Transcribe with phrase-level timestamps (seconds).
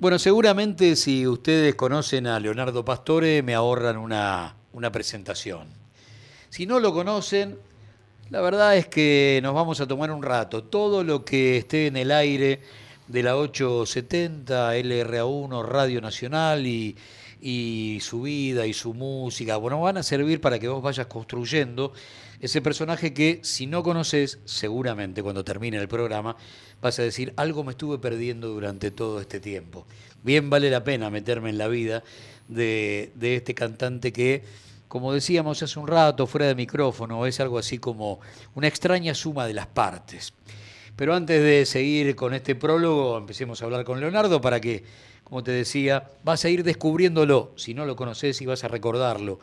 [0.00, 5.66] Bueno, seguramente si ustedes conocen a Leonardo Pastore me ahorran una, una presentación.
[6.50, 7.58] Si no lo conocen,
[8.30, 10.62] la verdad es que nos vamos a tomar un rato.
[10.62, 12.60] Todo lo que esté en el aire
[13.08, 16.96] de la 870, LRA1, Radio Nacional y,
[17.40, 21.92] y su vida y su música, bueno, van a servir para que vos vayas construyendo
[22.40, 26.36] ese personaje que si no conoces, seguramente cuando termine el programa,
[26.80, 29.86] vas a decir, algo me estuve perdiendo durante todo este tiempo.
[30.22, 32.04] Bien vale la pena meterme en la vida
[32.48, 34.44] de, de este cantante que
[34.88, 38.20] como decíamos hace un rato, fuera de micrófono, es algo así como
[38.54, 40.32] una extraña suma de las partes.
[40.96, 44.82] Pero antes de seguir con este prólogo, empecemos a hablar con Leonardo para que,
[45.24, 49.38] como te decía, vas a ir descubriéndolo, si no lo conoces y vas a recordarlo,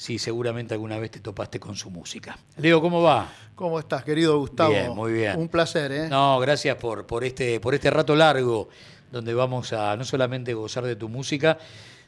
[0.00, 2.38] si seguramente alguna vez te topaste con su música.
[2.56, 3.30] Leo, ¿cómo va?
[3.54, 4.70] ¿Cómo estás, querido Gustavo?
[4.70, 5.38] Bien, muy bien.
[5.38, 6.08] Un placer, ¿eh?
[6.08, 8.70] No, gracias por, por, este, por este rato largo,
[9.12, 11.58] donde vamos a no solamente gozar de tu música,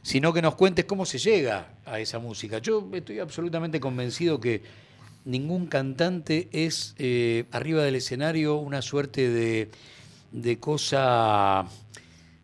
[0.01, 2.57] sino que nos cuentes cómo se llega a esa música.
[2.57, 4.63] Yo estoy absolutamente convencido que
[5.25, 9.69] ningún cantante es eh, arriba del escenario una suerte de,
[10.31, 11.67] de, cosa,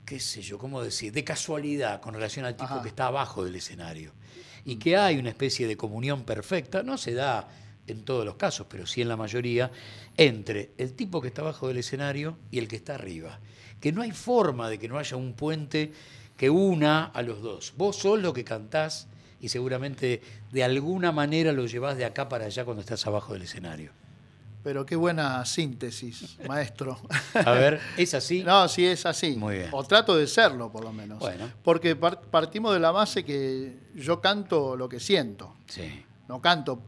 [0.05, 2.83] qué sé yo, cómo decir, de casualidad con relación al tipo Ajá.
[2.83, 4.11] que está abajo del escenario.
[4.69, 7.49] Y que hay una especie de comunión perfecta, no se da
[7.87, 9.71] en todos los casos, pero sí en la mayoría,
[10.15, 13.39] entre el tipo que está abajo del escenario y el que está arriba.
[13.81, 15.91] Que no hay forma de que no haya un puente
[16.37, 17.73] que una a los dos.
[17.77, 19.07] Vos sos lo que cantás
[19.41, 23.41] y seguramente de alguna manera lo llevás de acá para allá cuando estás abajo del
[23.41, 23.91] escenario.
[24.63, 26.99] Pero qué buena síntesis, maestro.
[27.33, 28.43] A ver, ¿es así?
[28.43, 29.37] No, sí es así.
[29.37, 29.69] Muy bien.
[29.71, 31.19] O trato de serlo, por lo menos.
[31.19, 31.49] Bueno.
[31.63, 35.55] Porque par- partimos de la base que yo canto lo que siento.
[35.67, 36.03] Sí.
[36.27, 36.81] No canto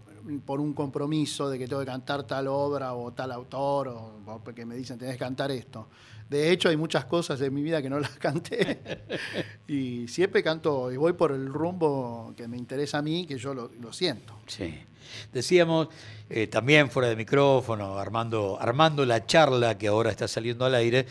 [0.45, 4.39] por un compromiso de que tengo que cantar tal obra o tal autor o o
[4.43, 5.87] porque me dicen tenés que cantar esto.
[6.31, 8.79] De hecho, hay muchas cosas de mi vida que no las canté
[9.67, 13.53] y siempre canto y voy por el rumbo que me interesa a mí, que yo
[13.53, 14.39] lo, lo siento.
[14.47, 14.73] Sí.
[15.33, 15.89] Decíamos
[16.29, 21.05] eh, también fuera de micrófono, armando, armando la charla que ahora está saliendo al aire,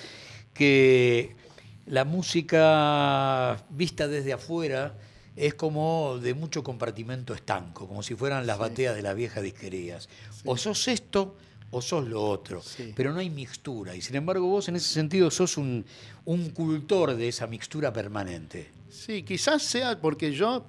[0.55, 1.37] que
[1.85, 4.95] la música vista desde afuera
[5.37, 8.61] es como de mucho compartimento estanco, como si fueran las Sí.
[8.63, 10.09] bateas de las viejas disquerías.
[10.47, 11.37] O sos esto
[11.73, 12.93] o sos lo otro, Sí.
[12.97, 13.95] pero no hay mixtura.
[13.95, 15.85] Y sin embargo vos en ese sentido sos un,
[16.25, 18.71] un cultor de esa mixtura permanente.
[18.91, 20.65] Sí, quizás sea porque yo,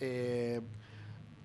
[0.00, 0.60] eh,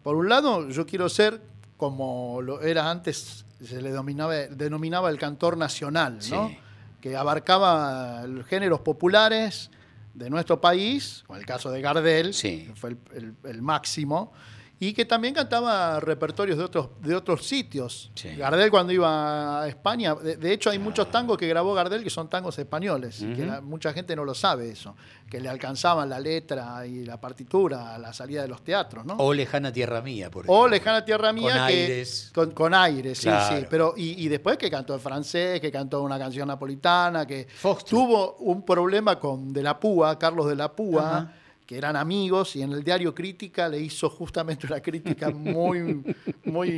[0.03, 1.41] por un lado, yo quiero ser
[1.77, 6.49] como lo era antes, se le denominaba, denominaba el cantor nacional, ¿no?
[6.49, 6.57] Sí.
[6.99, 9.69] que abarcaba los géneros populares
[10.13, 12.65] de nuestro país, como el caso de Gardel, Sí.
[12.67, 14.33] que fue el, el- el máximo,
[14.81, 18.11] y que también cantaba repertorios de otros, de otros sitios.
[18.15, 18.29] Sí.
[18.35, 22.09] Gardel cuando iba a España, de, de hecho hay muchos tangos que grabó Gardel que
[22.09, 24.95] son tangos españoles, y que la- mucha gente no lo sabe eso,
[25.29, 29.15] que le alcanzaban la letra y la partitura a la salida de los teatros, ¿no?
[29.17, 30.67] O lejana tierra mía, por O ejemplo.
[30.69, 31.43] Lejana Tierra Mía.
[31.57, 32.31] Con que- aires.
[32.33, 33.57] Con, con aires, sí, Claro.
[33.59, 33.65] sí.
[33.69, 37.47] Pero, y, y después que cantó en francés, que cantó una canción napolitana, que
[37.87, 41.33] tuvo un problema con De la Púa, Carlos De la Púa.
[41.69, 46.03] Que eran amigos, y en el diario Crítica le hizo justamente una crítica muy,
[46.43, 46.69] muy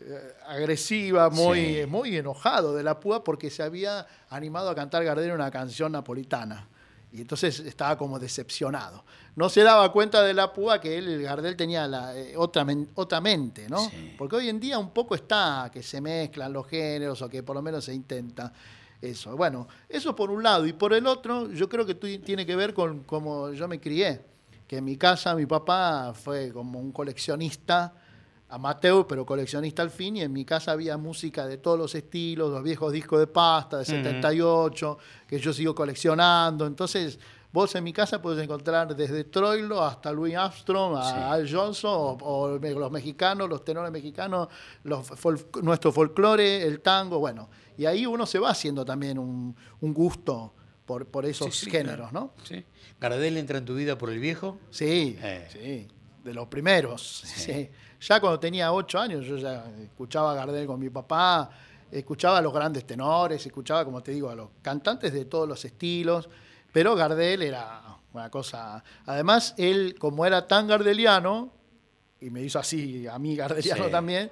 [0.00, 1.86] eh, agresiva, muy, Sí.
[1.86, 6.66] muy enojado De la Púa porque se había animado a cantar Gardel una canción napolitana.
[7.12, 9.04] Y entonces estaba como decepcionado.
[9.36, 12.88] No se daba cuenta de la púa que él, Gardel, tenía la, eh, otra, men-
[12.94, 13.90] otra mente, ¿no?
[13.90, 14.14] Sí.
[14.16, 17.56] Porque hoy en día un poco está que se mezclan los géneros o que por
[17.56, 18.52] lo menos se intenta
[19.02, 19.36] eso.
[19.36, 20.66] Bueno, eso por un lado.
[20.66, 24.29] Y por el otro, yo creo que tiene que ver con cómo yo me crié.
[24.70, 27.92] Que en mi casa mi papá fue como un coleccionista
[28.50, 32.52] amateur, pero coleccionista al fin, y en mi casa había música de todos los estilos,
[32.52, 36.66] los viejos discos de pasta de 78, que yo sigo coleccionando.
[36.66, 37.18] Entonces,
[37.52, 41.14] vos en mi casa puedes encontrar desde Troilo hasta Louis Armstrong, a Sí.
[41.16, 44.46] Al Johnson, o, o los mexicanos, los tenores mexicanos,
[44.84, 47.48] los fol- nuestro folclore, el tango, bueno.
[47.76, 50.54] Y ahí uno se va haciendo también un, un gusto
[50.90, 52.32] por, por esos Sí, sí, géneros, claro.
[52.36, 52.44] ¿no?
[52.44, 52.64] Sí.
[53.00, 54.58] ¿Gardel entra en tu vida por el viejo?
[54.70, 55.46] Sí, Eh.
[55.52, 55.88] sí,
[56.24, 57.22] de los primeros.
[57.24, 57.70] sí.
[58.00, 61.48] Ya cuando tenía ocho años, yo ya escuchaba a Gardel con mi papá,
[61.92, 65.64] escuchaba a los grandes tenores, escuchaba, como te digo, a los cantantes de todos los
[65.64, 66.28] estilos,
[66.72, 67.82] pero Gardel era
[68.12, 68.82] una cosa...
[69.06, 71.52] Además, él, como era tan gardeliano,
[72.20, 74.28] y me hizo así a mí gardeliano también,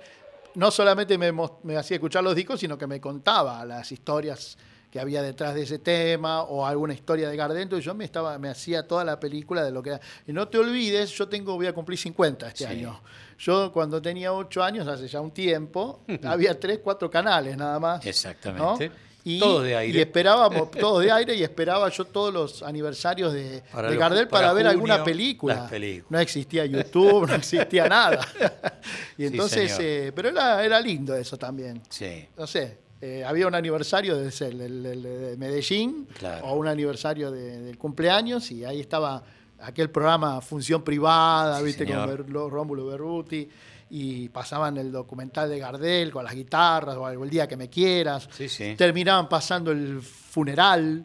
[0.56, 1.31] no solamente me,
[1.62, 4.56] me hacía escuchar los discos, sino que me contaba las historias
[4.90, 7.62] que había detrás de ese tema o alguna historia de Gardel.
[7.62, 10.00] Entonces yo me estaba me hacía toda la película de lo que era.
[10.26, 12.70] Y no te olvides, yo tengo voy a cumplir 50 este Sí.
[12.70, 13.00] año.
[13.38, 18.02] Yo cuando tenía 8 años, hace ya un tiempo, había 3, 4 canales nada más.
[18.05, 18.08] ¿no?
[18.11, 18.90] Exactamente.
[19.25, 19.99] Y, Todos de aire.
[19.99, 24.00] Y esperábamos, todos de aire, y esperaba yo todos los aniversarios de, Para de los-
[24.00, 25.70] Gardel para, para ver junio, alguna película.
[26.08, 28.26] No existía YouTube, no existía nada.
[29.19, 29.82] y Sí, entonces, señor.
[29.84, 31.82] eh, pero era, era lindo eso también.
[31.91, 32.26] Sí.
[32.38, 36.46] No sé, eh, había un aniversario de, el de Medellín Claro.
[36.46, 39.22] o un aniversario de- del cumpleaños y ahí estaba
[39.60, 42.06] aquel programa Función Privada, Sí, viste, con.
[42.06, 43.48] Ber- lo- Rómulo Berruti
[43.90, 47.70] y pasaban el documental de Gardel con las guitarras o algo, el día que me
[47.70, 48.28] quieras.
[48.32, 48.74] Sí, sí.
[48.76, 51.04] Terminaban pasando el funeral,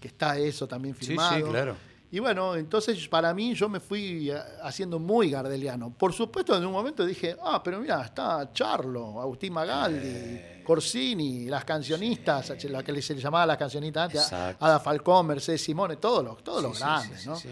[0.00, 1.36] que está eso también Sí, filmado.
[1.36, 1.76] sí, claro.
[2.10, 5.90] Y bueno, entonces para mí yo me fui eh, haciendo muy gardeliano.
[5.92, 10.62] Por supuesto, en un momento dije, ah, pero mira, está Charlo, Agustín Magaldi, Eh.
[10.64, 14.64] Corsini, las cancionistas, la que se le llamaba las cancionistas antes, Exacto.
[14.64, 17.36] Ada Falcón, Mercedes Simone, todos los, todos Sí, los grandes, sí, sí, ¿no?
[17.36, 17.48] sí.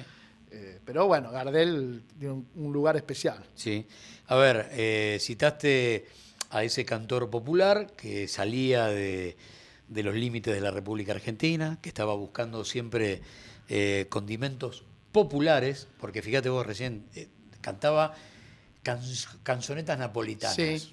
[0.51, 3.43] Eh, pero bueno, Gardel tiene un, un lugar especial.
[3.55, 3.87] Sí.
[4.29, 4.71] A ver,
[5.21, 6.07] citaste
[6.51, 9.37] a ese cantor popular que salía de,
[9.89, 13.21] de los límites de la República Argentina, que estaba buscando siempre
[13.69, 17.29] eh, condimentos populares, porque fíjate vos recién, eh,
[17.61, 18.15] cantaba
[18.83, 19.01] can-
[19.43, 20.57] canzonetas napolitanas.
[20.57, 20.93] Sí.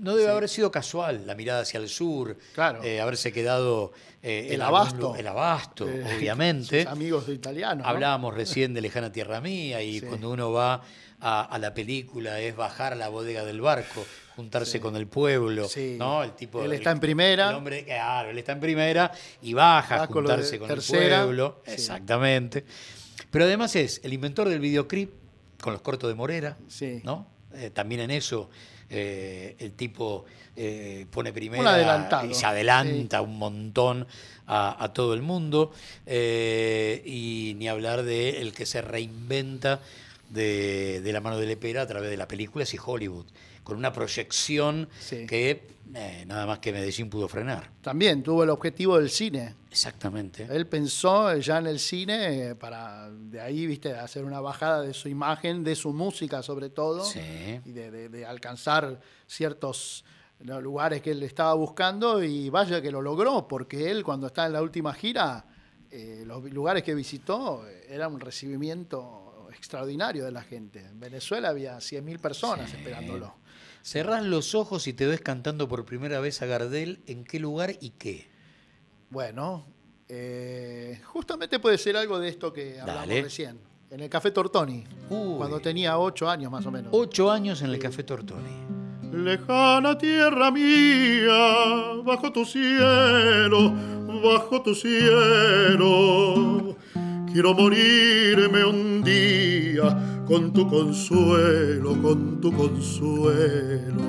[0.00, 0.36] No debe Sí.
[0.36, 2.84] haber sido casual la mirada hacia el sur, Claro.
[2.84, 5.16] eh, haberse quedado El abasto.
[5.18, 6.86] el abasto, obviamente.
[6.88, 7.84] amigos italianos.
[7.84, 7.90] ¿no?
[7.90, 10.06] Hablábamos recién de Lejana Tierra Mía y Sí.
[10.06, 10.82] cuando uno va
[11.20, 14.06] a, a la película es bajar a la bodega del barco,
[14.38, 14.78] juntarse Sí.
[14.78, 15.96] con el pueblo, Sí.
[15.98, 16.22] ¿no?
[16.22, 17.50] El tipo Él el- está en primera.
[17.50, 19.10] El hombre, claro, él está en primera
[19.42, 21.16] y baja a juntarse con tercera.
[21.18, 21.60] el pueblo.
[21.66, 21.72] Sí.
[21.72, 22.64] Exactamente.
[23.32, 25.10] Pero además es el inventor del videoclip
[25.60, 27.00] con los cortos de Morera, Sí.
[27.02, 27.26] ¿no?
[27.52, 28.48] Eh, también en eso
[28.90, 30.24] eh, el tipo
[30.56, 34.06] eh, pone primera y se adelanta un montón
[34.46, 35.72] a, a todo el mundo.
[36.06, 39.80] eh, y ni hablar de el que se reinventa
[40.30, 43.26] de, de la mano de Lepera a través de las películas y Hollywood,
[43.68, 45.26] con una proyección Sí.
[45.26, 47.70] que eh, nada más que Medellín pudo frenar.
[47.82, 49.54] También tuvo el objetivo del cine.
[49.70, 50.46] Exactamente.
[50.50, 54.94] Él pensó ya en el cine eh, para de ahí, viste, hacer una bajada de
[54.94, 57.20] su imagen, de su música sobre todo, Sí.
[57.66, 60.02] y de, de- de alcanzar ciertos
[60.40, 64.54] lugares que él estaba buscando y vaya que lo logró, porque él cuando estaba en
[64.54, 65.44] la última gira,
[65.90, 70.80] eh, los lugares que visitó era un recibimiento extraordinario de la gente.
[70.84, 72.76] En Venezuela había 100.000 personas Sí.
[72.76, 73.34] esperándolo.
[73.88, 77.72] Cerrás los ojos y te ves cantando por primera vez a Gardel, ¿en qué lugar
[77.80, 78.28] y qué?
[79.08, 79.64] Bueno,
[80.10, 83.22] eh, justamente puede ser algo de esto que hablamos Dale.
[83.22, 83.58] recién.
[83.90, 85.38] En el Café Tortoni, Uy.
[85.38, 86.90] cuando tenía ocho años más o menos.
[86.94, 88.58] Ocho años en el Café Tortoni.
[89.10, 93.72] Lejana tierra mía, bajo tu cielo,
[94.22, 96.76] bajo tu cielo.
[97.32, 104.04] Quiero morirme un día con tu consuelo, con tu consuelo.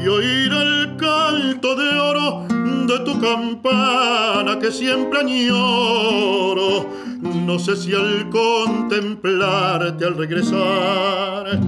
[0.00, 2.46] Y oír el canto de oro
[2.86, 6.86] de tu campana que siempre añoro.
[7.20, 11.58] No sé si al contemplarte, al regresar,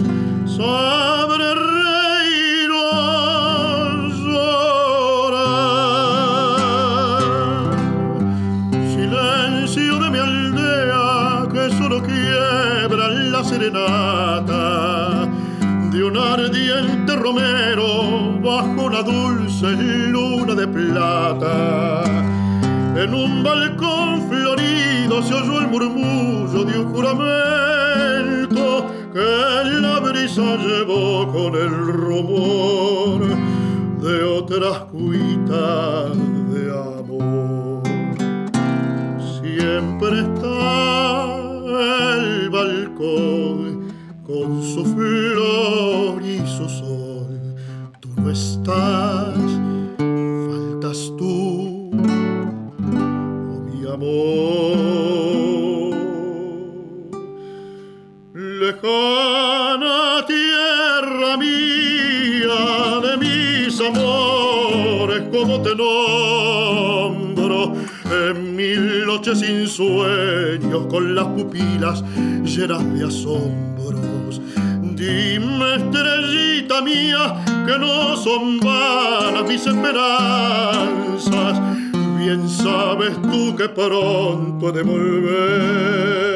[0.46, 1.79] sabré
[17.20, 19.70] romero bajo una dulce
[20.10, 22.02] luna de plata.
[22.96, 31.30] En un balcón florido se oyó el murmullo de un juramento que la brisa llevó
[31.30, 33.20] con el rumor
[34.00, 36.16] de otras cuitas
[36.52, 37.82] de amor.
[39.40, 41.36] Siempre está
[42.16, 43.92] el balcón
[44.26, 46.09] con su flor
[48.30, 49.34] estás,
[49.98, 51.90] faltas tú,
[53.50, 55.20] oh mi amor.
[58.34, 62.60] Lejana tierra mía
[63.02, 67.72] de mis amores, como te nombro
[68.10, 72.04] en mil noches sin sueños, con las pupilas
[72.44, 73.69] llenas de asombros.
[75.00, 81.58] Dime, estrellita mía, que no son vanas mis esperanzas.
[82.18, 86.29] Bien sabes tú que pronto he de volver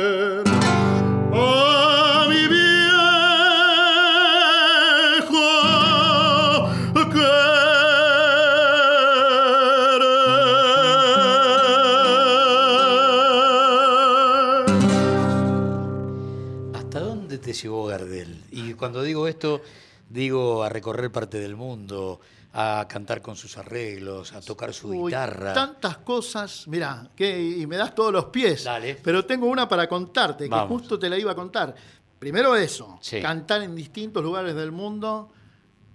[18.74, 19.62] Y cuando digo esto,
[20.08, 22.20] digo a recorrer parte del mundo,
[22.52, 25.52] a cantar con sus arreglos, a tocar su Uy, guitarra.
[25.54, 28.64] Tantas cosas, mirá, que, y me das todos los pies.
[28.64, 28.96] Dale.
[29.02, 31.74] Pero tengo una para contarte, que justo te la iba a contar.
[32.18, 33.20] Primero eso, Sí.
[33.20, 35.30] cantar en distintos lugares del mundo,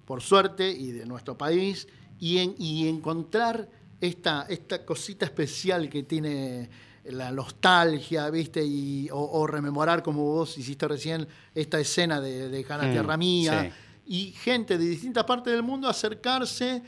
[0.06, 1.88] por suerte, y de nuestro país,
[2.20, 3.68] y, en- y encontrar
[4.02, 6.70] esta, esta cosita especial que tiene
[7.06, 8.64] la nostalgia, ¿viste?
[8.64, 13.18] Y, o, o rememorar, como vos hiciste recién, esta escena de, de Jana Mm, Tierra
[13.18, 13.72] Mía,
[14.06, 14.14] sí.
[14.14, 16.82] y gente de distintas partes del mundo acercarse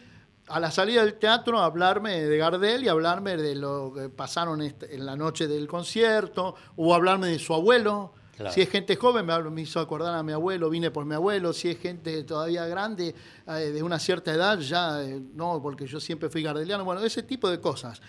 [0.48, 4.62] a la salida del teatro a hablarme de Gardel y hablarme de lo que pasaron
[4.62, 8.14] este- en la noche del concierto, o hablarme de su abuelo.
[8.36, 8.54] Claro.
[8.54, 11.14] Si es gente joven, me, hablo- me hizo acordar a mi abuelo, vine por mi
[11.16, 11.54] abuelo.
[11.54, 13.14] Si es gente todavía grande,
[13.48, 16.84] eh, de una cierta edad, ya eh, no, porque yo siempre fui gardeliano.
[16.84, 18.02] Bueno, ese tipo de cosas.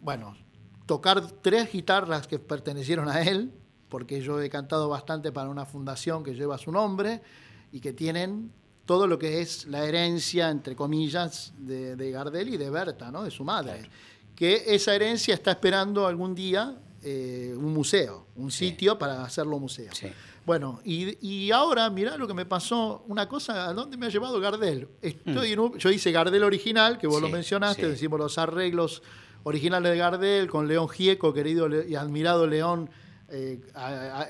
[0.00, 0.36] Bueno,
[0.88, 3.52] tocar tres guitarras que pertenecieron a él,
[3.90, 7.20] porque yo he cantado bastante para una fundación que lleva su nombre
[7.70, 8.50] y que tienen
[8.86, 13.22] todo lo que es la herencia, entre comillas, de, de Gardel y de Berta, ¿no?
[13.22, 13.82] de su madre.
[14.34, 18.70] Que esa herencia está esperando algún día eh, un museo, un Sí.
[18.70, 19.92] sitio para hacerlo museo.
[19.94, 20.08] Sí.
[20.46, 24.08] Bueno, y, y ahora mirá lo que me pasó, una cosa, ¿a dónde me ha
[24.08, 24.88] llevado Gardel?
[25.02, 27.88] Estoy en un- yo hice Gardel original, que vos lo Sí, mencionaste, sí.
[27.90, 29.02] decimos los arreglos
[29.48, 32.90] originales de Gardel, con León Gieco, querido y admirado León,
[33.30, 33.60] eh,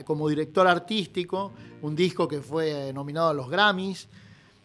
[0.05, 4.09] como director artístico, un disco que fue eh, nominado a los Grammys.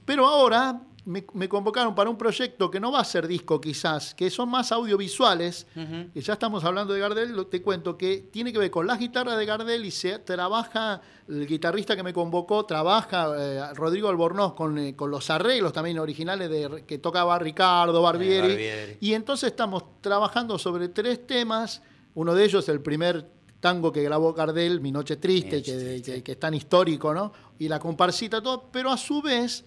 [0.06, 4.16] Pero ahora me, me convocaron para un proyecto que no va a ser disco quizás,
[4.16, 5.68] que son más audiovisuales,
[6.14, 9.38] que ya estamos hablando de Gardel, te cuento que tiene que ver con las guitarras
[9.38, 14.78] de Gardel y se trabaja, el guitarrista que me convocó, trabaja eh, Rodrigo Albornoz con,
[14.78, 18.48] eh, con los arreglos también originales de, que tocaba Ricardo Barbieri.
[18.50, 18.98] Barbieri.
[19.02, 21.82] Y entonces estamos trabajando sobre tres temas,
[22.16, 23.30] uno de ellos el primer
[23.60, 26.12] tango que grabó Gardel, Mi Noche Triste, Mi Noche que, Triste.
[26.16, 27.32] que- que es tan histórico, ¿no?
[27.60, 29.64] Y la comparsita, todo, pero a su vez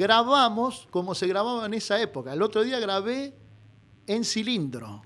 [0.00, 2.32] grabamos como se grababa en esa época.
[2.32, 3.34] El otro día grabé
[4.06, 5.02] en cilindro,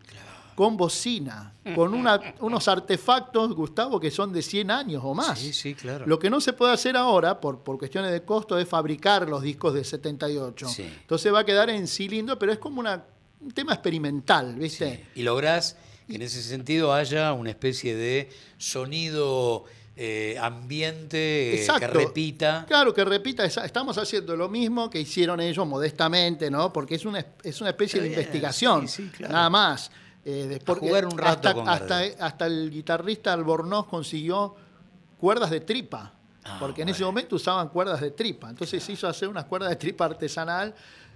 [0.55, 5.37] con bocina, con una- unos artefactos, Gustavo, que son de 100 años o más.
[5.39, 6.07] Sí, sí, claro.
[6.07, 9.43] Lo que no se puede hacer ahora, por, por cuestiones de costo, es fabricar los
[9.43, 10.69] discos de 78.
[10.69, 10.83] Sí.
[11.01, 13.03] Entonces va a quedar en cilindro, pero es como una,
[13.41, 15.09] un tema experimental, ¿viste?
[15.15, 15.21] Sí.
[15.21, 19.65] Y lográs que en ese sentido haya una especie de sonido
[19.97, 22.65] eh, ambiente eh, que repita.
[22.67, 26.73] Claro, que repita, estamos haciendo lo mismo que hicieron ellos modestamente, ¿no?
[26.73, 29.33] Porque es una, es una especie de investigación, sí, sí, claro.
[29.35, 29.91] nada más.
[30.27, 34.57] Eh, jugar un rato hasta, con hasta, el guitarrista Albornoz consiguió
[35.19, 36.13] cuerdas de tripa,
[36.47, 38.51] Ah, porque en ese momento usaban cuerdas de tripa.
[38.51, 40.75] Entonces se hizo hacer unas cuerdas de tripa artesanal.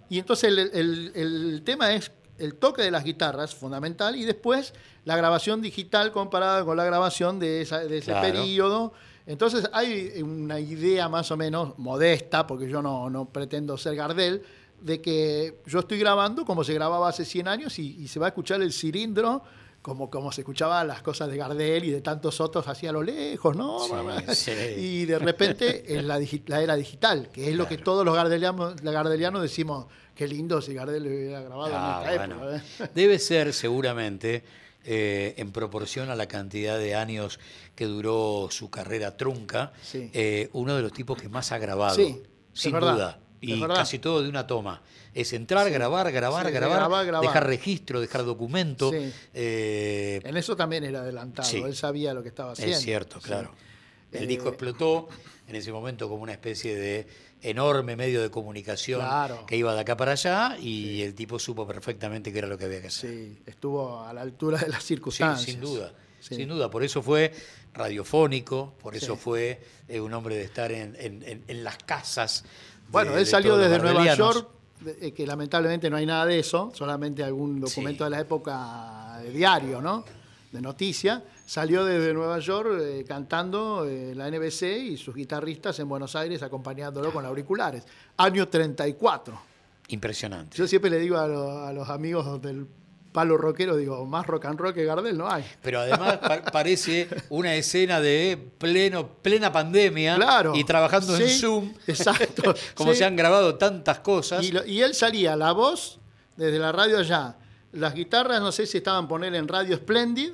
[0.09, 4.73] Y entonces el, el- el tema es el toque de las guitarras, fundamental, y después
[5.09, 8.27] la grabación digital comparada con la grabación de, esa- de ese Claro.
[8.31, 8.93] periodo.
[9.25, 14.43] Entonces hay una idea más o menos modesta, porque yo no, no pretendo ser Gardel,
[14.83, 18.27] de que yo estoy grabando como se grababa hace 100 años y, y se va
[18.27, 19.43] a escuchar el cilindro
[19.81, 23.57] como, como se escuchaban las cosas de Gardel y de tantos otros hacia lo lejos,
[23.57, 23.79] ¿no?
[23.79, 23.93] Sí,
[24.35, 24.53] sí.
[24.77, 26.19] Y de repente es la,
[26.61, 30.75] era digital, que es lo que todos los gardelianos, los gardelianos decimos, qué lindo si
[30.75, 32.51] Gardel lo hubiera grabado Ah, en esta bueno.
[32.53, 32.85] época.
[32.85, 32.91] ¿eh?
[32.95, 34.45] Debe ser seguramente
[34.91, 37.39] eh, en proporción a la cantidad de años
[37.75, 40.11] que duró su carrera trunca, Sí.
[40.15, 42.23] eh, uno de los tipos que más ha grabado, Sí,
[42.55, 43.21] sin verdad, duda.
[43.41, 44.83] Y casi todo de una toma.
[45.15, 47.27] Es entrar, grabar, grabar, grabar, grabar, grabar.
[47.27, 48.91] dejar registro, dejar documento.
[49.35, 52.77] Eh, En eso también era adelantado, él sabía lo que estaba haciendo.
[52.77, 53.53] es cierto, claro.
[54.11, 55.09] El disco explotó
[55.47, 57.07] en ese momento como una especie de
[57.43, 59.47] enorme medio de comunicación Claro.
[59.47, 62.65] que iba de acá para allá y el tipo supo perfectamente qué era lo que
[62.65, 63.11] había que hacer.
[63.11, 65.45] Sí, estuvo a la altura de las Sí, circunstancias.
[65.51, 65.93] sin duda.
[66.21, 66.35] Sí.
[66.35, 67.33] Sin duda, por eso fue
[67.75, 69.21] radiofónico, por eso Sí.
[69.23, 72.43] fue eh, un hombre de estar en, en- en- en las casas.
[72.43, 72.49] de-
[72.91, 74.15] Bueno, él de salió desde Nueva.
[74.15, 74.49] York,
[75.01, 78.11] eh, que lamentablemente no hay nada de eso, solamente algún documento Sí.
[78.11, 80.05] de la época de diario, ¿no?
[80.59, 81.23] De noticia.
[81.47, 86.43] Salió desde Nueva York eh, cantando eh, la NBC y sus guitarristas en Buenos Aires
[86.43, 87.85] acompañándolo con auriculares.
[88.17, 89.41] Año 34.
[89.87, 90.57] Impresionante.
[90.59, 92.67] Yo siempre le digo a, lo- a los amigos del
[93.13, 95.45] palo rockero, digo, más rock and roll que Gardel no hay.
[95.63, 100.57] Pero además pa- parece una escena de pleno, plena pandemia Claro.
[100.57, 101.73] y trabajando en Zoom.
[101.87, 102.99] exacto, como sí.
[102.99, 104.43] se han grabado tantas cosas.
[104.45, 106.01] Y, lo- y él salía, la voz,
[106.37, 107.37] desde la radio allá.
[107.71, 110.33] Las guitarras, no sé si estaban poner en Radio Splendid,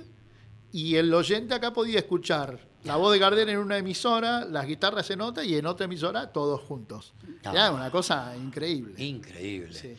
[0.75, 5.09] y el oyente acá podía escuchar la voz de Gardel en una emisora, las guitarras
[5.09, 7.15] en otra, y en otra emisora todos juntos.
[7.45, 7.53] Ah.
[7.53, 9.01] Era una cosa increíble.
[9.01, 9.73] Increíble.
[9.73, 9.95] Sí.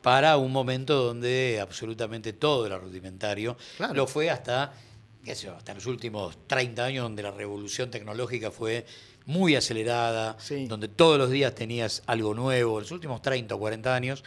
[0.00, 3.56] Para un momento donde absolutamente todo era rudimentario.
[3.76, 3.92] Claro.
[3.94, 4.72] Lo fue hasta,
[5.24, 8.86] qué sé yo, hasta los últimos 30 años donde la revolución tecnológica fue
[9.26, 10.66] muy acelerada, Sí.
[10.66, 14.22] donde todos los días tenías algo nuevo, los últimos 30 o 40 años.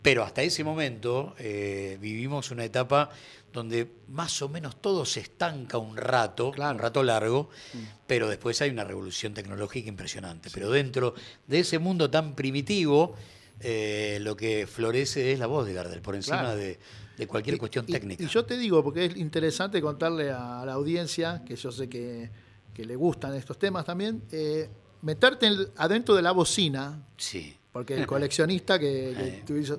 [0.00, 3.10] Pero hasta ese momento eh, vivimos una etapa
[3.54, 6.74] donde más o menos todo se estanca un rato, Claro.
[6.74, 7.48] un rato largo,
[8.06, 10.50] pero después hay una revolución tecnológica impresionante.
[10.52, 11.14] Pero dentro
[11.46, 13.14] de ese mundo tan primitivo,
[13.60, 16.56] eh, lo que florece es la voz de Gardel, por encima Claro.
[16.56, 16.78] de,
[17.16, 18.24] de cualquier Y- cuestión y- técnica.
[18.24, 22.28] Y yo te digo, porque es interesante contarle a la audiencia, que yo sé que,
[22.74, 24.68] que le gustan estos temas también, eh,
[25.02, 27.56] meterte en- adentro de la bocina, Sí.
[27.72, 29.42] porque el coleccionista que, que Eh.
[29.46, 29.78] tú hizo-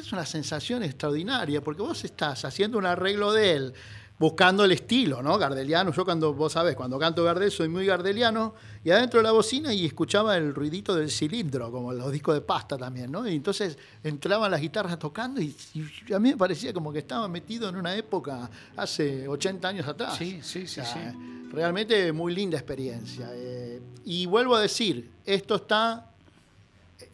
[0.00, 3.74] es una sensación extraordinaria, porque vos estás haciendo un arreglo de él,
[4.18, 5.38] buscando el estilo, ¿no?
[5.38, 5.92] Gardeliano.
[5.92, 9.72] Yo cuando, vos sabés, cuando canto Gardel soy muy gardeliano, y adentro de la bocina
[9.72, 13.26] y escuchaba el ruidito del cilindro, como los discos de pasta también, ¿no?
[13.28, 17.28] Y entonces entraban las guitarras tocando y, y a mí me parecía como que estaba
[17.28, 20.16] metido en una época hace 80 años atrás.
[20.16, 21.50] Sí, sí, sí, O sea, sí.
[21.52, 23.30] Realmente muy linda experiencia.
[23.32, 26.08] Eh, y vuelvo a decir, esto está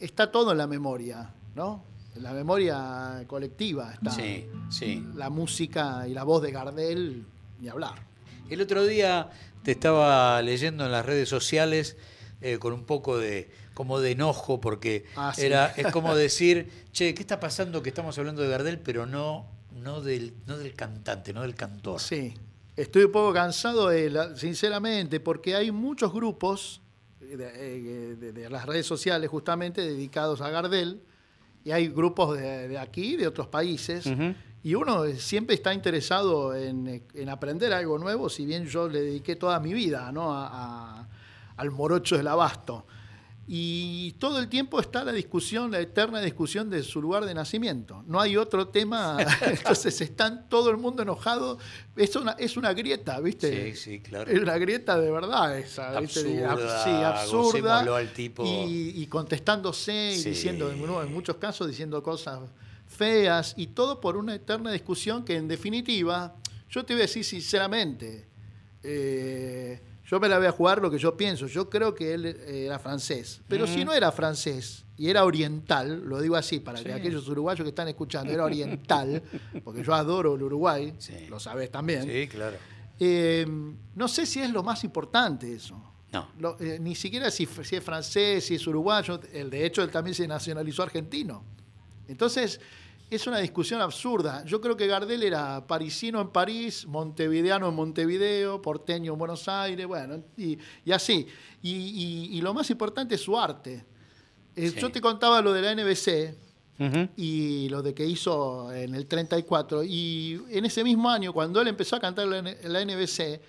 [0.00, 1.82] está todo en la memoria, ¿no?
[2.16, 5.04] La memoria colectiva está Sí, sí.
[5.14, 7.24] la música y la voz de Gardel,
[7.60, 7.94] ni hablar.
[8.48, 9.30] El otro día
[9.62, 11.96] te estaba leyendo en las redes sociales
[12.40, 15.42] eh, con un poco de como de enojo porque Ah, sí.
[15.46, 19.46] era es como decir, che, ¿qué está pasando que estamos hablando de Gardel pero no
[19.72, 21.98] no del no del cantante, no del cantor?
[22.00, 22.32] Sí,
[22.76, 26.80] estoy un poco cansado, de la- sinceramente, porque hay muchos grupos
[27.18, 31.02] de, eh, de- de las redes sociales justamente dedicados a Gardel,
[31.64, 34.06] y hay grupos de, de aquí de otros países,
[34.62, 39.36] y uno siempre está interesado en, en aprender algo nuevo, si bien yo le dediqué
[39.36, 40.32] toda mi vida ¿no?
[40.32, 40.48] a-
[41.00, 41.08] a-
[41.56, 42.86] al morocho del abasto.
[43.46, 48.02] Y todo el tiempo está la discusión, la eterna discusión de su lugar de nacimiento.
[48.06, 51.58] No hay otro tema, entonces están todo el mundo enojado.
[51.94, 53.74] Es una, es una grieta, ¿viste?
[53.74, 54.30] Sí, sí, claro.
[54.30, 56.42] Es una grieta de verdad esa, ¿viste?
[56.42, 57.42] Absurda, sí, absurda.
[57.42, 58.44] gocémoslo al tipo.
[58.46, 60.30] Y, y contestándose y Sí.
[60.30, 62.40] diciendo, en, en muchos casos, diciendo cosas
[62.86, 66.34] feas y todo por una eterna discusión que en definitiva,
[66.70, 68.26] yo te voy a decir sinceramente,
[68.82, 71.46] eh, yo me la voy a jugar lo que yo pienso.
[71.46, 73.40] Yo creo que él eh, era francés.
[73.48, 76.84] Pero si no era francés y era oriental, lo digo así para Sí.
[76.84, 79.22] que aquellos uruguayos que están escuchando, era oriental,
[79.64, 81.26] porque yo adoro el Uruguay, Sí.
[81.28, 82.02] lo sabes también.
[82.04, 82.56] Sí, claro.
[83.00, 83.46] Eh,
[83.94, 85.82] no sé si es lo más importante eso.
[86.12, 86.28] No.
[86.38, 89.18] Lo- eh, ni siquiera si, si es francés, si es uruguayo.
[89.32, 91.42] El, de hecho, él también se nacionalizó argentino.
[92.06, 92.60] Entonces,
[93.10, 94.44] es una discusión absurda.
[94.44, 99.86] Yo creo que Gardel era parisino en París, montevideano en Montevideo, porteño en Buenos Aires,
[99.86, 101.26] bueno, y, y así.
[101.62, 103.84] Y, y- y lo más importante es su arte.
[104.56, 104.80] Eh, Sí.
[104.80, 106.34] Yo te contaba lo de la NBC,
[107.16, 109.84] y lo de que hizo en el 34.
[109.84, 113.40] Y en ese mismo año, cuando él empezó a cantar en la la NBC,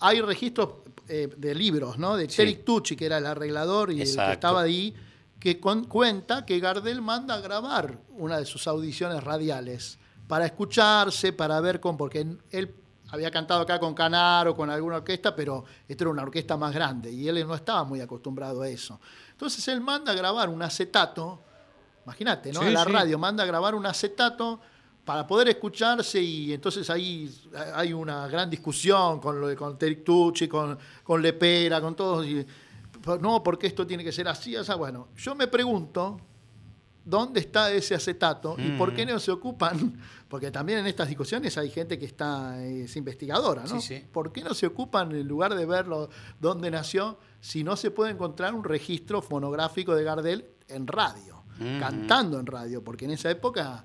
[0.00, 0.68] hay registros
[1.08, 2.16] eh, de libros, ¿no?
[2.16, 2.36] De Sí.
[2.36, 4.94] Terry Tucci, que era el arreglador y el que estaba ahí,
[5.38, 11.32] que con- cuenta que Gardel manda a grabar una de sus audiciones radiales para escucharse,
[11.32, 11.96] para ver con.
[11.96, 12.74] porque él
[13.10, 17.10] había cantado acá con Canaro, con alguna orquesta, pero esta era una orquesta más grande
[17.10, 19.00] y él no estaba muy acostumbrado a eso.
[19.30, 21.40] Entonces él manda a grabar un acetato,
[22.04, 22.60] imagínate, ¿no?
[22.60, 22.92] Sí, a la sí.
[22.92, 24.60] radio manda a grabar un acetato
[25.06, 27.34] para poder escucharse y entonces ahí
[27.74, 32.26] hay una gran discusión con lo con Terry Tucci, con, con Lepera, con todos.
[32.26, 32.44] y,
[33.20, 36.20] no, porque esto tiene que ser así, o sea, bueno, yo me pregunto
[37.04, 41.56] dónde está ese acetato y por qué no se ocupan, porque también en estas discusiones
[41.56, 43.80] hay gente que está, es investigadora, ¿no?
[43.80, 44.04] Sí, sí.
[44.12, 48.10] ¿Por qué no se ocupan en lugar de verlo dónde nació, si no se puede
[48.12, 51.80] encontrar un registro fonográfico de Gardel en radio, Ujú.
[51.80, 52.84] cantando en radio?
[52.84, 53.84] Porque en esa época,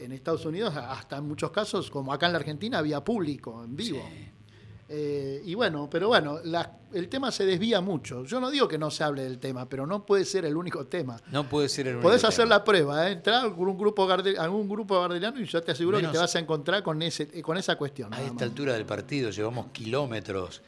[0.00, 3.76] en Estados Unidos, hasta en muchos casos, como acá en la Argentina, había público en
[3.76, 4.02] vivo.
[4.10, 4.30] Sí.
[4.90, 8.24] Eh, y bueno, pero bueno, la- el tema se desvía mucho.
[8.24, 10.86] Yo no digo que no se hable del tema, pero no puede ser el único
[10.86, 11.20] tema.
[11.30, 12.56] No puede ser el único Podés hacer tema.
[12.56, 13.12] la prueba, ¿eh?
[13.12, 16.20] entrar con un grupo garde- algún grupo gardeliano y yo te aseguro Menos- que te
[16.22, 18.14] vas a encontrar con ese con esa cuestión.
[18.14, 20.62] A esta altura del partido llevamos kilómetros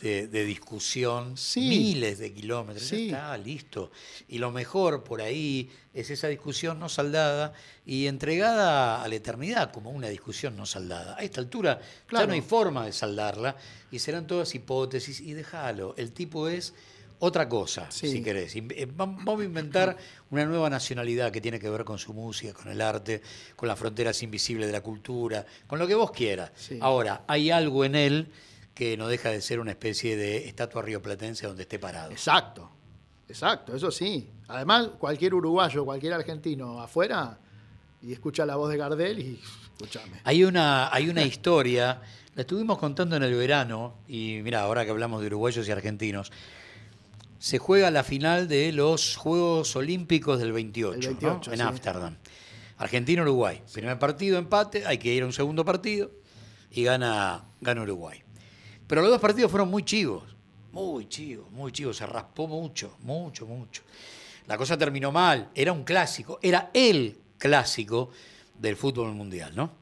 [0.00, 1.60] de, de discusión, Sí.
[1.68, 2.90] miles de kilómetros.
[2.90, 3.90] Ya está, listo.
[4.28, 7.52] Y lo mejor por ahí es esa discusión no saldada
[7.86, 11.16] y entregada a la eternidad como una discusión no saldada.
[11.18, 12.26] A esta altura ya Claro.
[12.28, 13.56] no hay forma de saldarla
[13.90, 15.94] y serán todas hipótesis y déjalo.
[15.96, 16.74] El tipo es
[17.18, 18.08] otra cosa, Sí.
[18.12, 18.54] si querés.
[18.54, 19.96] Eh, vam- Vamos a inventar
[20.30, 23.22] una nueva nacionalidad que tiene que ver con su música, con el arte,
[23.56, 26.50] con las fronteras invisibles de la cultura, con lo que vos quieras.
[26.54, 26.78] Sí.
[26.82, 28.28] Ahora, hay algo en él
[28.76, 32.10] que no deja de ser una especie de estatua rioplatense donde esté parado.
[32.10, 32.70] Exacto,
[33.26, 34.28] exacto, eso sí.
[34.48, 37.38] Además, cualquier uruguayo, cualquier argentino afuera
[38.02, 39.40] y escucha la voz de Gardel y
[39.72, 40.20] escúchame.
[40.24, 42.02] Hay una, hay una historia,
[42.34, 46.30] la estuvimos contando en el verano, y mira, ahora que hablamos de uruguayos y argentinos,
[47.38, 51.20] se juega la final de los Juegos Olímpicos del 28, El ¿no?
[51.20, 51.62] 28, en sí.
[51.62, 52.16] Ámsterdam.
[52.76, 53.62] Argentina-Uruguay.
[53.72, 56.10] Primer partido, empate, hay que ir a un segundo partido
[56.70, 58.22] y gana, gana Uruguay.
[58.86, 60.36] Pero los dos partidos fueron muy chivos,
[60.72, 61.96] muy chivos, muy chivos.
[61.96, 63.82] Se raspó mucho, mucho, mucho.
[64.46, 65.50] La cosa terminó mal.
[65.54, 68.10] Era un clásico, era el clásico
[68.58, 69.72] del fútbol mundial, ¿no?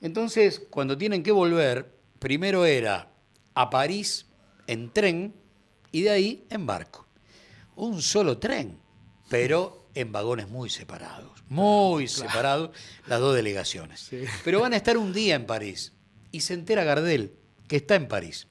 [0.00, 3.08] Entonces, cuando tienen que volver, primero era
[3.54, 4.26] a París
[4.66, 5.34] en tren
[5.92, 7.06] y de ahí en barco.
[7.76, 8.78] Un solo tren,
[9.28, 12.70] pero en vagones muy separados, muy separados
[13.06, 14.00] las dos delegaciones.
[14.00, 14.24] Sí.
[14.44, 15.92] Pero van a estar un día en París
[16.32, 17.36] y se entera Gardel
[17.72, 18.46] que está en París.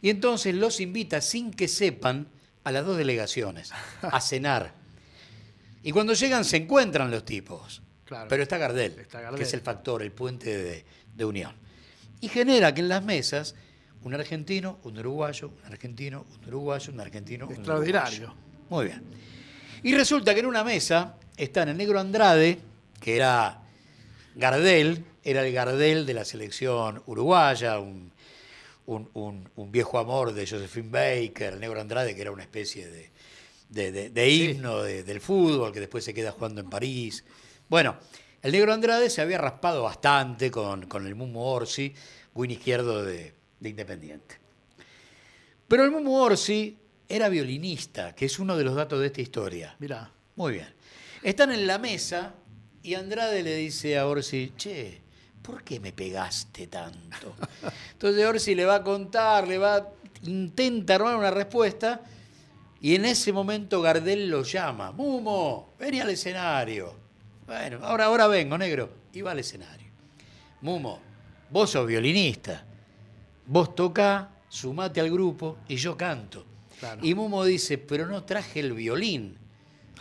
[0.00, 2.26] Y entonces los invita sin que sepan
[2.64, 4.72] a las dos delegaciones a cenar.
[5.82, 7.82] Y cuando llegan se encuentran los tipos.
[8.06, 8.28] Claro.
[8.30, 9.36] Pero está Gardel, Está Gardel.
[9.36, 11.54] que es el factor, el puente de, de unión.
[12.22, 13.54] Y genera que en las mesas
[14.04, 18.28] un argentino, un uruguayo, un argentino, un uruguayo, un argentino, un Extraordinario.
[18.28, 18.34] uruguayo.
[18.70, 19.02] Muy bien.
[19.82, 22.58] Y resulta que en una mesa están el negro Andrade,
[22.98, 23.60] que era
[24.34, 28.11] Gardel, era el Gardel de la selección uruguaya, un,
[28.86, 32.88] un- un- un viejo amor de Josephine Baker, el negro Andrade, que era una especie
[32.88, 33.10] de,
[33.68, 37.24] de- de- de himno de- del fútbol, que después se queda jugando en París.
[37.68, 37.96] Bueno,
[38.42, 41.94] el negro Andrade se había raspado bastante con, con el Mumu Orsi,
[42.34, 44.36] win izquierdo de, de Independiente.
[45.68, 46.76] Pero el Mumu Orsi
[47.08, 49.76] era violinista, que es uno de los datos de esta historia.
[49.78, 50.10] Mirá.
[50.36, 50.68] Muy bien.
[51.22, 52.34] Están en la mesa
[52.82, 55.01] y Andrade le dice a Orsi, che,
[55.42, 57.34] ¿por qué me pegaste tanto?
[57.92, 59.88] Entonces Orsi le va a contar, le va,
[60.22, 62.00] intenta armar una respuesta
[62.80, 66.94] y en ese momento Gardel lo llama, Mumo, vení al escenario.
[67.46, 68.90] Bueno, ahora, ahora vengo, negro.
[69.12, 69.86] Y va al escenario.
[70.62, 70.98] Mumo,
[71.50, 72.64] vos sos violinista.
[73.46, 76.44] Vos toca, sumate al grupo y yo canto.
[76.80, 77.00] Claro.
[77.04, 79.36] Y Mumo dice, pero no traje el violín.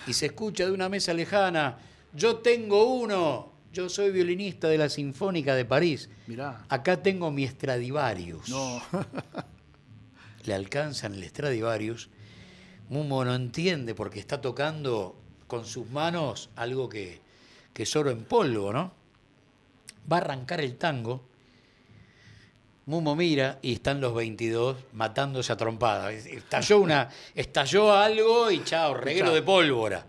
[0.07, 1.77] Y se escucha de una mesa lejana,
[2.13, 6.09] yo tengo uno, yo soy violinista de la Sinfónica de París.
[6.27, 6.65] Mirá.
[6.69, 8.49] Acá tengo mi Stradivarius.
[8.49, 8.81] No.
[10.45, 12.09] Le alcanzan el Stradivarius.
[12.89, 15.15] Mumo no entiende porque está tocando
[15.47, 17.21] con sus manos algo que,
[17.73, 18.91] que es oro en polvo, ¿no?
[20.11, 21.23] Va a arrancar el tango.
[22.87, 26.25] Mumo mira y están los 22 matándose a trompadas.
[26.25, 30.05] Estalló, una, estalló algo y chao, reguero de pólvora.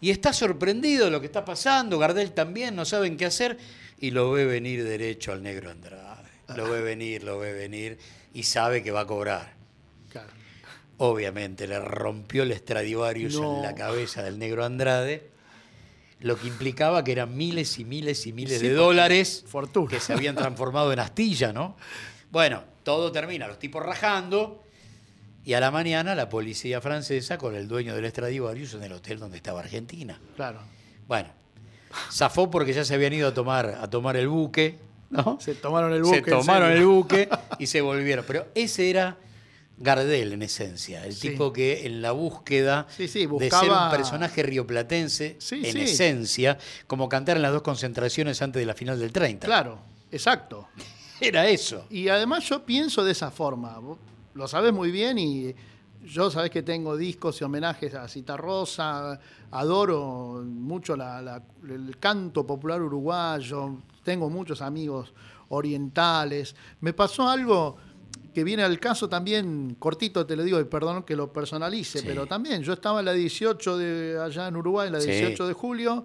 [0.00, 1.98] Y está sorprendido de lo que está pasando.
[1.98, 3.58] Gardel también, no saben qué hacer.
[3.98, 6.28] Y lo ve venir derecho al negro Andrade.
[6.54, 7.98] Lo ve venir, lo ve venir.
[8.32, 9.54] Y sabe que va a cobrar.
[10.10, 10.28] Claro.
[10.98, 13.56] Obviamente le rompió el Stradivarius No.
[13.56, 15.30] en la cabeza del negro Andrade,
[16.20, 19.90] lo que implicaba que eran miles y miles y miles Sí, de dólares fortuna.
[19.90, 21.76] que se habían transformado en astilla, ¿no?
[22.30, 24.64] Bueno, todo termina, los tipos rajando,
[25.48, 29.18] y a la mañana la policía francesa con el dueño del Stradivarius en el hotel
[29.18, 30.20] donde estaba Argentina.
[30.36, 30.60] Claro.
[31.06, 31.30] Bueno,
[32.12, 35.38] zafó porque ya se habían ido a tomar, a tomar el buque, ¿no?
[35.40, 36.16] Se tomaron el buque.
[36.16, 38.26] Se tomaron el buque y se volvieron.
[38.26, 39.16] Pero ese era
[39.78, 41.30] Gardel en esencia, el Sí.
[41.30, 46.58] tipo que en la búsqueda Sí, sí, de ser buscaba- un personaje rioplatense, en esencia,
[46.86, 49.46] como cantar en las dos concentraciones antes de la final del 30.
[49.46, 49.78] Claro,
[50.12, 50.68] exacto.
[51.22, 51.86] Era eso.
[51.88, 53.80] Y además yo pienso de esa forma.
[54.38, 55.52] Lo sabes muy bien y
[56.04, 59.18] yo sabés que tengo discos y homenajes a Citarrosa,
[59.50, 65.12] adoro mucho la- la- el canto popular uruguayo, tengo muchos amigos
[65.48, 66.54] orientales.
[66.82, 67.78] Me pasó algo
[68.32, 72.04] que viene al caso también, cortito te lo digo, y perdón que lo personalice, Sí.
[72.06, 75.10] pero también yo estaba en la 18 de allá en Uruguay, la Sí.
[75.10, 76.04] 18 de julio,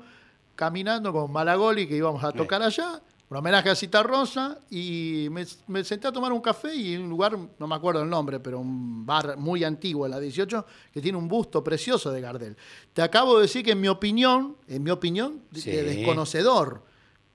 [0.55, 5.45] caminando con Malagoli, que íbamos a tocar allá, un homenaje a Cita Rosa, y me,
[5.67, 8.39] me senté a tomar un café y en un lugar, no me acuerdo el nombre,
[8.39, 12.55] pero un bar muy antiguo, la 18, que tiene un busto precioso de Gardel.
[12.93, 15.71] Te acabo de decir que en mi opinión, en mi opinión, de- Sí.
[15.71, 16.83] de desconocedor,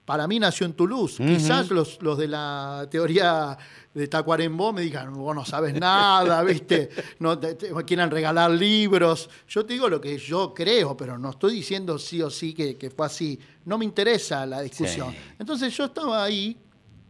[0.04, 1.22] para mí nació en Toulouse.
[1.22, 3.58] Quizás los, los de la teoría
[3.98, 6.88] de Tacuarembó me digan, vos no sabes nada, ¿viste?
[7.18, 7.72] No te, te-
[8.10, 9.28] regalar libros.
[9.48, 12.76] Yo te digo lo que yo creo, pero no estoy diciendo sí o sí que,
[12.76, 13.38] que fue así.
[13.64, 15.10] No me interesa la discusión.
[15.10, 15.18] Sí.
[15.38, 16.56] Entonces yo estaba ahí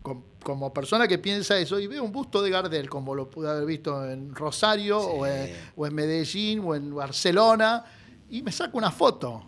[0.03, 3.51] com- como persona que piensa eso y veo un busto de Gardel, como lo pude
[3.51, 7.85] haber visto en Rosario o, en, o en Medellín o en Barcelona,
[8.31, 9.45] y me saco una foto.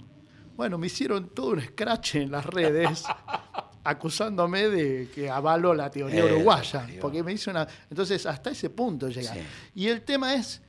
[0.56, 3.04] Bueno, me hicieron todo un scratch en las redes
[3.90, 7.66] acusándome de que avalo la teoría Eh, uruguaya, porque me hizo una...
[7.88, 9.34] Entonces, hasta ese punto llega.
[9.34, 9.40] Sí.
[9.74, 10.62] Y el tema es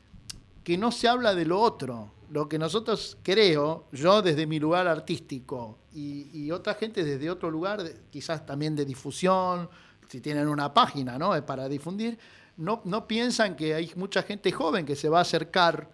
[0.64, 2.14] que no se habla de lo otro.
[2.30, 7.52] Lo que nosotros creo, yo desde mi lugar artístico y, y otra gente desde otro
[7.52, 9.70] lugar, quizás también de difusión,
[10.08, 11.46] si tienen una página ¿no?
[11.46, 12.18] Para difundir,
[12.58, 15.90] no, no piensan que hay mucha gente joven que se va a acercar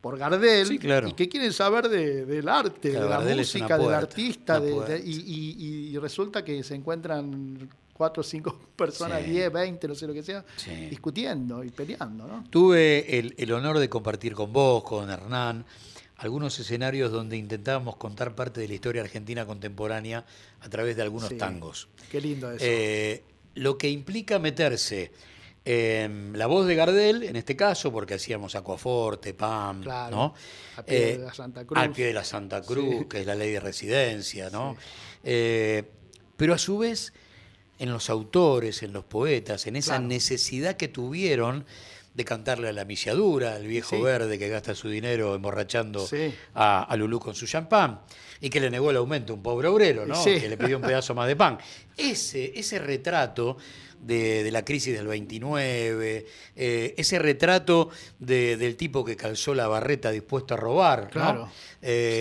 [0.00, 1.08] por Gardel Sí, claro.
[1.08, 4.80] y que quieren saber de- del arte, Claro, de la Gardel música, del artista, de-
[4.80, 9.30] de- y, y- y resulta que se encuentran cuatro o cinco personas, Sí.
[9.32, 10.70] 10, 20, no sé lo que sea, Sí.
[10.88, 12.44] discutiendo y peleando, ¿no?
[12.48, 15.64] Tuve el, el honor de compartir con vos, con Hernán,
[16.18, 20.24] algunos escenarios donde intentábamos contar parte de la historia argentina contemporánea
[20.60, 21.88] a través de algunos tangos.
[22.10, 22.64] Qué lindo eso.
[22.66, 23.22] Eh,
[23.54, 25.10] lo que implica meterse
[25.70, 30.34] en la voz de Gardel, en este caso, porque hacíamos Aquaforte, PAM, Claro, ¿no?
[30.76, 31.78] al pie Eh, de la Santa Cruz.
[31.78, 33.04] Al pie de la Santa Cruz, Sí.
[33.06, 34.76] que es la ley de residencia, ¿no?
[35.24, 35.82] Eh,
[36.38, 37.12] pero a su vez,
[37.78, 40.06] en los autores, en los poetas, en esa Claro.
[40.08, 41.66] necesidad que tuvieron
[42.14, 44.02] de cantarle a la misiadura, al viejo Sí.
[44.02, 46.32] verde que gasta su dinero emborrachando Sí.
[46.54, 48.00] a, a Lulú con su champán
[48.40, 50.14] y que le negó el aumento a un pobre obrero, ¿no?
[50.16, 50.40] Sí.
[50.40, 51.58] Que le pidió un pedazo más de pan.
[51.96, 53.58] Ese, ese retrato
[54.00, 59.66] de, de la crisis del 29, eh, ese retrato de- del tipo que calzó la
[59.68, 61.10] barreta dispuesto a robar, ¿no?
[61.10, 61.50] Claro.
[61.82, 62.20] Eh,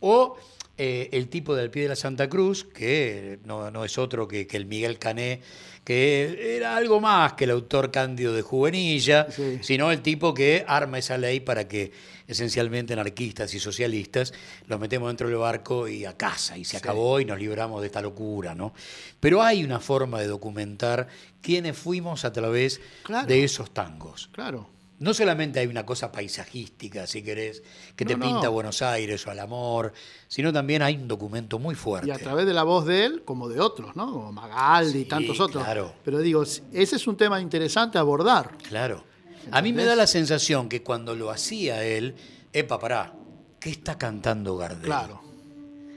[0.00, 0.36] o
[0.78, 4.46] eh, el tipo del pie de la Santa Cruz, que no, no es otro que,
[4.46, 5.40] que el Miguel Cané,
[5.84, 9.58] que era algo más que el autor cándido de Juvenilla, Sí.
[9.62, 11.90] sino el tipo que arma esa ley para que
[12.28, 14.32] esencialmente anarquistas y socialistas
[14.68, 17.88] los metemos dentro del barco y a casa, y se acabó y nos libramos de
[17.88, 18.72] esta locura, ¿no?
[19.20, 21.08] Pero hay una forma de documentar
[21.40, 23.26] quiénes fuimos a través Claro.
[23.26, 24.28] de esos tangos.
[24.32, 24.68] Claro.
[24.98, 27.62] No solamente hay una cosa paisajística, si querés,
[27.96, 28.52] que te No, pinta no.
[28.52, 29.92] Buenos Aires o al amor,
[30.28, 32.06] sino también hay un documento muy fuerte.
[32.08, 34.12] Y a través de la voz de él, como de otros, ¿no?
[34.12, 35.64] Como Magaldi y tantos otros.
[35.64, 35.92] claro.
[36.04, 38.56] Pero digo, ese es un tema interesante a abordar.
[38.68, 39.04] Claro.
[39.50, 42.14] A mí me da la sensación que cuando lo hacía él,
[42.52, 43.12] epa, pará,
[43.58, 44.84] ¿qué está cantando Gardel?
[44.84, 45.20] Claro.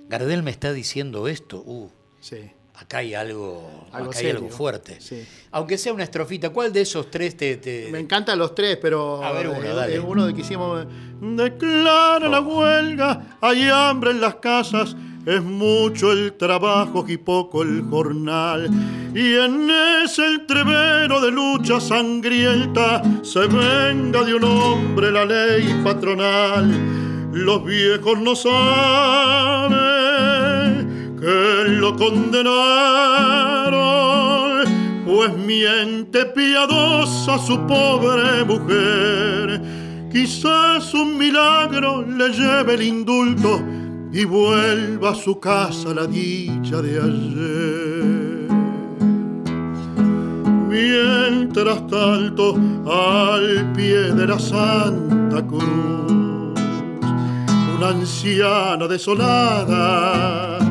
[0.09, 2.51] Gardel me está diciendo esto, uh, Sí.
[2.77, 4.99] Acá hay algo, Algo acá hay algo fuerte.
[4.99, 5.23] Sí.
[5.51, 7.57] Aunque sea una estrofita, ¿cuál de esos tres te...
[7.57, 9.99] te- Me encantan los tres, pero A ver uno, eh, dale.
[9.99, 10.85] uno de que hicimos
[11.21, 12.59] Declara la Oh.
[12.59, 18.69] huelga, hay hambre en las casas, es mucho el trabajo y poco el jornal.
[19.15, 19.69] Y en
[20.03, 26.69] ese entrevero de lucha sangrienta se venga de un hombre la ley patronal.
[27.31, 29.94] Los viejos no saben
[31.25, 32.43] que lo condenaron,
[35.05, 39.59] pues miente piadosa su pobre mujer.
[40.11, 43.59] Quizás un milagro le lleve el indulto
[44.13, 48.45] y vuelva a su casa la dicha de ayer.
[50.69, 55.63] Mientras tanto, al pie de la Santa Cruz,
[57.77, 60.64] una anciana desolada,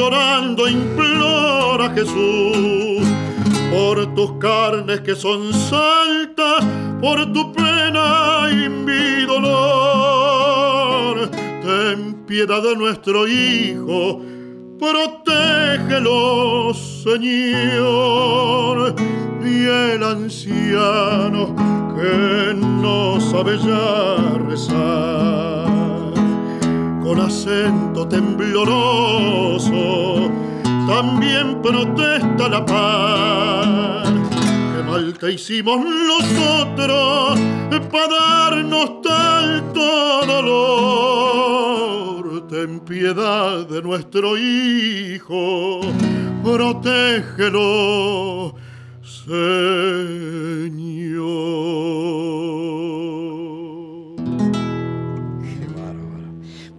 [0.00, 3.06] llorando implora Jesús
[3.70, 6.64] por tus carnes que son santas,
[7.02, 11.28] por tu pena y mi dolor.
[11.62, 14.22] Ten piedad de nuestro Hijo,
[14.78, 16.72] protégelo,
[17.04, 18.94] Señor.
[19.44, 21.54] Y el anciano
[21.94, 25.59] que no sabe ya rezar,
[27.10, 29.74] con acento tembloroso,
[30.86, 34.08] también protesta la paz.
[34.30, 37.40] Qué mal te hicimos nosotros
[37.90, 42.20] para darnos tanto dolor.
[42.46, 45.80] Ten piedad de nuestro hijo,
[46.44, 47.74] protégelo,
[49.02, 50.99] Señor.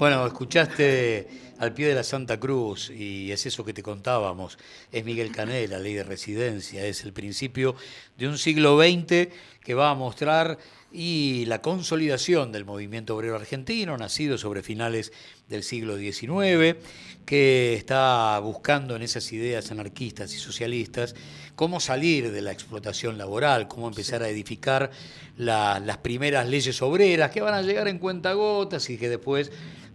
[0.01, 1.27] Bueno, escuchaste
[1.59, 4.57] al pie de la Santa Cruz y es eso que te contábamos.
[4.91, 7.75] Es Miguel Cané, la ley de residencia, es el principio
[8.17, 9.27] de un siglo XX
[9.63, 10.57] que va a mostrar
[10.91, 15.13] y la consolidación del movimiento obrero argentino, nacido sobre finales
[15.47, 16.77] del siglo XIX,
[17.23, 21.13] que está buscando en esas ideas anarquistas y socialistas
[21.55, 24.89] cómo salir de la explotación laboral, cómo empezar a edificar
[25.37, 29.51] la- las primeras leyes obreras que van a llegar en cuentagotas y que después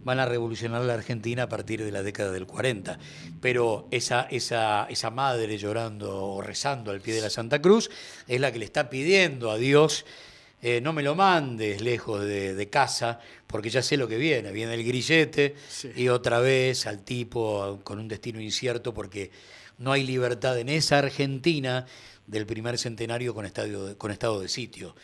[0.07, 2.97] van a revolucionar la Argentina a partir de la década del 40.
[3.41, 7.91] Pero esa, esa, esa madre llorando o rezando al pie de la Santa Cruz
[8.27, 10.05] es la que le está pidiendo a Dios
[10.63, 14.51] eh, no me lo mandes lejos de, de casa, porque ya sé lo que viene.
[14.51, 15.91] Viene el grillete Sí.
[15.95, 19.29] y otra vez al tipo con un destino incierto, porque
[19.77, 21.85] no hay libertad en esa Argentina
[22.25, 24.95] del primer centenario con, estadio de- con estado de sitio.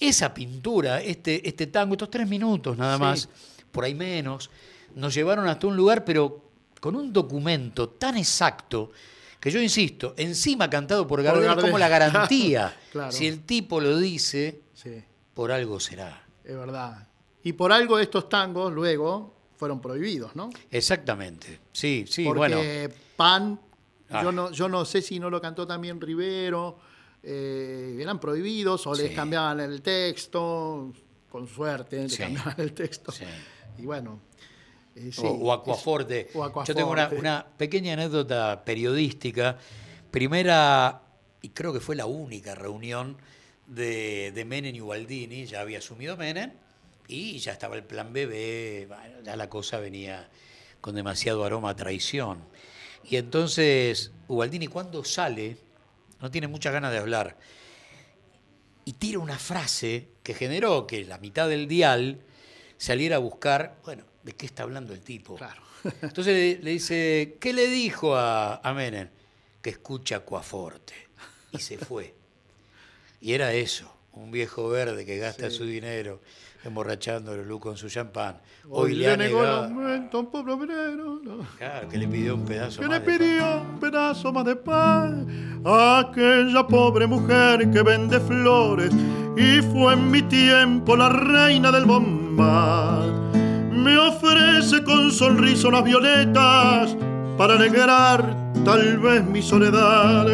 [0.00, 3.00] Esa pintura, este, este tango, estos tres minutos nada Sí.
[3.02, 3.28] más,
[3.72, 4.50] por ahí menos,
[4.94, 6.44] nos llevaron hasta un lugar, pero
[6.80, 8.92] con un documento tan exacto
[9.40, 11.64] que yo insisto, encima cantado por Gardel, Gardel.
[11.64, 12.76] como la garantía.
[12.92, 13.10] Claro.
[13.10, 15.02] Si el tipo lo dice, Sí,
[15.34, 16.24] por algo será.
[16.44, 17.08] es verdad.
[17.42, 20.50] Y por algo estos tangos luego fueron prohibidos, ¿no?
[20.70, 21.58] Exactamente.
[21.72, 22.60] Sí, sí, Porque bueno.
[23.16, 23.58] Pan,
[24.10, 24.22] Ah.
[24.22, 26.78] yo, no, yo no sé si no lo cantó también Rivero,
[27.22, 29.14] eh, eran prohibidos o les Sí.
[29.14, 30.92] cambiaban el texto,
[31.30, 32.18] con suerte, les Sí.
[32.18, 33.10] cambiaban el texto.
[33.78, 34.20] Y bueno.
[34.94, 36.28] eh, sí, o, o Aquaforte.
[36.30, 39.56] es- o Yo tengo una pequeña anécdota periodística.
[40.10, 41.02] Primera,
[41.40, 43.16] y creo que fue la única reunión
[43.66, 46.52] de, de Menem y Ubaldini, ya había asumido Menem,
[47.08, 50.28] y ya estaba el plan BB, bueno, ya la cosa venía
[50.82, 52.40] con demasiado aroma a traición.
[53.04, 55.56] Y entonces, Ubaldini cuando sale,
[56.20, 57.38] no tiene muchas ganas de hablar,
[58.84, 62.20] y tira una frase que generó que la mitad del dial
[62.82, 65.36] saliera a buscar, bueno, ¿de qué está hablando el tipo?
[65.36, 65.62] Claro.
[66.02, 66.26] Entonces
[66.58, 69.08] le, le dice, ¿qué le dijo a, a Menem?
[69.60, 70.94] Que escucha Cuaforte.
[71.52, 72.14] Y se fue.
[73.20, 75.56] Y era eso, un viejo verde que gasta Sí.
[75.58, 76.20] su dinero
[76.64, 78.36] emborrachando a Lulú con su champán.
[78.70, 81.20] Hoy le negó el negado- aumento a un pobre obrero.
[81.22, 81.38] ¿no?
[81.58, 83.18] Claro, que le pidió un pedazo que más le de pan.
[83.18, 88.92] pidió un pedazo más de pan a aquella pobre mujer que vende flores
[89.36, 93.10] y fue en mi tiempo la reina del bombard.
[93.72, 96.96] Me ofrece con sonrisa unas violetas
[97.42, 100.26] para alegrar tal vez mi soledad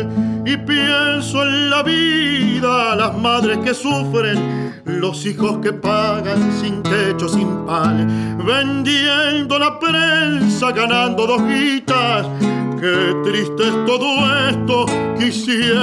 [0.45, 7.27] y pienso en la vida, las madres que sufren, los hijos que pagan sin techo,
[7.27, 12.27] sin pan, vendiendo la prensa, ganando dos guitas.
[12.79, 14.09] Qué triste es todo
[14.51, 14.85] esto,
[15.19, 15.81] quisiera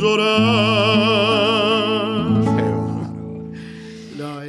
[0.00, 1.67] llorar.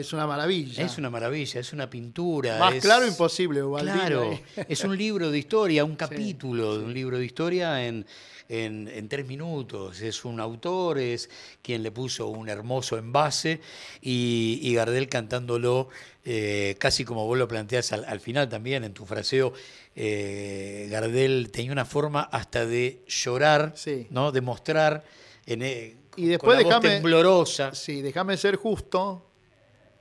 [0.09, 0.83] Es una maravilla.
[0.83, 2.57] Es una maravilla, es una pintura.
[2.57, 3.95] Más es- claro imposible, Ubaldini.
[3.99, 8.07] Claro, es un libro de historia, un capítulo de un libro de historia en,
[8.49, 10.01] en- en tres minutos.
[10.01, 11.29] Es un autor, es
[11.61, 13.59] quien le puso un hermoso envase
[14.01, 15.89] y, y Gardel cantándolo
[16.25, 19.53] eh, casi como vos lo planteás al, al final también en tu fraseo.
[19.95, 24.07] eh, Gardel tenía una forma hasta de llorar, Sí.
[24.09, 24.31] ¿no?
[24.31, 25.03] de mostrar
[25.45, 27.73] en, eh, Y después con la voz déjame- temblorosa.
[27.75, 29.25] Sí, déjame ser justo,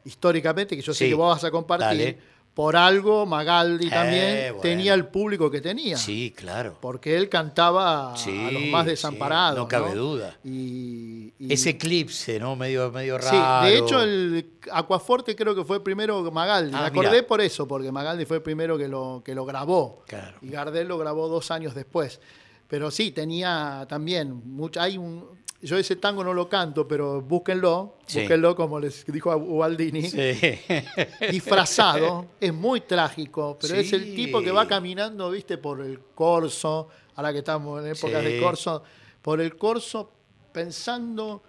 [0.08, 1.86] históricamente, que yo sé Sí, que vos vas a compartir.
[1.86, 2.38] dale.
[2.54, 4.60] Por algo, Magaldi Eh, también bueno.
[4.62, 5.96] tenía el público que tenía.
[5.96, 6.76] Sí, claro.
[6.80, 9.56] Porque él cantaba Sí, a los más sí, desamparados.
[9.56, 10.36] no cabe duda.
[10.42, 12.56] Y, y- Ese eclipse, ¿no?
[12.56, 13.64] Medio, medio Sí, raro.
[13.68, 16.72] de hecho el Aquaforte creo que fue primero Magaldi.
[16.74, 17.26] Ah, Me acordé mirá.
[17.28, 20.02] por eso, porque Magaldi fue el primero que lo, que lo grabó.
[20.08, 20.38] Claro.
[20.42, 22.20] Y Gardel lo grabó dos años después.
[22.66, 27.96] Pero sí, tenía también mucha, hay un yo ese tango no lo canto, pero búsquenlo,
[28.06, 28.20] Sí.
[28.20, 30.18] búsquenlo como les dijo a Ubaldini, Sí.
[31.30, 36.88] disfrazado, es muy trágico, pero es el tipo que va caminando, viste, por el corso,
[37.16, 38.82] ahora que estamos en épocas de corso,
[39.22, 40.10] por el corso
[40.52, 41.42] pensando,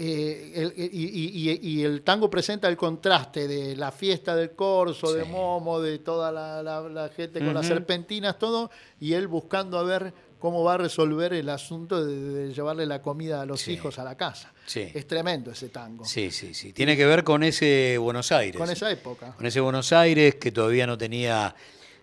[0.00, 4.52] eh, el- y, y- y- y el tango presenta el contraste de la fiesta del
[4.52, 5.24] corso, de.
[5.24, 9.82] Momo, de toda la, la- la gente con las serpentinas, todo, y él buscando a
[9.82, 12.16] ver cómo va a resolver el asunto de,
[12.48, 13.72] de llevarle la comida a los Sí.
[13.72, 14.52] hijos a la casa.
[14.66, 14.88] Sí.
[14.94, 16.04] Es tremendo ese tango.
[16.04, 16.72] Sí, sí, sí.
[16.72, 18.56] Tiene que ver con ese Buenos Aires.
[18.56, 19.32] Con esa época.
[19.36, 21.54] Con ese Buenos Aires que todavía no tenía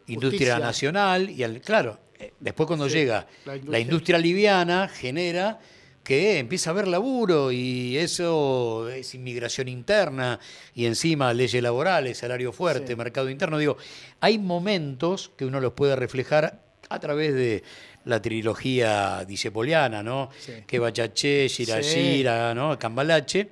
[0.08, 0.60] industria Justicia.
[0.60, 1.30] nacional.
[1.30, 3.80] Y al- claro, eh, después cuando Sí, llega la la industria.
[3.80, 4.18] industria.
[4.20, 5.60] liviana, genera
[6.04, 10.40] que empieza a haber laburo y eso es inmigración interna
[10.76, 12.96] y encima leyes laborales, salario fuerte, Sí.
[12.96, 13.58] mercado interno.
[13.58, 13.78] Digo,
[14.20, 17.64] hay momentos que uno los puede reflejar a través de
[18.06, 20.30] la trilogía dicepoliana, ¿no?
[20.40, 20.54] Sí.
[20.66, 22.78] Que Bachaché, Shirashira, ¿no?
[22.78, 23.50] Cambalache,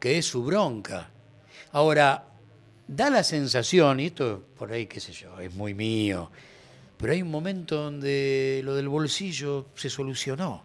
[0.00, 1.10] que es su bronca.
[1.72, 2.24] Ahora,
[2.88, 6.30] da la sensación, y esto por ahí, qué sé yo, es muy mío,
[6.96, 10.64] pero hay un momento donde lo del bolsillo se solucionó.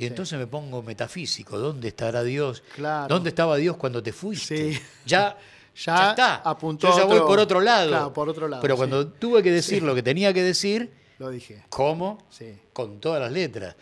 [0.00, 2.62] Y entonces me pongo metafísico, ¿dónde estará Dios?
[2.76, 3.12] Claro.
[3.12, 4.74] ¿Dónde estaba Dios cuando te fuiste?
[4.74, 4.80] Sí.
[5.06, 5.36] Ya,
[5.84, 6.34] Ya ya, está.
[6.36, 7.88] apuntó Yo ya voy por otro lado.
[7.88, 8.78] Claro, por otro lado, Pero sí.
[8.78, 11.64] cuando tuve que decir lo que tenía que decir, Lo dije.
[11.68, 12.18] ¿cómo?
[12.30, 12.56] Sí.
[12.72, 13.74] Con todas las letras.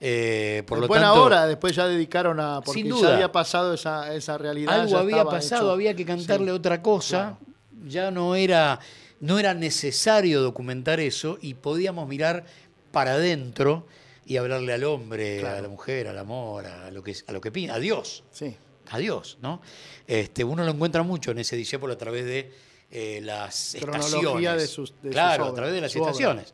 [0.00, 2.60] Eh, por lo buena tanto, hora, después ya dedicaron a.
[2.60, 3.14] Porque Sin ya duda.
[3.14, 4.80] había pasado esa, esa realidad.
[4.80, 5.72] algo había pasado, hecho.
[5.72, 6.52] había que cantarle Sí.
[6.52, 7.38] otra cosa.
[7.86, 8.78] Ya no era,
[9.20, 12.44] no era necesario documentar eso y podíamos mirar
[12.92, 13.86] para adentro
[14.26, 17.50] y hablarle al hombre, a la mujer, al amor, a lo que a lo que
[17.50, 18.54] pida, a Dios, Sí.
[18.90, 19.60] a Dios, ¿no?
[20.06, 22.52] Este, uno lo encuentra mucho en ese discípulo a través de
[22.94, 24.10] eh, las Cronología
[24.54, 24.60] estaciones.
[24.62, 26.44] de sus- de sus claro, a obras, través de las obra.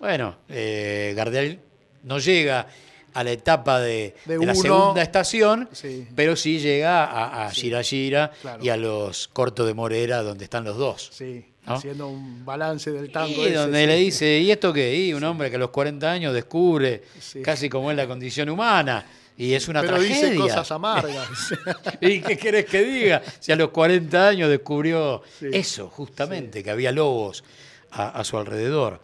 [0.00, 1.60] Bueno, eh, Gardel
[2.04, 2.66] no llega
[3.14, 4.62] a la etapa de, De de la uno.
[4.62, 6.06] segunda estación, Sí.
[6.14, 7.62] pero sí llega a, a Sí.
[7.62, 8.62] Gira Gira Claro.
[8.64, 11.10] y a los cortos de Morera, donde están los dos.
[11.12, 11.44] Sí.
[11.66, 11.74] ¿no?
[11.74, 13.42] haciendo un balance del tango.
[13.42, 13.86] Y ese, donde sí.
[13.86, 14.94] le dice, ¿y esto qué?
[14.96, 17.02] Y un hombre que a los 40 años descubre
[17.44, 19.04] casi cómo es la condición humana.
[19.36, 20.30] Y es una Pero tragedia.
[20.30, 21.28] dice cosas amargas.
[22.00, 23.22] ¿Y qué querés que diga?
[23.38, 27.44] Si a los 40 años descubrió eso, justamente, que había lobos
[27.90, 29.00] a, a su alrededor.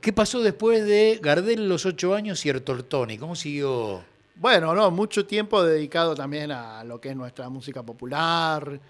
[0.00, 3.18] ¿Qué pasó después de Gardel los 8 años y Ertoltoni?
[3.18, 4.02] ¿Cómo siguió?
[4.36, 8.80] Bueno, no, mucho tiempo dedicado también a lo que es nuestra música popular.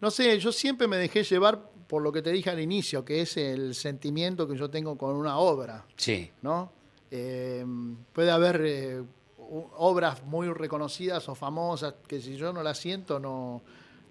[0.00, 3.20] No sé, yo siempre me dejé llevar por lo que te dije al inicio, que
[3.20, 6.72] es el sentimiento que yo tengo con una obra, Sí, ¿no?
[7.12, 7.64] Eh,
[8.12, 9.02] puede haber eh,
[9.38, 13.62] obras muy reconocidas o famosas que si yo no las siento no,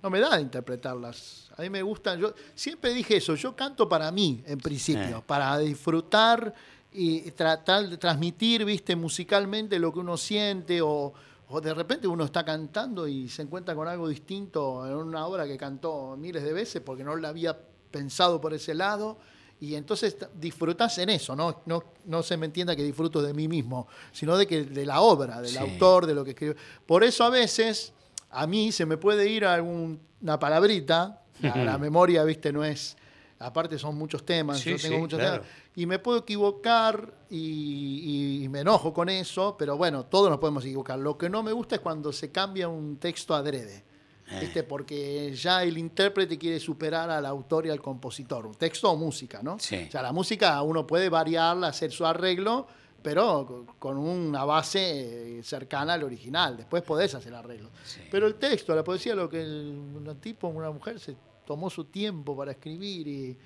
[0.05, 1.49] no me da de interpretarlas.
[1.57, 5.23] A mí me gustan, yo siempre dije eso, yo canto para mí en principio, Eh.
[5.25, 6.53] para disfrutar
[6.93, 11.11] y tratar de transmitir, viste, musicalmente lo que uno siente o,
[11.49, 15.47] o de repente uno está cantando y se encuentra con algo distinto en una obra
[15.47, 17.57] que cantó miles de veces porque no la había
[17.89, 19.17] pensado por ese lado
[19.59, 21.63] y entonces disfrutás en eso, ¿no?
[21.65, 25.01] No, no se me entienda que disfruto de mí mismo, sino de, que, de la
[25.01, 25.57] obra, del Sí.
[25.57, 26.55] autor, de lo que escribe.
[26.85, 27.91] Por eso a veces
[28.35, 32.97] a mí se me puede ir alguna palabrita, la, la memoria, viste, no es...
[33.37, 35.41] Aparte son muchos temas, Sí, yo tengo sí, muchos claro.
[35.41, 35.55] temas.
[35.75, 40.63] Y me puedo equivocar y, y me enojo con eso, pero bueno, todos nos podemos
[40.63, 40.97] equivocar.
[40.97, 43.83] Lo que no me gusta es cuando se cambia un texto adrede.
[44.27, 44.39] Eh.
[44.39, 44.63] ¿viste?
[44.63, 49.41] Porque ya el intérprete quiere superar al autor y al compositor, un texto o música,
[49.43, 49.59] ¿no?
[49.59, 49.85] Sí.
[49.87, 52.67] O sea, la música uno puede variarla, hacer su arreglo,
[53.05, 56.57] pero co- con una base eh, cercana al original.
[56.57, 57.69] Después podés hacer arreglo.
[57.85, 58.01] Sí.
[58.11, 61.85] Pero el texto, la poesía, lo que el, un tipo, una mujer se tomó su
[61.85, 63.37] tiempo para escribir y,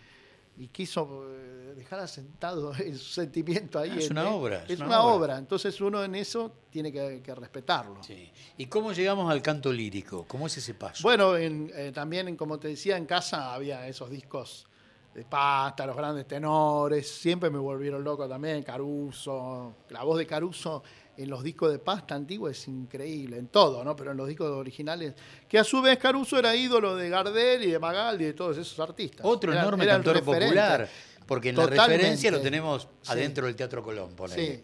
[0.57, 3.91] y quiso eh, dejar asentado su sentimiento ahí.
[3.93, 5.13] Ah, es una obra, Es, es una, una obra.
[5.15, 5.37] obra.
[5.37, 8.01] Entonces uno en eso tiene que, que respetarlo.
[8.03, 8.31] sí.
[8.57, 10.25] ¿Y cómo llegamos al canto lírico?
[10.27, 11.03] ¿Cómo es ese paso?
[11.03, 14.65] Bueno, en- eh, también, como te decía, en casa había esos discos
[15.13, 20.83] de pasta, los grandes tenores, siempre me volvieron loco también, Caruso, la voz de Caruso
[21.17, 23.95] en los discos de pasta antiguos es increíble, en todo, ¿no?
[23.95, 25.13] Pero en los discos originales,
[25.49, 28.57] que a su vez Caruso era ídolo de Gardel y de Magaldi y de todos
[28.57, 29.25] esos artistas.
[29.25, 30.87] Otro Era- enorme era cantor popular,
[31.25, 33.11] porque en la referencia lo tenemos Sí.
[33.11, 34.55] adentro del Teatro Colón, ponele.
[34.57, 34.63] Sí.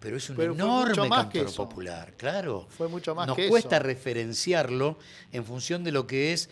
[0.00, 2.66] Pero es un Pero enorme cantor popular, claro.
[2.68, 3.86] Fue mucho más Nos que cuesta eso.
[3.86, 4.98] referenciarlo
[5.32, 6.50] en función de lo que es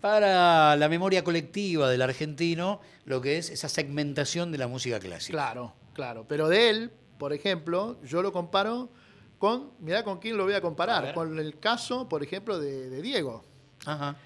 [0.00, 5.32] para la memoria colectiva del argentino, lo que es esa segmentación de la música clásica.
[5.36, 6.24] Claro, claro.
[6.28, 8.90] Pero de él, por ejemplo, yo lo comparo
[9.38, 13.02] con, mirá con quién lo voy a comparar, con el caso, por ejemplo, de, de
[13.02, 13.44] Diego.
[13.86, 14.16] Ajá.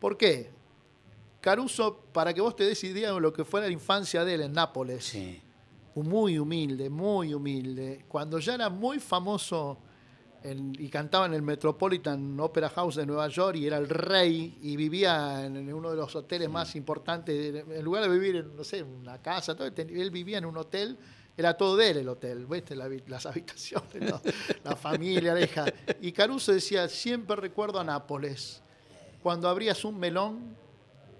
[0.00, 0.50] ¿Por qué?
[1.40, 4.40] Caruso, para que vos te des idea de lo que fue la infancia de él
[4.42, 5.40] en Nápoles, Sí.
[5.96, 8.04] muy humilde, muy humilde.
[8.08, 9.78] Cuando ya era muy famoso
[10.44, 14.58] en- y cantaba en el Metropolitan Opera House de Nueva York y era el rey
[14.62, 18.56] y vivía en, en uno de los hoteles más importantes, en lugar de vivir en,
[18.56, 20.98] no sé, en una casa, todo, ten- él vivía en un hotel,
[21.36, 22.76] era todo de él el hotel, ¿viste?
[22.76, 24.12] La las habitaciones,
[24.64, 25.64] la familia, la hija.
[26.00, 28.62] Y Caruso decía, siempre recuerdo a Nápoles,
[29.22, 30.56] cuando abrías un melón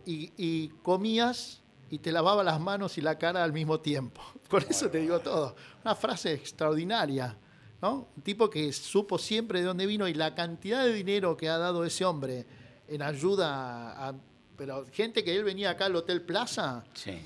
[0.04, 4.20] y, y comías y te lavaba las manos y la cara al mismo tiempo.
[4.50, 5.54] Con eso te digo todo.
[5.84, 7.36] Una frase extraordinaria,
[7.82, 8.06] ¿no?
[8.16, 11.58] Un tipo que supo siempre de dónde vino y la cantidad de dinero que ha
[11.58, 12.46] dado ese hombre
[12.88, 14.14] en ayuda a...
[14.56, 17.18] pero gente que él venía acá al Hotel Plaza, Sí.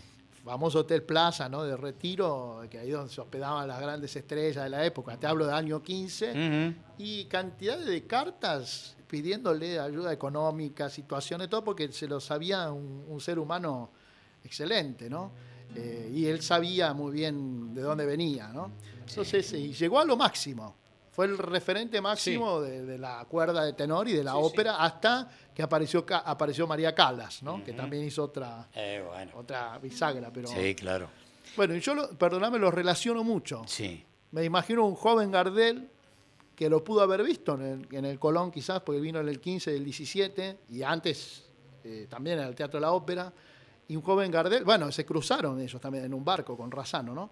[0.44, 1.62] famoso Hotel Plaza, ¿no?
[1.64, 5.18] De retiro, que ahí donde se hospedaban las grandes estrellas de la época.
[5.18, 6.74] Te hablo del año 15 Ujú.
[6.98, 13.20] y cantidad de cartas pidiéndole ayuda económica, situaciones, todo porque se lo sabía un, un
[13.20, 13.90] ser humano
[14.42, 15.30] excelente, ¿no?
[15.74, 18.70] Eh, y él sabía muy bien de dónde venía, ¿no?
[19.08, 20.74] Entonces, y llegó a lo máximo.
[21.10, 25.30] Fue el referente máximo de, de la cuerda de tenor y de la ópera hasta
[25.54, 27.64] que apareció, apareció María Callas, ¿no?
[27.64, 29.32] Que también hizo otra, Eh, bueno.
[29.36, 30.48] otra bisagra, pero...
[30.48, 31.08] Sí, claro.
[31.56, 33.62] Bueno, y yo, lo, perdóname, lo relaciono mucho.
[33.66, 34.04] Sí.
[34.32, 35.88] Me imagino un joven Gardel
[36.54, 39.40] que lo pudo haber visto en el, en el Colón quizás, porque vino en el
[39.40, 41.44] 15 del 17 y antes
[41.84, 43.32] eh, también en el Teatro de la Ópera.
[43.88, 47.30] Y un joven Gardel, bueno, se cruzaron ellos también en un barco con Razano, ¿no?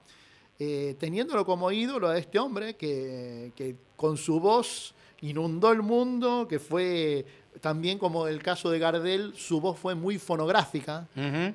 [0.58, 6.46] Eh, teniéndolo como ídolo a este hombre que, que con su voz inundó el mundo,
[6.48, 7.24] que fue
[7.60, 11.08] también como el caso de Gardel, su voz fue muy fonográfica.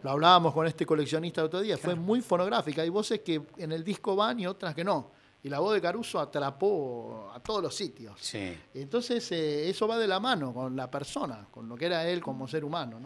[0.04, 2.82] Lo hablábamos con este coleccionista el otro día, fue muy fonográfica.
[2.82, 5.12] Hay voces que en el disco van y otras que no.
[5.44, 8.20] Y la voz de Caruso atrapó a todos los sitios.
[8.20, 8.54] Sí.
[8.74, 12.20] Entonces, eh, eso va de la mano con la persona, con lo que era él
[12.22, 13.00] como ser humano.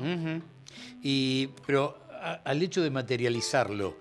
[1.03, 3.97] Y, pero a- al hecho de materializarlo,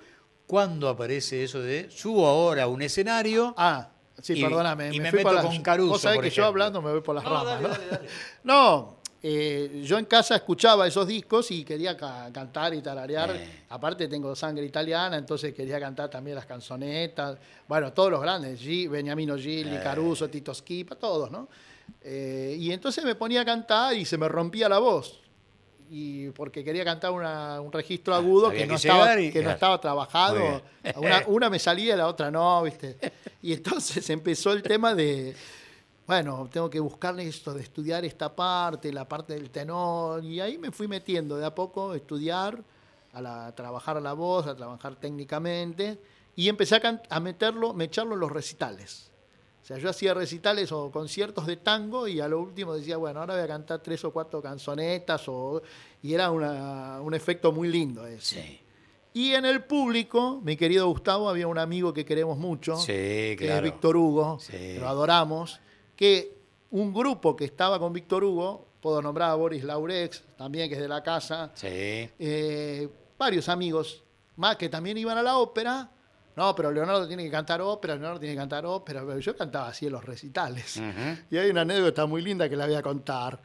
[0.46, 3.54] ¿cuándo aparece eso de subo ahora a un escenario?
[3.56, 3.88] Ah,
[4.20, 4.90] sí, Y- perdóname.
[4.92, 6.92] y me fui meto por las- con Caruso, Vos sabés por que yo hablando me
[6.92, 7.46] voy por las No, ramas.
[7.46, 7.68] dale, ¿no?
[7.68, 8.08] dale, dale.
[8.44, 13.30] No, eh, yo en casa escuchaba esos discos y quería ca- cantar y tararear.
[13.36, 13.64] Eh.
[13.70, 17.38] Aparte tengo sangre italiana, entonces quería cantar también las canzonetas.
[17.68, 19.80] Bueno, todos los grandes, Gi- Beniamino Gilli, Eh.
[19.82, 21.48] Caruso, Tito Schipa, todos, ¿no?
[22.02, 25.20] Eh, y entonces me ponía a cantar y se me rompía la voz.
[25.94, 29.30] Y porque quería cantar una- un registro agudo Ah, había que, no que estaba, y-
[29.30, 29.54] que no claro.
[29.54, 30.62] estaba Muy trabajado.
[30.96, 32.96] Una, una me salía la otra no, ¿viste?
[33.42, 35.36] Y entonces empezó el tema de,
[36.06, 40.56] bueno, tengo que buscarle esto, de estudiar esta parte, la parte del tenor, y ahí
[40.56, 42.58] me fui metiendo de a poco, estudiar,
[43.12, 46.00] a, la- a trabajar la voz, a trabajar técnicamente,
[46.34, 49.10] y empecé a, a meterlo, me echarlo en los recitales.
[49.62, 53.20] O sea, yo hacía recitales o conciertos de tango y a lo último decía, bueno,
[53.20, 55.62] ahora voy a cantar tres o cuatro canzonetas, o,
[56.02, 58.42] y era una- un efecto muy lindo ese.
[58.42, 58.58] Sí,
[59.14, 63.36] Y en el público, mi querido Gustavo, había un amigo que queremos mucho, sí, que
[63.40, 63.58] claro.
[63.66, 64.78] es Víctor Hugo, Sí.
[64.80, 65.60] lo adoramos,
[65.94, 66.34] que
[66.70, 70.80] un grupo que estaba con Víctor Hugo, puedo nombrar a Boris Laurex, también que es
[70.80, 72.88] de la casa, eh,
[73.18, 74.02] varios amigos
[74.36, 75.90] más que también iban a la ópera.
[76.36, 79.68] No, pero Leonardo tiene que cantar ópera, Leonardo tiene que cantar ópera, pero yo cantaba
[79.68, 80.80] así en los recitales.
[81.30, 83.40] Y hay una anécdota muy linda que la voy a contar.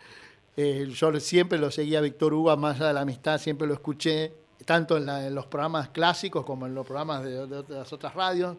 [0.56, 3.74] Eh, yo siempre lo seguía a Víctor Hugo, más allá de la amistad, siempre lo
[3.74, 4.34] escuché,
[4.66, 7.92] tanto en, la- en los programas clásicos como en los programas de, de- de las
[7.94, 8.56] otras radios.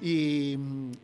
[0.00, 0.56] Y,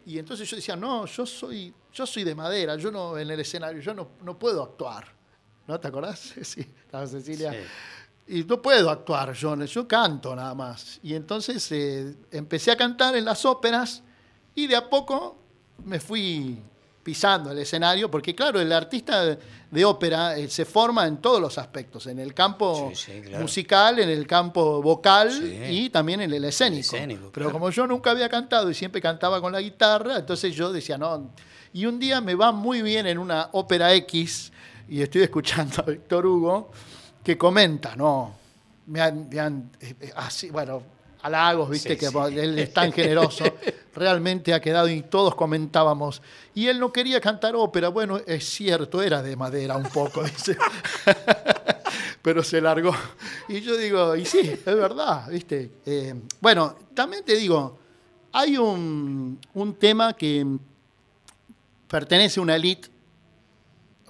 [0.06, 3.40] y entonces yo decía, no, yo soy, yo soy de madera, yo no en el
[3.40, 5.06] escenario, yo no, no puedo actuar.
[5.66, 6.34] ¿No te acordás?
[6.42, 7.52] Sí, estaba Cecilia.
[7.52, 7.58] Sí.
[8.32, 11.00] Y no puedo actuar yo, yo canto nada más.
[11.02, 14.02] Y entonces eh, empecé a cantar en las óperas
[14.54, 15.36] y de a poco
[15.84, 16.56] me fui
[17.02, 19.24] pisando el escenario, porque claro, el artista
[19.70, 23.42] de, ópera eh, se forma en todos los aspectos, en el campo Sí, sí, claro.
[23.42, 25.58] musical, en el campo vocal Sí.
[25.68, 26.94] y también en el escénico.
[26.94, 27.52] escénico, Pero claro.
[27.52, 31.30] como yo nunca había cantado y siempre cantaba con la guitarra, entonces yo decía, no.
[31.72, 34.52] Y un día me va muy bien en una ópera X
[34.88, 36.70] y estoy escuchando a Víctor Hugo
[37.22, 38.34] que comenta, no,
[38.86, 40.82] me han, me han, eh, eh, así, bueno,
[41.22, 42.38] halagos, viste, Sí, que sí.
[42.38, 43.44] él es tan generoso,
[43.94, 46.22] realmente ha quedado y todos comentábamos.
[46.54, 50.56] Y él no quería cantar ópera, bueno, es cierto, era de madera un poco, dice.
[52.22, 52.94] pero se largó.
[53.48, 55.70] Y yo digo, y sí, es verdad, ¿viste?
[55.86, 57.78] Eh, bueno, también te digo,
[58.32, 60.46] hay un, un tema que
[61.88, 62.92] pertenece a una élite, a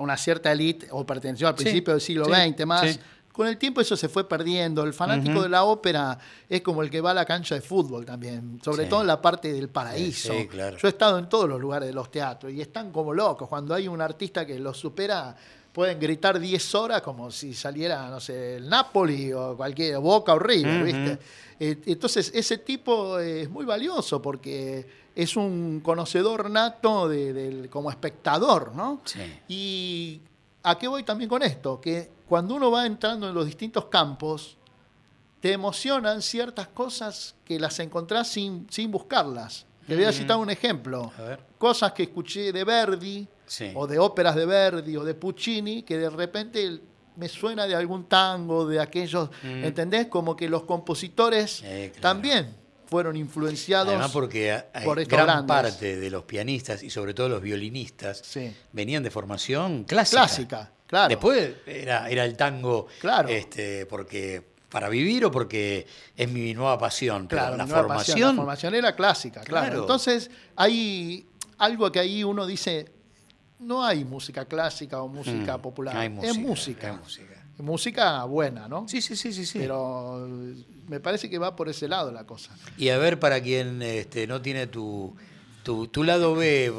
[0.01, 2.91] una cierta élite, o perteneció al Sí, principio del siglo sí, XX más.
[2.91, 2.99] sí.
[3.33, 4.83] Con el tiempo eso se fue perdiendo.
[4.83, 8.05] El fanático de la ópera es como el que va a la cancha de fútbol
[8.05, 10.35] también, sobre todo en la parte del paraíso.
[10.51, 10.77] Claro.
[10.77, 13.49] Yo he estado en todos los lugares de los teatros y están como locos.
[13.49, 15.35] Cuando hay un artista que los supera,
[15.73, 20.39] pueden gritar 10 horas como si saliera, no sé, el Napoli o cualquier Boca o
[20.39, 20.83] River.
[20.85, 21.19] ¿viste?
[21.61, 24.85] Eh, Entonces, ese tipo es muy valioso porque
[25.15, 29.01] es un conocedor nato de- del- como espectador, ¿no?
[29.05, 29.21] Sí.
[29.49, 30.21] Y
[30.63, 34.57] a qué voy también con esto, que cuando uno va entrando en los distintos campos,
[35.41, 39.67] te emocionan ciertas cosas que las encontrás sin, sin buscarlas.
[39.87, 41.11] Te voy a citar un ejemplo.
[41.19, 41.41] A ver.
[41.59, 43.73] Cosas que escuché de Verdi, Sí.
[43.75, 46.81] o de óperas de Verdi, o de Puccini, que de repente
[47.17, 49.65] me suena de algún tango, de aquellos, Mm.
[49.65, 50.07] ¿entendés?
[50.07, 52.01] Como que los compositores Eh, claro.
[52.03, 52.55] también
[52.91, 53.89] fueron influenciados.
[53.89, 55.49] Además porque por estos gran grandes.
[55.73, 58.53] parte de los pianistas y sobre todo los violinistas Sí.
[58.73, 60.21] venían de formación clásica.
[60.23, 61.09] Clásica, claro.
[61.09, 63.29] Después era, era el tango Claro.
[63.29, 65.87] este, porque para vivir o porque
[66.17, 67.27] es mi nueva pasión.
[67.29, 69.67] Pero Claro, la mi nueva formación, pasión, la formación era clásica, claro.
[69.67, 69.81] Claro.
[69.83, 71.27] Entonces, hay
[71.59, 72.91] algo que ahí uno dice,
[73.61, 76.91] no hay música clásica o música Mm, popular, hay es música, música.
[76.91, 77.40] hay música.
[77.63, 78.87] Música buena, ¿no?
[78.89, 79.59] Sí, sí, sí, sí, sí.
[79.59, 80.29] Pero
[80.89, 82.53] me parece que va por ese lado la cosa.
[82.77, 85.15] Y a ver, para quien este, no tiene tu,
[85.63, 86.71] tu, tu lado B,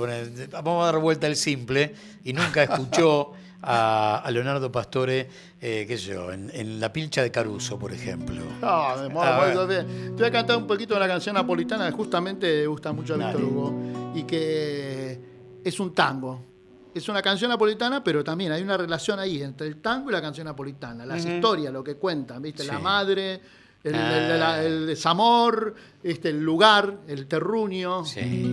[0.51, 5.29] vamos a dar vuelta al simple, y nunca escuchó a, a Leonardo Pastore,
[5.61, 8.41] eh, qué sé yo, en, en La Pilcha de Caruso, por ejemplo.
[8.61, 9.85] No, me muero, A muero, ver.
[9.85, 13.17] Te voy a cantar un poquito de la canción napolitana que justamente gusta mucho a
[13.17, 13.43] Víctor.
[13.43, 15.19] Hugo y que
[15.63, 16.50] es un tango.
[16.93, 20.21] Es una canción napolitana, pero también hay una relación ahí entre el tango y la
[20.21, 21.05] canción napolitana.
[21.05, 21.35] Las Ujú.
[21.35, 22.65] historias, lo que cuentan, ¿viste?
[22.65, 22.83] La Sí.
[22.83, 23.39] madre,
[23.83, 24.17] el, Ah.
[24.17, 25.73] el- la- el desamor,
[26.03, 28.03] este, el lugar, el terruño.
[28.05, 28.51] Sí.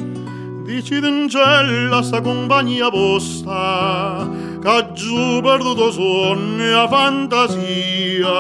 [0.65, 4.29] Dici d'angella sta compagnia vostra
[4.63, 8.37] che giù perduto sogno e fantasia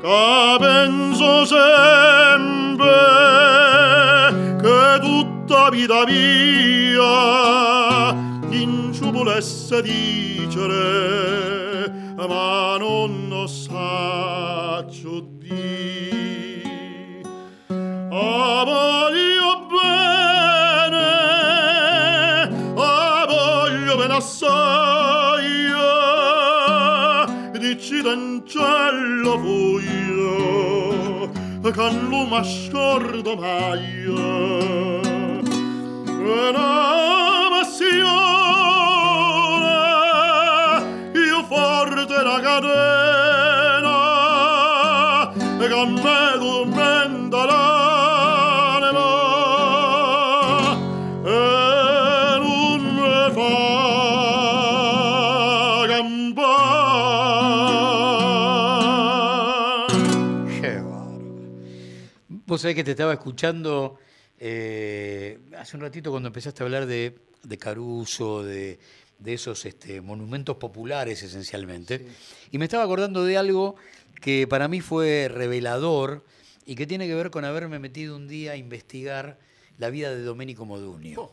[0.00, 2.96] che penso sempre
[4.62, 7.10] che tutta vita mia
[8.52, 16.60] l'inciu volesse dicere, ma non lo saccio di.
[18.10, 21.08] Ah, voglio bene,
[22.76, 25.70] ah, voglio ben assai,
[27.58, 31.30] dici d'ancello voglio,
[31.72, 35.01] can l'umascior d'omaio.
[62.52, 63.96] Vos sabés que te estaba escuchando
[64.38, 68.78] eh, hace un ratito cuando empezaste a hablar de, de Caruso, de,
[69.18, 72.04] de esos este, monumentos populares esencialmente,
[72.50, 73.76] y me estaba acordando de algo
[74.20, 76.24] que para mí fue revelador
[76.66, 79.38] y que tiene que ver con haberme metido un día a investigar
[79.78, 81.32] la vida de Domenico Modugno.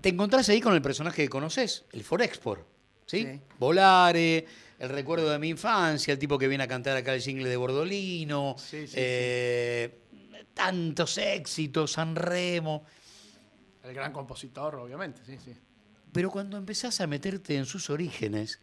[0.00, 2.66] Te encontrás ahí con el personaje que conoces, el Forexport,
[3.06, 3.22] ¿sí?
[3.22, 3.40] Sí.
[3.58, 4.44] Volare,
[4.78, 7.56] el recuerdo de mi infancia, el tipo que viene a cantar acá el jingle de
[7.56, 8.94] Bordolino, Sí, sí, sí.
[8.96, 9.98] eh,
[10.56, 12.82] tantos éxitos, San Remo.
[13.84, 15.52] El gran compositor, obviamente, sí, sí.
[16.12, 18.58] Pero cuando empezás a meterte en sus orígenes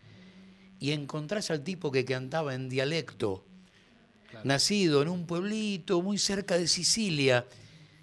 [0.80, 3.46] y encontrás al tipo que cantaba en dialecto,
[4.30, 4.46] Claro.
[4.48, 7.46] nacido en un pueblito muy cerca de Sicilia,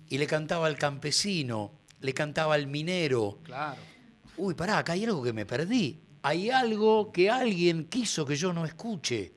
[0.09, 3.81] y le cantaba al campesino, le cantaba al minero, Claro.
[4.37, 5.99] uy, pará, acá hay algo que me perdí.
[6.23, 9.33] Hay algo que alguien quiso que yo no escuche.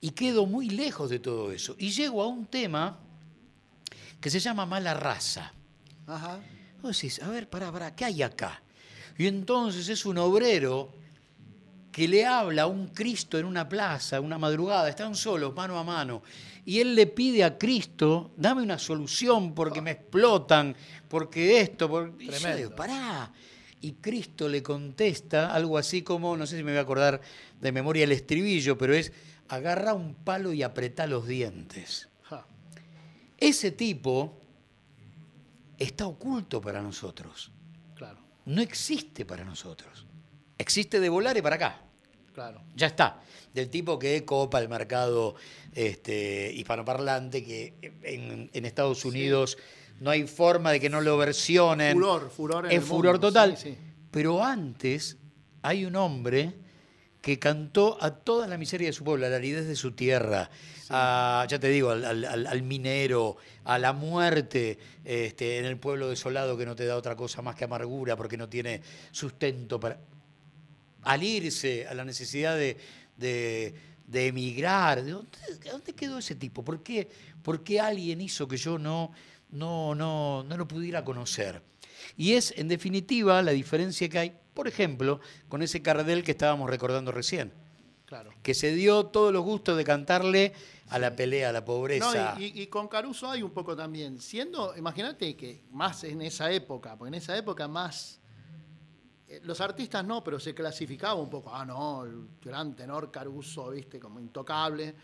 [0.00, 1.74] Y quedo muy lejos de todo eso.
[1.78, 2.98] Y llego a un tema
[4.22, 5.52] que se llama mala raza.
[6.06, 6.40] Ajá.
[6.80, 8.62] Vos decís, a ver, pará, pará, ¿qué hay acá?
[9.18, 10.94] Y entonces es un obrero
[11.90, 15.84] que le habla a un Cristo en una plaza, una madrugada, están solos, mano a
[15.84, 16.22] mano,
[16.64, 20.74] y él le pide a Cristo, dame una solución porque me explotan,
[21.08, 22.14] porque esto, por...
[22.18, 22.56] y yo Tremendo.
[22.56, 23.32] digo, pará.
[23.80, 27.20] Y Cristo le contesta algo así como, no sé si me voy a acordar
[27.60, 29.12] de memoria el estribillo, pero es,
[29.48, 32.08] agarra un palo y apretá los dientes.
[33.42, 34.38] Ese tipo
[35.78, 37.50] está oculto para nosotros
[37.96, 40.06] Claro, no existe para nosotros.
[40.58, 41.80] Existe de volar y para acá.
[42.32, 42.62] claro.
[42.76, 43.20] Ya está.
[43.52, 45.34] Del tipo que copa el mercado
[45.74, 49.58] este, hispanoparlante, que en, en Estados Unidos
[50.00, 51.94] no hay forma de que no lo versionen.
[51.94, 53.56] Furor, furor en Es el furor mundo, total.
[53.56, 53.78] sí, sí.
[54.10, 55.16] Pero antes
[55.62, 56.54] hay un hombre
[57.22, 60.50] que cantó a toda la miseria de su pueblo, a la aridez de su tierra,
[60.90, 65.78] a, ya te digo, al, al- al- al minero, a la muerte este, en el
[65.78, 69.78] pueblo desolado que no te da otra cosa más que amargura porque no tiene sustento
[69.80, 69.98] para
[71.04, 72.76] al irse, a la necesidad de,
[73.16, 73.74] de-
[74.06, 75.02] de emigrar.
[75.02, 75.30] ¿De dónde,
[75.62, 76.64] de dónde quedó ese tipo?
[76.64, 77.08] ¿Por qué,
[77.42, 79.12] por qué alguien hizo que yo no,
[79.50, 81.62] no, no, no lo pudiera conocer?
[82.16, 86.68] Y es, en definitiva, la diferencia que hay, por ejemplo, con ese Cardel que estábamos
[86.68, 87.52] recordando recién,
[88.06, 88.30] Claro.
[88.42, 90.52] que se dio todos los gustos de cantarle
[90.90, 92.34] a la pelea, a la pobreza.
[92.34, 94.20] No, y, y- y con Caruso hay un poco también.
[94.20, 98.20] Siendo, imagínate que más en esa época, porque en esa época más.
[99.28, 101.54] eh, Los artistas no, pero se clasificaba un poco.
[101.54, 104.94] Ah, no, el gran tenor Caruso, viste, como intocable.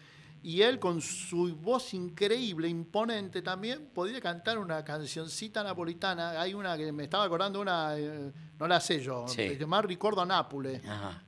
[0.43, 6.41] Y él, con su voz increíble, imponente también, podía cantar una cancioncita napolitana.
[6.41, 9.49] Hay una que me estaba acordando, una, eh, no la sé yo, Sí.
[9.49, 10.85] se llama Ricordo a Nápoles.
[10.85, 11.25] Ajá.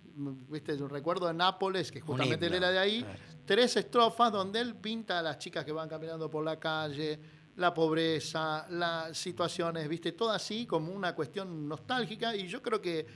[0.50, 3.06] viste, recuerdo de Nápoles, que justamente él era de ahí,
[3.46, 7.18] tres estrofas donde él pinta a las chicas que van caminando por la calle,
[7.56, 13.06] la pobreza, las situaciones, viste, todo así como una cuestión nostálgica, y yo creo que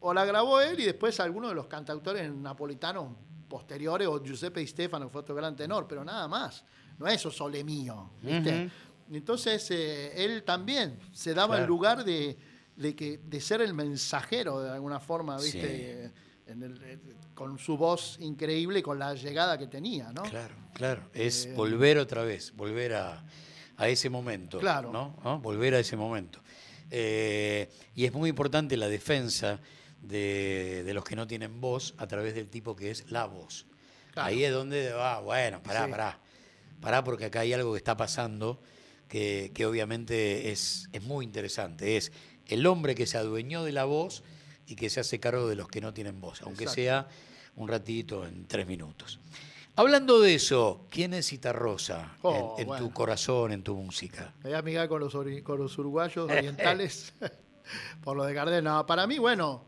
[0.00, 3.16] o la grabó él y después alguno de los cantautores napolitanos
[3.48, 6.64] posteriores, o Giuseppe Di Stefano, que fue otro gran tenor, pero nada más,
[6.98, 8.70] no es sole mío, viste.
[9.12, 12.36] Entonces, eh, él también se daba el lugar de,
[12.76, 15.52] de que, de ser el mensajero de alguna forma, Sí.
[15.58, 16.12] ¿viste?
[16.46, 16.98] En el- eh,
[17.34, 20.22] con su voz increíble con la llegada que tenía, ¿no?
[20.22, 21.02] Claro, claro.
[21.12, 23.24] Es Eh, volver otra vez, volver a,
[23.76, 24.58] a ese momento.
[24.60, 24.90] Claro.
[24.92, 25.16] ¿no?
[25.24, 25.40] ¿No?
[25.40, 26.40] Volver a ese momento.
[26.90, 29.58] Eh, y es muy importante la defensa
[30.08, 33.66] de, de los que no tienen voz a través del tipo que es la voz.
[34.12, 34.28] Claro.
[34.28, 35.90] Ahí es donde va, bueno, pará, Sí.
[35.90, 36.20] pará.
[36.80, 38.60] Pará porque acá hay algo que está pasando
[39.08, 41.96] que, que obviamente es, es muy interesante.
[41.96, 42.12] Es
[42.46, 44.22] el hombre que se adueñó de la voz
[44.66, 46.74] y que se hace cargo de los que no tienen voz, aunque Exacto.
[46.82, 47.08] sea
[47.56, 49.18] un ratito en tres minutos.
[49.74, 52.86] Hablando de eso, ¿quién es Citarrosa Oh, en, en bueno.
[52.86, 54.32] tu corazón, en tu música?
[54.42, 57.12] Me voy a amigar con los, con los uruguayos orientales
[58.02, 58.64] por lo de Gardel.
[58.64, 59.64] No, para mí, bueno,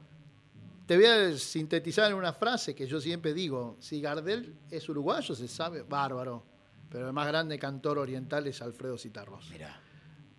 [0.89, 3.77] te voy a sintetizar en una frase que yo siempre digo.
[3.79, 6.43] Si Gardel es uruguayo, se sabe, bárbaro.
[6.91, 9.53] Pero el más grande cantor oriental es Alfredo Citarrosa.
[9.53, 9.79] Mirá,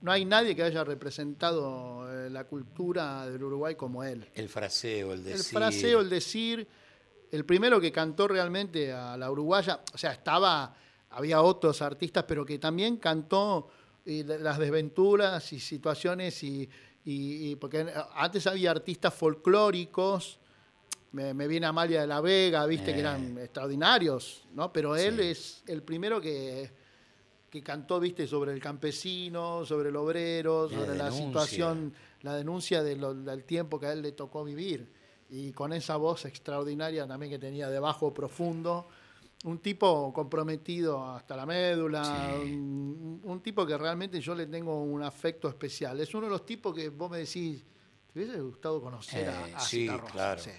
[0.02, 4.28] No hay nadie que haya representado eh, la cultura del Uruguay como él.
[4.34, 5.38] el fraseo, el decir.
[5.38, 6.68] El fraseo, el decir,
[7.32, 10.76] el primero que cantó realmente a la uruguaya, o sea, estaba,
[11.12, 13.70] había otros artistas, pero que también cantó
[14.04, 16.68] eh, las desventuras y situaciones y,
[17.06, 20.40] y- y- porque antes había artistas folclóricos,
[21.12, 24.72] me, me viene Amalia de la Vega, viste que eran extraordinarios, ¿no?
[24.72, 25.24] Pero él Sí.
[25.28, 26.72] es el primero que,
[27.50, 31.26] que cantó, viste, sobre el campesino, sobre el obrero, La sobre la denuncia.
[31.26, 34.88] situación, la denuncia de lo- del tiempo que a él le tocó vivir.
[35.32, 38.88] Y con esa voz extraordinaria también que tenía de bajo profundo.
[39.46, 42.52] Un tipo comprometido hasta la médula, Sí.
[42.52, 46.00] un, un tipo que realmente yo le tengo un afecto especial.
[46.02, 47.64] Es uno de los tipos que vos me decís,
[48.12, 50.12] ¿te hubiese gustado conocer a, Eh, a sí, Citarrosa?".
[50.12, 50.42] claro.
[50.42, 50.52] Sí,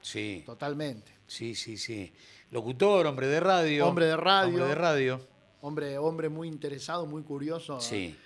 [0.00, 1.12] Sí, totalmente.
[1.26, 2.10] sí, sí, sí.
[2.50, 3.86] Locutor, hombre de radio.
[3.86, 4.48] Hombre de radio.
[4.48, 5.20] Hombre de radio.
[5.60, 8.16] Hombre, hombre muy interesado, muy curioso, Sí,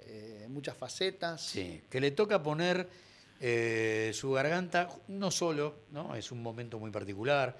[0.00, 1.42] eh, muchas facetas.
[1.44, 1.82] sí.
[1.90, 2.88] Que le toca poner
[3.40, 6.14] eh, su garganta, no solo, ¿no?
[6.14, 7.54] Es un momento muy particular.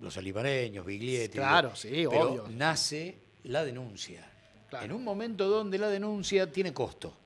[0.00, 1.38] Los alimareños, Biglietti.
[1.38, 2.44] Claro, sí, pero obvio.
[2.50, 4.24] nace la denuncia.
[4.70, 4.84] Claro.
[4.84, 7.16] En un momento donde la denuncia tiene costo.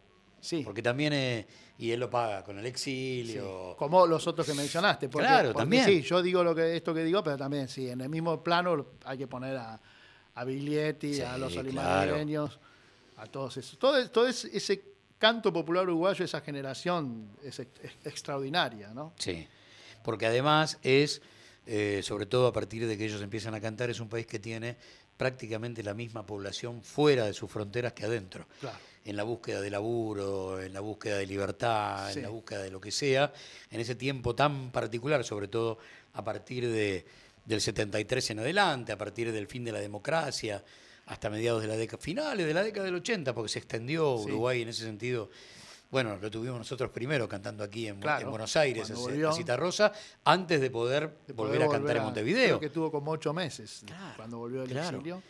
[0.41, 0.63] Sí.
[0.65, 1.47] Porque también, eh,
[1.79, 3.77] y él lo paga con el Sí, exilio.
[3.79, 5.09] Como los otros que mencionaste.
[5.09, 5.85] Porque, Claro, porque también.
[5.85, 8.87] Sí, yo digo lo que, esto que digo, pero también sí, en el mismo plano
[9.05, 9.81] hay que poner a,
[10.35, 11.69] a Biglietti, Sí, a los claro.
[11.69, 12.59] alimareños,
[13.17, 13.79] a todos esos.
[13.79, 14.83] Todo, todo es- ese
[15.19, 19.13] canto popular uruguayo, esa generación es, ex- es extraordinaria, ¿no?
[19.19, 19.47] Sí,
[20.03, 21.23] porque además es,
[21.67, 24.39] eh, sobre todo a partir de que ellos empiezan a cantar, es un país que
[24.39, 24.77] tiene
[25.17, 28.47] prácticamente la misma población fuera de sus fronteras que adentro.
[28.61, 28.79] Claro.
[29.05, 32.19] En la búsqueda de laburo, en la búsqueda de libertad, Sí.
[32.19, 33.33] en la búsqueda de lo que sea,
[33.71, 35.79] en ese tiempo tan particular, sobre todo
[36.15, 37.05] a partir de,
[37.45, 40.65] del 73 en adelante, a partir del fin de la democracia,
[41.07, 44.25] hasta mediados de la década, finales de la década del 80, porque se extendió Sí.
[44.27, 45.31] Uruguay en ese sentido.
[45.93, 49.93] Bueno, lo tuvimos nosotros primero cantando aquí en, Claro, en Buenos Aires, a Cita Rosa,
[50.25, 52.59] antes de poder De volver a cantar en Montevideo.
[52.59, 54.97] Creo que tuvo como ocho meses Claro, cuando volvió del claro.
[54.97, 55.23] exilio.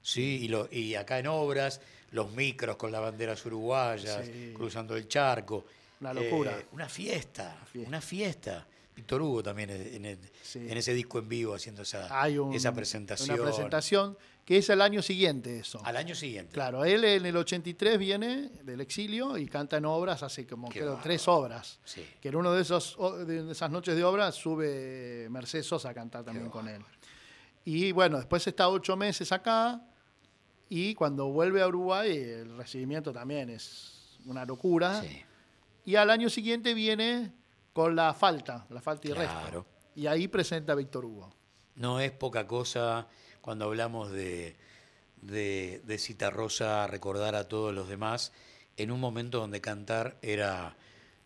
[0.00, 1.80] Sí, y, lo- y acá en Obras,
[2.12, 4.52] los micros con las banderas uruguayas, Sí.
[4.54, 5.64] cruzando el charco.
[6.00, 6.58] Una locura.
[6.60, 7.88] Eh, una fiesta, fiesta.
[7.88, 8.66] una fiesta.
[8.94, 10.60] Víctor Hugo también en, en- Sí.
[10.60, 13.38] en ese disco en vivo haciendo esa, Hay un- esa presentación.
[13.40, 15.80] una presentación que es el año siguiente eso.
[15.84, 16.52] Al año siguiente.
[16.52, 20.80] Claro, él en el 83 viene del exilio y canta en obras, hace como Qué
[20.80, 21.02] creo bárbaro.
[21.02, 21.80] tres obras.
[21.84, 22.06] Sí.
[22.20, 26.24] Que en uno de esos de esas noches de obras sube Mercedes Sosa a cantar
[26.24, 26.82] también con él.
[27.64, 29.80] Y bueno, después está ocho meses acá
[30.68, 35.00] y cuando vuelve a Uruguay el recibimiento también es una locura.
[35.02, 35.22] Sí.
[35.86, 37.32] Y al año siguiente viene
[37.74, 39.42] con la falta, la falta y Claro.
[39.42, 39.66] resto.
[39.96, 41.30] Y ahí presenta a Víctor Hugo.
[41.74, 43.06] No es poca cosa
[43.42, 44.56] cuando hablamos de,
[45.20, 48.32] de, de Citarrosa recordar a todos los demás
[48.76, 50.76] en un momento donde cantar era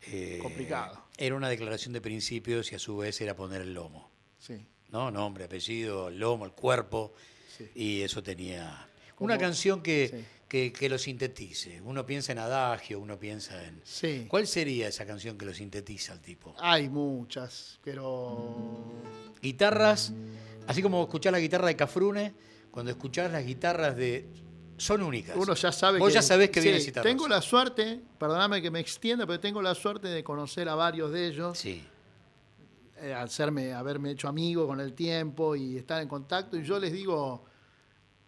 [0.03, 1.05] eh, Complicado.
[1.17, 4.11] Era una declaración de principios y a su vez era poner el lomo.
[4.39, 4.67] Sí.
[4.91, 5.11] ¿no?
[5.11, 7.13] Nombre, apellido, el lomo, el cuerpo.
[7.57, 7.71] Sí.
[7.75, 8.89] Y eso tenía.
[9.19, 10.25] Una canción que, sí.
[10.49, 11.81] Que, que lo sintetice.
[11.83, 13.81] Uno piensa en adagio, uno piensa en.
[13.85, 14.27] Sí.
[14.29, 16.55] ¿Cuál sería esa canción que lo sintetiza al tipo?
[16.59, 19.03] Hay muchas, pero
[19.43, 20.13] Guitarras,
[20.67, 22.35] así como escuchás la guitarra de Cafrune,
[22.71, 24.27] cuando escuchás las guitarras de.
[24.79, 25.37] Son únicas.
[25.37, 26.93] uno ya sabe Vos que ya sabés que sí, viene.
[27.03, 31.11] Tengo la suerte, perdóname que me extienda, pero tengo la suerte de conocer a varios
[31.13, 31.83] de ellos, Sí,
[33.01, 36.57] eh, al serme, haberme hecho amigo con el tiempo y estar en contacto.
[36.57, 37.45] Y yo les digo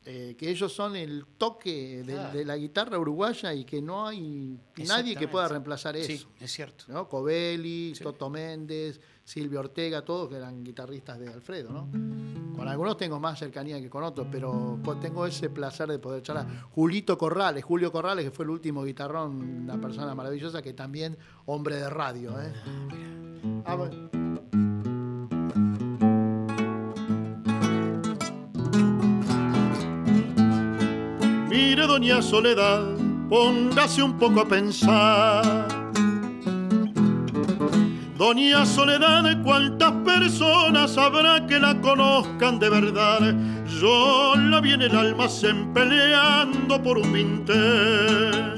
[0.07, 2.39] eh, que ellos son el toque de, Claro.
[2.39, 6.07] de la guitarra uruguaya y que no hay nadie que pueda reemplazar eso.
[6.09, 6.85] sí, es cierto.
[6.89, 7.09] ¿no?
[7.09, 8.03] Covelli, Sí.
[8.03, 11.89] Toto Méndez, Silvio Ortega, todos que eran guitarristas de Alfredo, ¿no?
[12.57, 16.23] Con algunos tengo más cercanía que con otros, pero pues tengo ese placer de poder
[16.23, 16.47] charlar.
[16.71, 21.77] Julito Corrales, Julio Corrales, que fue el último guitarrón, una persona maravillosa, que también hombre
[21.77, 22.53] de radio, ¿eh?
[23.65, 24.20] Ah, bueno.
[31.91, 32.83] Doña Soledad,
[33.29, 35.67] póngase un poco a pensar.
[38.17, 43.35] Doña Soledad, ¿cuántas personas habrá que la conozcan de verdad?
[43.81, 48.55] Yo la vi en el almacén peleando por un vintén.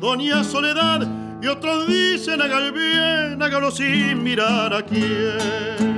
[0.00, 1.00] Doña Soledad,
[1.42, 5.97] y otros dicen haga el bien, hágalo sin mirar a quién.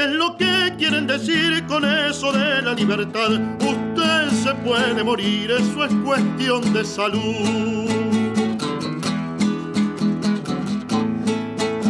[0.00, 3.32] ¿qué es lo que quieren decir con eso de la libertad?
[3.60, 7.86] Usted se puede morir, eso es cuestión de salud.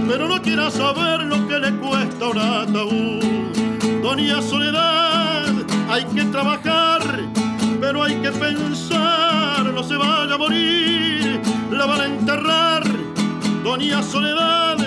[0.08, 4.02] Pero no quiera saber lo que le cuesta un ataúd.
[4.02, 5.52] Doña Soledad,
[5.88, 7.02] hay que trabajar,
[7.80, 11.40] pero hay que pensar, no se vaya a morir,
[11.70, 12.82] la van a enterrar.
[13.62, 14.78] Doña Soledad,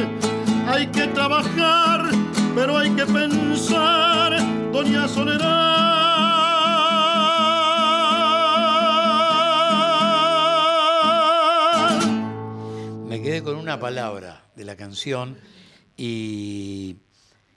[0.68, 2.23] hay que trabajar,
[2.56, 4.32] pero hay que pensar,
[4.72, 5.64] Doña Soledad.
[13.08, 15.38] Me quedé con una palabra de la canción
[15.98, 16.98] y,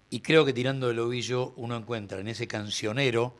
[0.09, 3.37] y creo que tirando del ovillo uno encuentra en ese cancionero,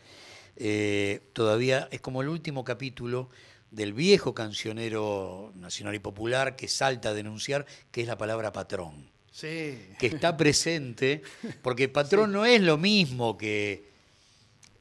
[0.57, 3.31] eh, todavía es como el último capítulo
[3.71, 9.16] del viejo cancionero nacional y popular que salta a denunciar, que es la palabra patrón
[9.37, 9.79] Sí.
[9.99, 11.21] que está presente,
[11.61, 13.91] porque patrón no es lo mismo que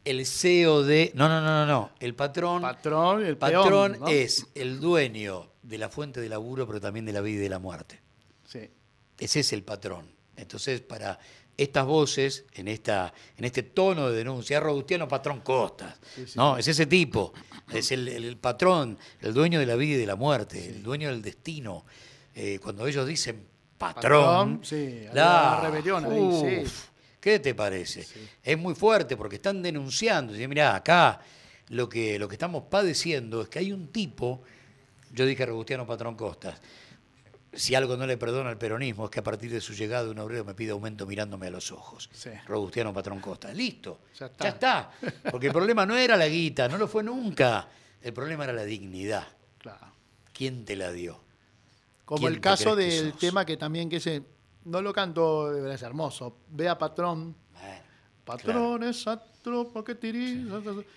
[0.06, 1.12] el CEO de...
[1.14, 1.92] No, no, no, no, no.
[2.00, 7.06] El patrón, Patrón, el patrón es el dueño de la fuente de laburo, pero también
[7.06, 8.00] de la vida y de la muerte.
[8.48, 8.70] Sí.
[9.20, 10.10] Ese es el patrón.
[10.38, 11.20] Entonces, para
[11.58, 15.98] estas voces, en, esta, en este tono de denuncia, Robustiano Patrón Costas.
[16.16, 16.34] Sí, sí.
[16.38, 17.34] No, es ese tipo.
[17.74, 21.10] Es el, el patrón, el dueño de la vida y de la muerte, el dueño
[21.10, 21.84] del destino.
[22.34, 26.74] Eh, cuando ellos dicen patrón, Patrón, sí, la- rebelión ahí, sí.
[27.20, 28.06] ¿Qué te parece?
[28.44, 30.32] Es muy fuerte porque están denunciando.
[30.34, 31.20] Dicen, mirá, acá
[31.70, 34.44] lo que, lo que estamos padeciendo es que hay un tipo,
[35.12, 36.62] yo dije Robustiano Patrón Costas,
[37.52, 40.20] si algo no le perdona al peronismo es que a partir de su llegada un
[40.20, 42.10] obrero me pide aumento mirándome a los ojos.
[42.14, 42.30] Sí.
[42.48, 43.52] Robustiano Patrón Costa.
[43.54, 44.02] Listo.
[44.20, 44.92] Ya Ya está.
[45.02, 45.32] está.
[45.32, 47.68] Porque el problema no era la guita, no lo fue nunca.
[48.02, 49.26] El problema era la dignidad.
[49.58, 49.88] Claro.
[50.34, 51.24] ¿Quién te la dio?
[52.06, 54.24] Como ¿Quién el caso del tema que también que ese
[54.66, 56.38] no lo canto, es hermoso.
[56.50, 57.82] Vea patrón, Bueno,
[58.24, 59.96] patrón esa tropa que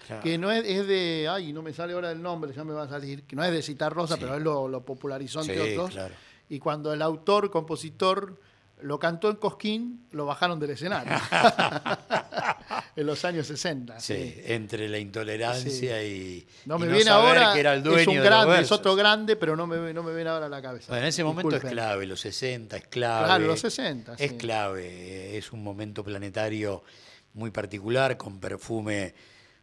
[0.07, 0.23] Claro.
[0.23, 2.85] que no es, es de, ay, no me sale ahora el nombre, ya me va
[2.85, 4.21] a salir, que no es de citar Rosa, Sí.
[4.23, 5.91] pero él lo, lo popularizó Sí, entre otros.
[5.91, 6.15] claro.
[6.49, 8.41] Y cuando el autor, compositor,
[8.83, 11.13] lo cantó en Cosquín, lo bajaron del escenario.
[12.97, 14.01] en los años 60.
[14.01, 14.41] Sí, sí.
[14.47, 18.07] entre la intolerancia y No y me viene saber ahora, que era el dueño es
[18.09, 20.87] un grande, es otro grande, pero no me, no me viene ahora a la cabeza.
[20.89, 23.25] Bueno, en ese momento es clave, los 60 es clave.
[23.27, 24.37] Claro, los 60, Es sí.
[24.37, 26.83] clave, es un momento planetario
[27.35, 29.15] muy particular, con perfume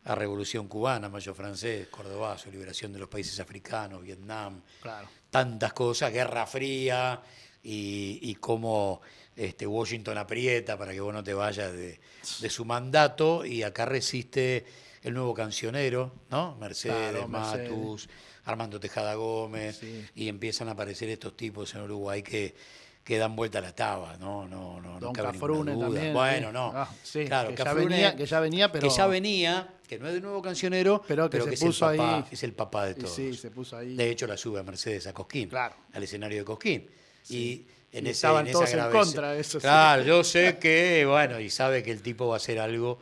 [0.05, 5.07] a Revolución Cubana, Mayo Francés, Cordobazo, liberación de los países africanos, Vietnam, Claro.
[5.32, 7.20] tantas cosas, Guerra Fría
[7.66, 9.01] y, y cómo
[9.36, 11.99] este, Washington aprieta para que vos no te vayas de,
[12.39, 14.66] de su mandato y acá resiste
[15.01, 16.55] el nuevo cancionero, ¿no?
[16.57, 17.70] Mercedes, Claro, Mercedes.
[17.72, 18.09] Matus,
[18.45, 20.05] Armando Tejada Gómez, Sí.
[20.16, 22.55] y empiezan a aparecer estos tipos en Uruguay que,
[23.03, 24.47] que dan vuelta a la taba, ¿no?
[24.47, 25.86] No, no, no cabe Cafrune duda.
[25.86, 26.13] también.
[26.13, 26.72] Bueno, no.
[26.74, 28.88] Ah, sí, claro, que, ya venía, que ya venía, pero.
[28.88, 31.97] que ya venía, que no es de nuevo cancionero, Pero que se es, puso el
[31.97, 32.24] papá, ahí.
[32.32, 33.13] es el papá de todos.
[33.16, 33.95] sí, se puso ahí.
[33.95, 35.76] De hecho, la sube a Mercedes a Cosquín, Claro.
[35.93, 36.89] al escenario de Cosquín.
[37.30, 39.63] Y en Y ese, estaban en esa todos en contra de eso, sí.
[39.63, 42.99] Claro, yo sé que, bueno, y sabe que el tipo va a hacer algo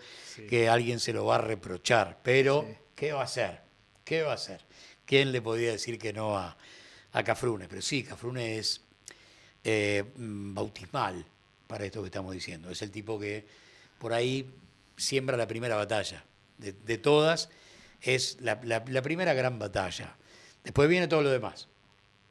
[0.50, 2.68] que alguien se lo va a reprochar, pero.
[2.96, 3.60] ¿qué va a hacer?
[4.06, 4.62] ¿Qué va a hacer?
[5.06, 6.56] ¿Quién le podía decir que no a,
[7.12, 7.68] a Cafrune?
[7.68, 8.82] Pero sí, Cafrune es
[9.64, 11.26] eh, mm, bautismal
[11.68, 12.70] para esto que estamos diciendo.
[12.70, 13.46] Es el tipo que
[14.00, 14.50] por ahí
[14.96, 16.24] siembra la primera batalla.
[16.58, 17.50] De, de todas,
[18.02, 20.16] es la, la- la primera gran batalla.
[20.64, 21.68] Después viene todo lo demás.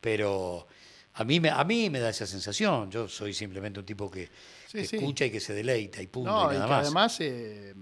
[0.00, 0.66] Pero
[1.14, 2.90] a mí, me, a mí me da esa sensación.
[2.90, 4.28] Yo soy simplemente un tipo que,
[4.66, 4.96] Sí, que sí.
[4.96, 6.30] escucha y que se deleita y punto.
[6.30, 6.84] No, y y nada que más.
[6.86, 7.74] además eh,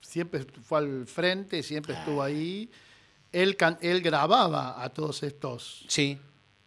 [0.00, 2.70] siempre fue al frente, siempre estuvo ahí.
[3.32, 5.84] Él, él grababa a todos estos.
[5.88, 6.18] Sí,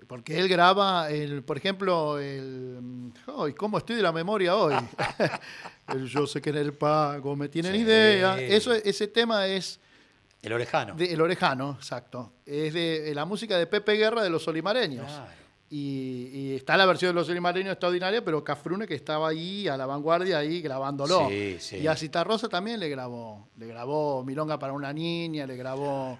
[0.07, 3.11] Porque él graba, el, por ejemplo, el.
[3.37, 4.73] Ay, ¿Cómo estoy de la memoria hoy?
[5.89, 7.79] el Yo sé que en el pago me tienen Sí.
[7.81, 8.39] idea.
[8.39, 9.79] Eso, ese tema es.
[10.41, 10.95] el orejano.
[10.95, 12.33] de- el orejano, exacto.
[12.45, 15.05] Es de, de la música de Pepe Guerra de los Olimareños.
[15.05, 15.42] Claro.
[15.75, 19.75] Y, y está la versión de los Olimareños extraordinaria, pero Cafrune que estaba ahí a
[19.75, 21.27] la vanguardia, ahí grabándolo.
[21.29, 21.77] Sí, sí.
[21.77, 23.47] Y a Citarrosa también le grabó.
[23.57, 26.19] Le grabó Milonga para una niña, le grabó,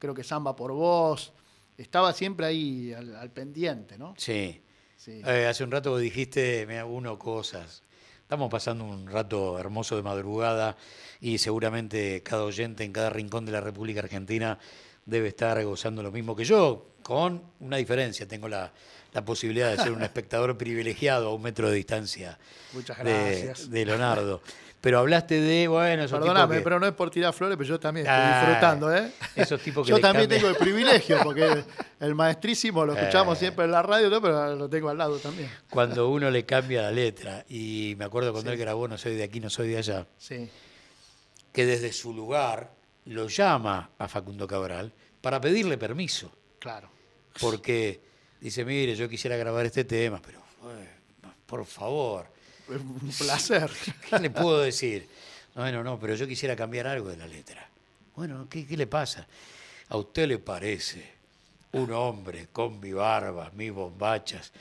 [0.00, 1.32] creo que Samba por vos.
[1.76, 4.14] Estaba siempre ahí al, al pendiente, ¿no?
[4.16, 4.60] Sí.
[4.96, 5.22] Sí.
[5.24, 7.84] Eh, hace un rato dijiste, me uno cosas.
[8.22, 10.76] Estamos pasando un rato hermoso de madrugada
[11.20, 14.58] y seguramente cada oyente en cada rincón de la República Argentina
[15.08, 18.28] debe estar gozando lo mismo que yo, con una diferencia.
[18.28, 18.70] Tengo la,
[19.12, 22.38] la posibilidad de ser un espectador privilegiado a un metro de distancia
[22.72, 23.70] Muchas gracias.
[23.70, 24.42] de Leonardo.
[24.80, 27.68] Pero hablaste de, bueno, esos Perdóname, tipos que- pero no es por tirar flores, pero
[27.68, 29.10] yo también estoy Ah, disfrutando, ¿eh?
[29.34, 31.64] esos tipos que Yo también cambian- tengo el privilegio, porque
[31.98, 33.40] el maestrísimo lo escuchamos Eh.
[33.40, 34.22] siempre en la radio, ¿no?
[34.22, 35.50] pero lo tengo al lado también.
[35.68, 37.44] cuando uno le cambia la letra.
[37.48, 40.48] Y me acuerdo cuando él grabó No soy de aquí, no soy de allá, Sí.
[41.52, 42.70] que desde su lugar
[43.08, 46.30] lo llama a Facundo Cabral para pedirle permiso.
[46.58, 46.90] Claro.
[47.40, 48.00] Porque
[48.40, 50.88] dice, mire, yo quisiera grabar este tema, pero eh,
[51.46, 52.26] por favor,
[52.68, 53.70] Es un placer.
[54.08, 55.08] ¿qué le puedo decir?
[55.54, 57.66] Bueno, no, pero yo quisiera cambiar algo de la letra.
[58.14, 59.26] Bueno, ¿qué, qué le pasa?
[59.88, 61.18] ¿A usted le parece
[61.72, 64.52] un hombre con mi barba, mis bombachas,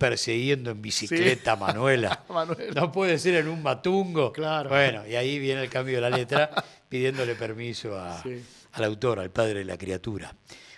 [0.00, 2.24] persiguiendo en bicicleta a Manuela?
[2.30, 2.72] Manuela.
[2.80, 4.32] No puede ser en un matungo.
[4.32, 4.70] Claro.
[4.70, 6.50] Bueno, y ahí viene el cambio de la letra
[6.88, 8.20] pidiéndole permiso a-
[8.72, 10.34] al autor, al padre de la criatura.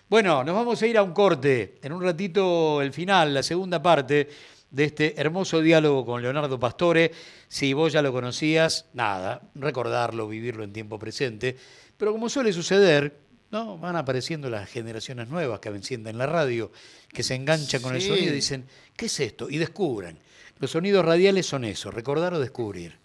[0.09, 1.79] Bueno, nos vamos a ir a un corte.
[1.83, 4.29] En un ratito el final, la segunda parte
[4.71, 7.13] de este hermoso diálogo con Leonardo Pastore.
[7.49, 11.57] Si vos ya lo conocías, nada, recordarlo, vivirlo en tiempo presente.
[11.97, 13.21] Pero como suele suceder,
[13.53, 13.79] ¿no?
[13.79, 16.73] van apareciendo las generaciones nuevas que encienden la radio,
[17.13, 19.49] que se enganchan con el sonido y dicen, ¿qué es esto?
[19.49, 20.19] Y descubran.
[20.59, 22.99] Los sonidos radiales son eso, recordar o descubrir.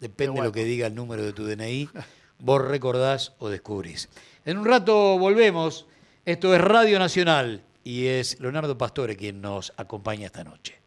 [0.00, 1.88] Depende de lo que diga el número de tu DNI,
[2.38, 4.08] vos recordás o descubrís.
[4.44, 5.86] En un rato volvemos.
[6.24, 10.80] Esto es Radio Nacional y es Leonardo Pastore quien nos acompaña esta noche.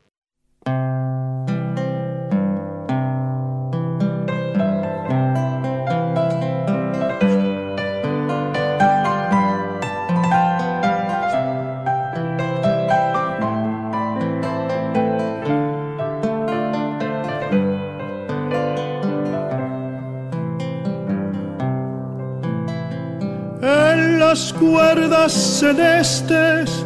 [24.34, 26.84] Las cuerdas celestes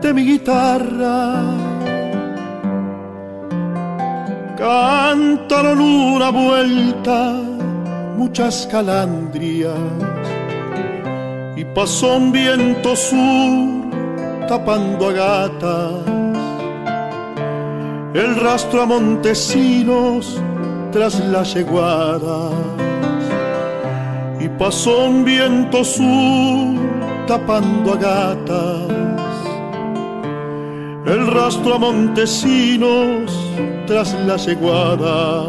[0.00, 1.44] de mi guitarra.
[4.58, 7.34] Cantaron una vuelta
[8.16, 9.78] muchas calandrias
[11.56, 15.92] y pasó un viento sur tapando a gatas.
[18.12, 20.36] El rastro a Montesinos
[20.90, 22.91] tras las yeguadas y
[24.62, 26.78] pasó un viento sur
[27.26, 29.34] tapando a gatas.
[31.04, 33.32] El rastro a Montesinos
[33.88, 35.48] tras las yeguadas.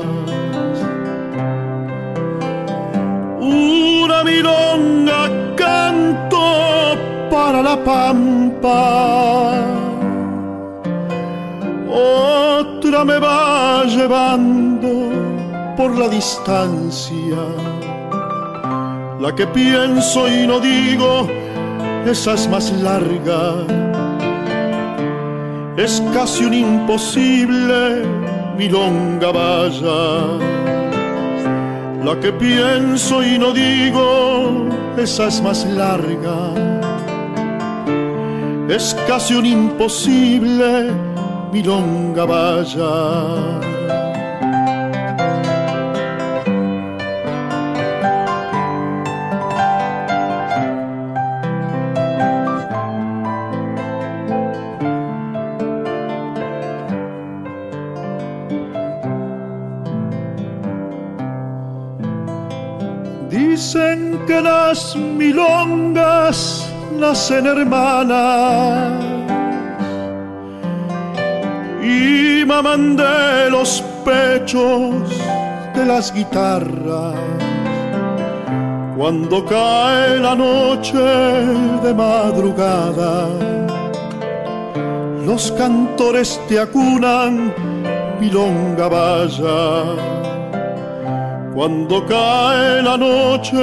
[3.40, 5.22] Una milonga
[5.56, 6.46] canto
[7.30, 9.62] para la pampa.
[11.88, 14.92] Otra me va llevando
[15.78, 17.83] por la distancia
[19.24, 21.30] la que pienso y no digo,
[22.06, 23.54] esa es más larga.
[25.78, 28.04] Es casi un imposible
[28.58, 30.02] milonga vaya.
[32.04, 34.68] La que pienso y no digo,
[34.98, 36.38] esa es más larga.
[38.68, 40.92] Es casi un imposible
[41.54, 43.64] milonga vaya.
[67.04, 69.04] Nacen hermanas
[71.84, 75.10] y maman de los pechos
[75.76, 77.16] de las guitarras.
[78.96, 81.04] Cuando cae la noche
[81.84, 83.28] de madrugada,
[85.26, 87.54] los cantores te acunan,
[88.22, 89.62] milonga vaya
[91.54, 93.58] cuando cae la noche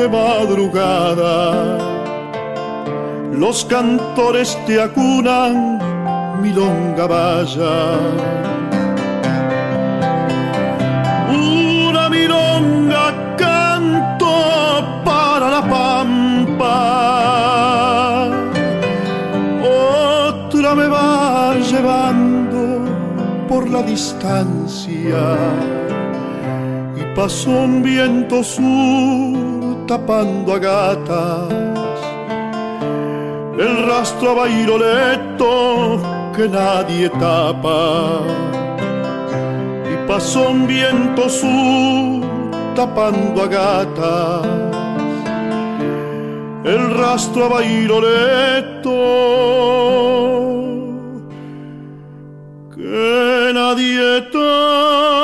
[0.00, 1.97] de madrugada.
[3.38, 5.78] Los cantores te acunan,
[6.42, 7.96] milonga vaya.
[11.30, 14.32] Una milonga canto
[15.04, 16.74] para la pampa.
[19.62, 22.80] Otra me va llevando
[23.48, 25.22] por la distancia
[26.96, 31.67] y pasó un viento sur tapando a gatas
[33.58, 36.00] el rastro Bairoleto
[36.34, 38.20] que nadie tapa
[39.92, 42.22] y pasó un viento sur
[42.76, 44.42] tapando a gata.
[46.64, 48.90] El rastro Bairoleto
[52.74, 55.17] que nadie Segundo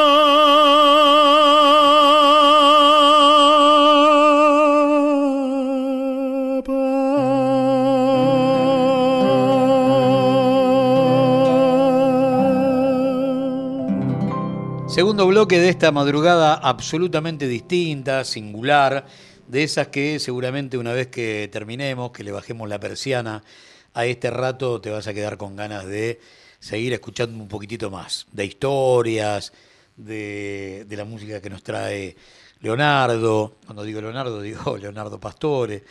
[15.45, 19.05] bloque de esta madrugada absolutamente distinta, singular,
[19.47, 23.45] de esas que seguramente una vez que terminemos, que le bajemos la persiana
[23.93, 26.19] a este rato, te vas a quedar con ganas de
[26.61, 29.53] seguir escuchando un poquitito más, de historias,
[29.99, 32.17] de, la música que nos trae
[32.63, 33.57] Leonardo.
[33.67, 35.85] Cuando digo Leonardo, digo Leonardo Pastore.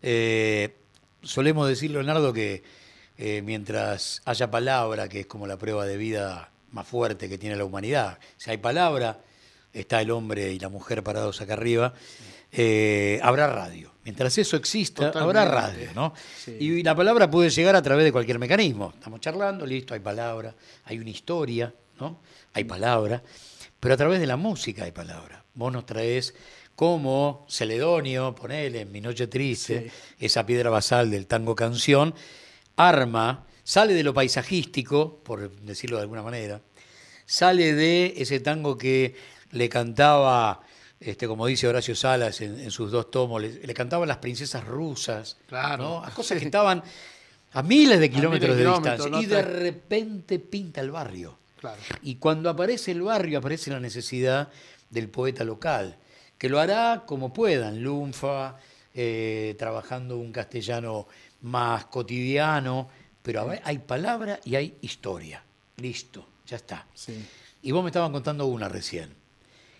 [0.00, 0.72] Eh,
[1.20, 2.62] solemos decir, Leonardo, que
[3.18, 7.56] eh, mientras haya palabra, que es como la prueba de vida más fuerte que tiene
[7.56, 8.18] la humanidad.
[8.36, 9.20] Si hay palabra,
[9.72, 11.94] está el hombre y la mujer parados acá arriba,
[12.52, 13.92] eh, habrá radio.
[14.04, 16.14] Mientras eso exista, habrá radio, ¿no?
[16.58, 18.92] Y la palabra puede llegar a través de cualquier mecanismo.
[18.94, 20.54] Estamos charlando, listo, hay palabra,
[20.84, 22.20] hay una historia, ¿no?
[22.54, 23.22] Hay palabra,
[23.78, 25.44] pero a través de la música hay palabra.
[25.54, 26.34] Vos nos traes
[26.74, 32.14] como Celedonio, ponele, en Mi Noche Triste, esa piedra basal del tango canción,
[32.76, 36.60] arma sale de lo paisajístico, por decirlo de alguna manera,
[37.24, 39.14] sale de ese tango que
[39.52, 40.62] le cantaba,
[40.98, 46.04] este, como dice Horacio Salas en, sus dos tomos, le, cantaban las princesas rusas, claro.
[46.04, 46.82] a cosas que estaban
[47.52, 51.38] a miles de kilómetros de, distancia, y de repente pinta el barrio.
[52.02, 54.48] Y cuando aparece el barrio, aparece la necesidad
[54.88, 55.96] del poeta local,
[56.36, 58.56] que lo hará como puedan, lunfa,
[58.92, 61.06] eh, trabajando un castellano
[61.42, 62.88] más cotidiano,
[63.22, 65.42] pero hay palabra y hay historia.
[65.76, 66.86] Listo, ya está.
[67.62, 69.14] Y vos me estaban contando una recién.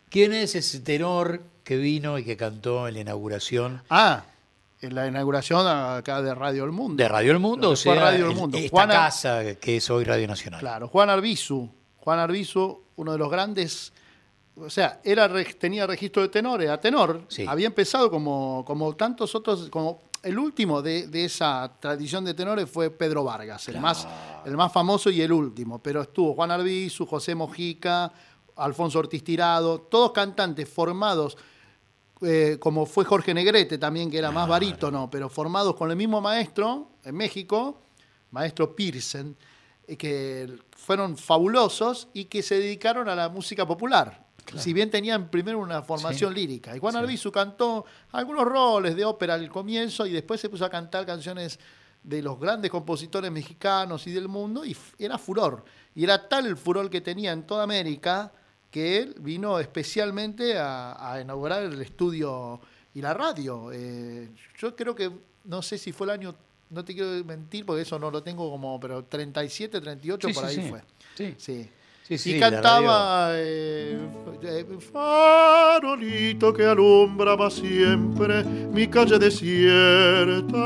[0.09, 3.82] ¿Quién es ese tenor que vino y que cantó en la inauguración?
[3.91, 4.24] Ah,
[4.80, 7.03] en la inauguración acá de Radio El Mundo.
[7.03, 8.59] De Radio El Mundo, o sea, Radio El Mundo.
[8.59, 10.61] esta casa que es hoy Radio Nacional.
[10.61, 11.70] Claro, Juan Arbizu.
[11.99, 13.93] Juan Arbizu, uno de los grandes
[14.57, 17.22] o sea, era, tenía registro de tenores, a tenor.
[17.47, 22.91] Había empezado como, como tantos otros, como el último de, esa tradición de tenores fue
[22.91, 24.07] Pedro Vargas, el, más,
[24.45, 25.79] el más famoso y el último.
[25.83, 28.12] Pero estuvo Juan Arbizu, José Mojica,
[28.57, 31.37] Alfonso Ortiz Tirado, todos cantantes formados,
[32.23, 36.21] eh, como fue Jorge Negrete también, que era más barítono, pero formados con el mismo
[36.21, 37.81] maestro en México,
[38.31, 39.35] maestro Pearson,
[39.87, 44.27] eh, que fueron fabulosos y que se dedicaron a la música popular.
[44.57, 46.77] Si bien tenían primero una formación lírica.
[46.77, 50.71] Y Juan Arbizu cantó algunos roles de ópera al comienzo y después se puso a
[50.71, 51.59] cantar canciones
[52.03, 55.65] de los grandes compositores mexicanos y del mundo y era furor.
[55.95, 58.33] Y era tal el furor que tenía en toda América
[58.71, 62.61] que él vino especialmente a, inaugurar el estudio
[62.95, 63.71] y la radio.
[63.73, 65.11] Eh, yo creo que,
[65.45, 66.35] no sé si fue el año,
[66.71, 70.69] no te quiero mentir porque eso no lo tengo como, pero 37, 38 por ahí
[70.69, 70.83] fue.
[71.17, 71.35] Sí.
[71.37, 71.71] sí
[72.11, 73.97] y cantaba eh,
[74.43, 80.59] eh, farolito que alumbraba siempre mi calle desierta.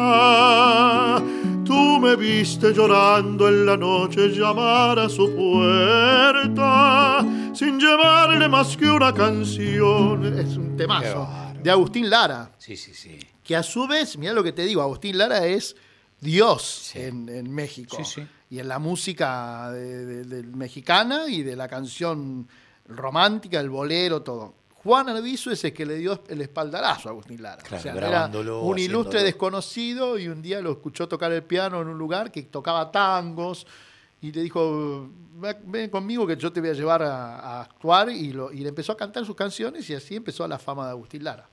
[1.67, 8.87] Tú me viste llorando en la noche llamar a su puerta sin llevarle más que
[8.87, 10.39] una canción.
[10.39, 11.29] Es un temazo
[11.63, 12.53] de Agustín Lara.
[12.57, 13.19] Sí, sí, sí.
[13.43, 15.77] Que a su vez, mira lo que te digo, Agustín Lara es
[16.21, 17.99] Dios en, en, México.
[17.99, 19.73] Sí, sí y en la música
[20.55, 22.49] mexicana y de la canción
[22.87, 24.55] romántica, el bolero, todo.
[24.85, 27.63] Juan Arbizu es el que le dio el espaldarazo a Agustín Lara.
[27.65, 31.89] o sea, era un ilustre desconocido y un día lo escuchó tocar el piano en
[31.89, 33.67] un lugar que tocaba tangos
[34.21, 35.09] y le dijo,
[35.67, 38.97] ven conmigo que yo te voy a llevar a, actuar y, y, le empezó a
[38.97, 41.49] cantar sus canciones y así empezó la fama de Agustín Lara.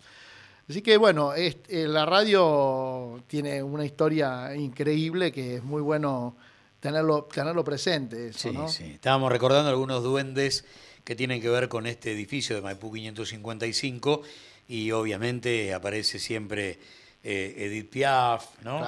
[0.70, 6.36] Así que bueno, eh, la radio tiene una historia increíble que es muy bueno
[6.82, 8.34] tenerlo, tenerlo presente.
[8.34, 8.84] sí, sí.
[8.96, 10.66] Estábamos recordando algunos duendes
[11.06, 14.22] que tienen que ver con este edificio de Maipú 555
[14.68, 16.80] y obviamente aparece siempre
[17.24, 18.84] eh, Edith Piaf, ¿no?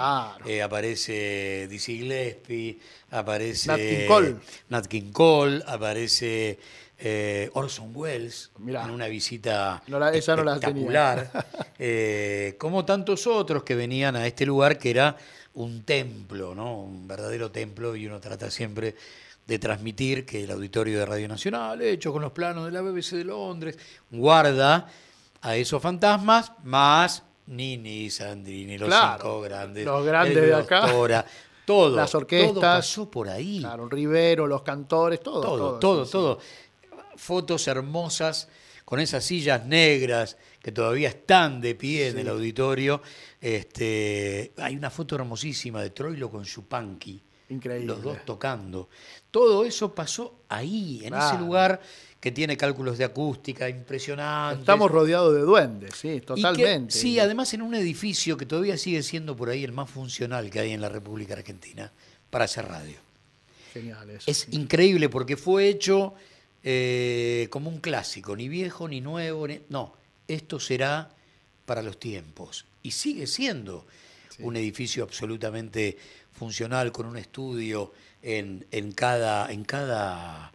[0.45, 2.80] Eh, aparece Dizzy Gillespie,
[3.11, 4.36] aparece Nat King Cole,
[4.70, 6.57] Nat King Cole aparece
[6.98, 9.84] eh, Orson Welles en una visita
[10.14, 11.30] espectacular,
[12.57, 15.15] como tantos otros que venían a este lugar que era
[15.55, 16.81] un templo, ¿no?
[16.81, 18.95] un verdadero templo, y uno trata siempre
[19.45, 23.17] de transmitir que el auditorio de Radio Nacional, hecho con los planos de la BBC
[23.17, 23.77] de Londres,
[24.09, 24.88] guarda
[25.41, 31.25] a esos fantasmas, más Nini, Sandrini, los cinco grandes, los grandes de acá,
[31.65, 33.59] todo, las orquestas, todo pasó por ahí.
[33.59, 36.05] Claro, Rivero, los cantores, todo, todo, todo.
[36.05, 36.39] todo,
[37.15, 38.47] fotos hermosas
[38.85, 43.02] con esas sillas negras que todavía están de pie en el auditorio.
[43.40, 47.22] Este, hay una foto hermosísima de Troilo con Chupanqui.
[47.49, 47.85] Increíble.
[47.85, 48.90] Los dos tocando.
[49.30, 51.80] Todo eso pasó ahí, en ese lugar
[52.19, 54.61] que tiene cálculos de acústica impresionantes.
[54.61, 56.94] Estamos rodeados de duendes, sí, que- totalmente.
[56.95, 60.61] sí, además en un edificio que todavía sigue siendo por ahí el más funcional que
[60.61, 61.91] hay en la República Argentina
[62.30, 62.95] para hacer radio.
[63.73, 64.31] Genial eso.
[64.31, 66.14] Es increíble porque fue hecho
[66.64, 69.94] eh, como un clásico, ni viejo ni nuevo, ni- no,
[70.28, 71.10] esto será
[71.66, 72.66] para los tiempos.
[72.82, 73.86] Y sigue siendo
[74.40, 75.98] un edificio absolutamente
[76.34, 80.52] funcional, con un estudio en, en cada, en cada,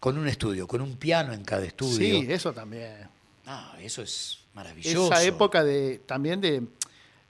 [0.00, 2.20] con un estudio, con un piano en cada estudio.
[2.20, 3.08] Sí, eso también.
[3.46, 5.12] Ah, eso es maravilloso.
[5.12, 6.62] Esa época de también de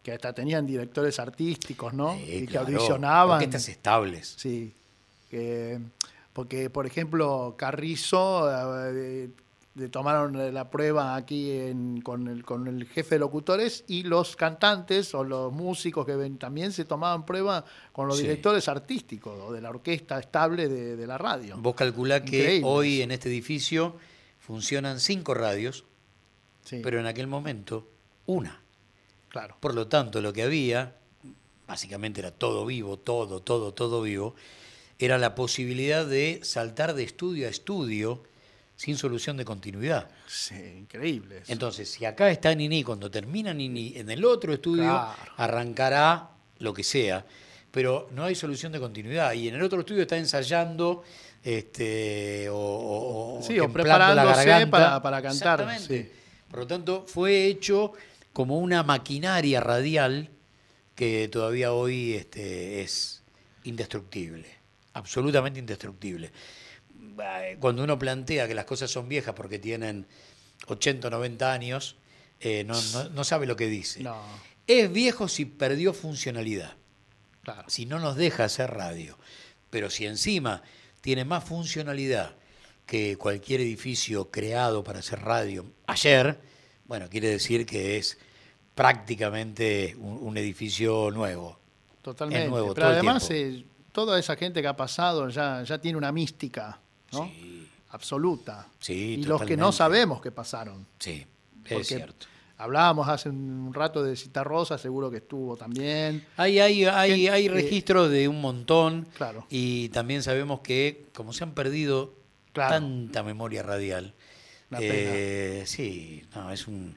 [0.03, 2.15] que hasta tenían directores artísticos, ¿no?
[2.17, 3.37] Sí, y que audicionaban.
[3.39, 4.35] Orquestas estables.
[4.39, 4.73] Sí.
[5.31, 5.79] que-
[6.33, 8.49] porque, por ejemplo, Carrizo
[8.93, 9.29] eh,
[9.91, 15.15] tomaron la prueba aquí en- con, el, con el jefe de locutores y los cantantes
[15.15, 18.23] o los músicos que ven, también se tomaban prueba con los Sí.
[18.25, 21.57] directores artísticos o de la orquesta estable de, de la radio.
[21.59, 23.97] Vos calculá que hoy en este edificio
[24.41, 25.85] funcionan cinco radios,
[26.65, 27.89] Sí, pero en aquel momento
[28.27, 28.61] una.
[29.29, 29.57] claro.
[29.61, 30.97] Por lo tanto, lo que había,
[31.67, 34.35] básicamente era todo vivo, todo, todo, todo vivo,
[34.99, 38.23] era la posibilidad de saltar de estudio a estudio
[38.81, 40.09] sin solución de continuidad.
[40.27, 41.41] Sí, increíble.
[41.43, 41.53] eso.
[41.53, 45.13] Entonces, si acá está Nini, cuando termina Nini, en el otro estudio Claro.
[45.37, 46.31] arrancará
[46.61, 47.27] lo que sea,
[47.71, 49.35] pero no hay solución de continuidad.
[49.35, 51.05] Y en el otro estudio está ensayando
[51.45, 54.71] este, o, o- Sí, o la garganta.
[54.71, 56.09] para- para cantar, sí.
[56.51, 57.93] Por lo tanto, fue hecho
[58.33, 60.31] como una maquinaria radial
[60.95, 63.23] que todavía hoy este, es
[63.65, 64.47] indestructible,
[64.95, 66.31] absolutamente indestructible.
[67.23, 70.07] Eh, Cuando uno plantea que las cosas son viejas porque tienen
[70.67, 71.97] 80 o 90 años,
[72.41, 74.03] eh, no, no- no sabe lo que dice.
[74.03, 74.21] No,
[74.67, 76.75] Es viejo si perdió funcionalidad,
[77.43, 77.69] claro.
[77.69, 79.19] si no nos deja hacer radio.
[79.71, 80.63] Pero si encima
[81.01, 82.35] tiene más funcionalidad
[82.87, 86.39] que cualquier edificio creado para hacer radio ayer,
[86.87, 88.19] bueno, quiere decir que es
[88.75, 91.59] prácticamente un, un edificio nuevo.
[92.03, 92.49] Totalmente.
[92.49, 96.11] nuevo Pero todo además, eh, toda esa gente que ha pasado ya, ya tiene una
[96.13, 96.81] mística,
[97.13, 97.25] ¿no?
[97.27, 98.69] Sí, Absoluta.
[98.79, 100.87] Sí, y los que no sabemos que pasaron.
[100.99, 101.27] sí,
[101.63, 102.27] Porque es cierto.
[102.57, 106.25] Hablábamos hace un rato de Citarrosa, seguro que estuvo también.
[106.37, 109.47] Hay, hay, hay, hay eh, registros de un montón Claro.
[109.49, 112.15] y también sabemos que como se han perdido
[112.53, 112.75] Claro.
[112.75, 114.13] tanta memoria radial,
[114.79, 116.97] eh, sí, no, es un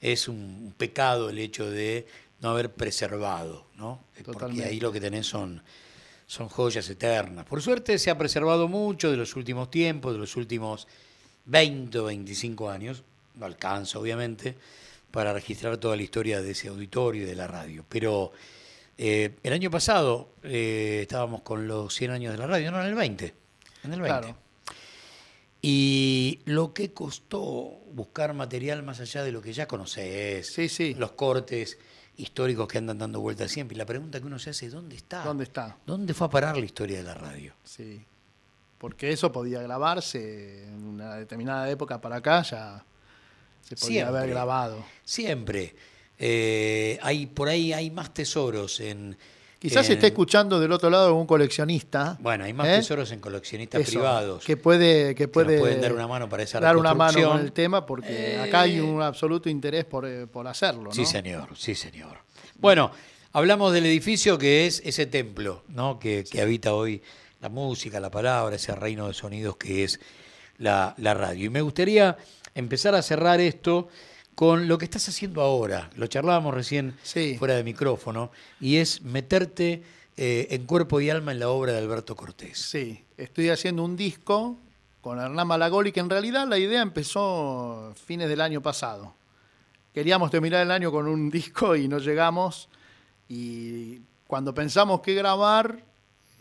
[0.00, 2.06] es un pecado el hecho de
[2.40, 4.04] no haber preservado, ¿no?
[4.14, 4.64] Porque Totalmente.
[4.64, 5.62] ahí lo que tenés son
[6.26, 7.44] son joyas eternas.
[7.44, 10.86] Por suerte se ha preservado mucho de los últimos tiempos, de los últimos
[11.46, 13.02] 20 o 25 años,
[13.34, 14.56] no alcanza obviamente,
[15.10, 17.84] para registrar toda la historia de ese auditorio y de la radio.
[17.88, 18.32] Pero
[18.98, 22.86] eh, el año pasado eh, estábamos con los 100 años de la radio, no, en
[22.88, 23.34] el 20.
[23.84, 24.18] En el 20.
[24.20, 24.36] Claro.
[25.66, 30.94] Y lo que costó buscar material más allá de lo que ya conocés, Sí, sí.
[30.94, 31.78] los cortes
[32.16, 33.74] históricos que andan dando vueltas siempre.
[33.74, 35.24] Y la pregunta que uno se hace, ¿dónde está?
[35.24, 35.76] ¿Dónde está?
[35.86, 37.54] ¿Dónde fue a parar la historia de la radio?
[37.64, 38.04] Sí.
[38.78, 42.84] Porque eso podía grabarse en una determinada época para acá, ya
[43.62, 44.18] se podía Siempre.
[44.18, 44.84] haber grabado.
[45.04, 45.74] Siempre.
[46.18, 49.16] Eh, hay, por ahí hay más tesoros en...
[49.68, 52.18] Quizás en- esté escuchando del otro lado algún coleccionista.
[52.20, 52.76] Bueno, hay más ¿eh?
[52.76, 54.44] tesoros en coleccionistas Eso, privados.
[54.44, 57.30] Que puede, que que puede nos pueden dar una mano para esa dar una mano
[57.30, 60.84] con el tema, porque Eh, acá hay un absoluto interés por, eh, por hacerlo.
[60.84, 60.92] ¿no?
[60.92, 62.18] Sí, señor, sí, señor.
[62.58, 62.90] Bueno,
[63.32, 65.98] hablamos del edificio que es ese templo, ¿no?
[65.98, 67.02] Que, que habita hoy
[67.40, 69.98] la música, la palabra, ese reino de sonidos que es
[70.58, 71.46] la, la radio.
[71.46, 72.16] Y me gustaría
[72.54, 73.88] empezar a cerrar esto
[74.34, 75.90] con lo que estás haciendo ahora.
[75.96, 77.36] Lo charlábamos recién Sí.
[77.38, 78.30] fuera de micrófono,
[78.60, 79.82] y es meterte
[80.16, 82.56] eh, en cuerpo y alma en la obra de Alberto Cortés.
[82.58, 84.56] Sí, estoy haciendo un disco
[85.00, 89.12] con Hernán Malagoli, que en realidad la idea empezó fines del año pasado.
[89.92, 92.68] Queríamos terminar el año con un disco y no llegamos.
[93.28, 95.82] Y cuando pensamos qué grabar,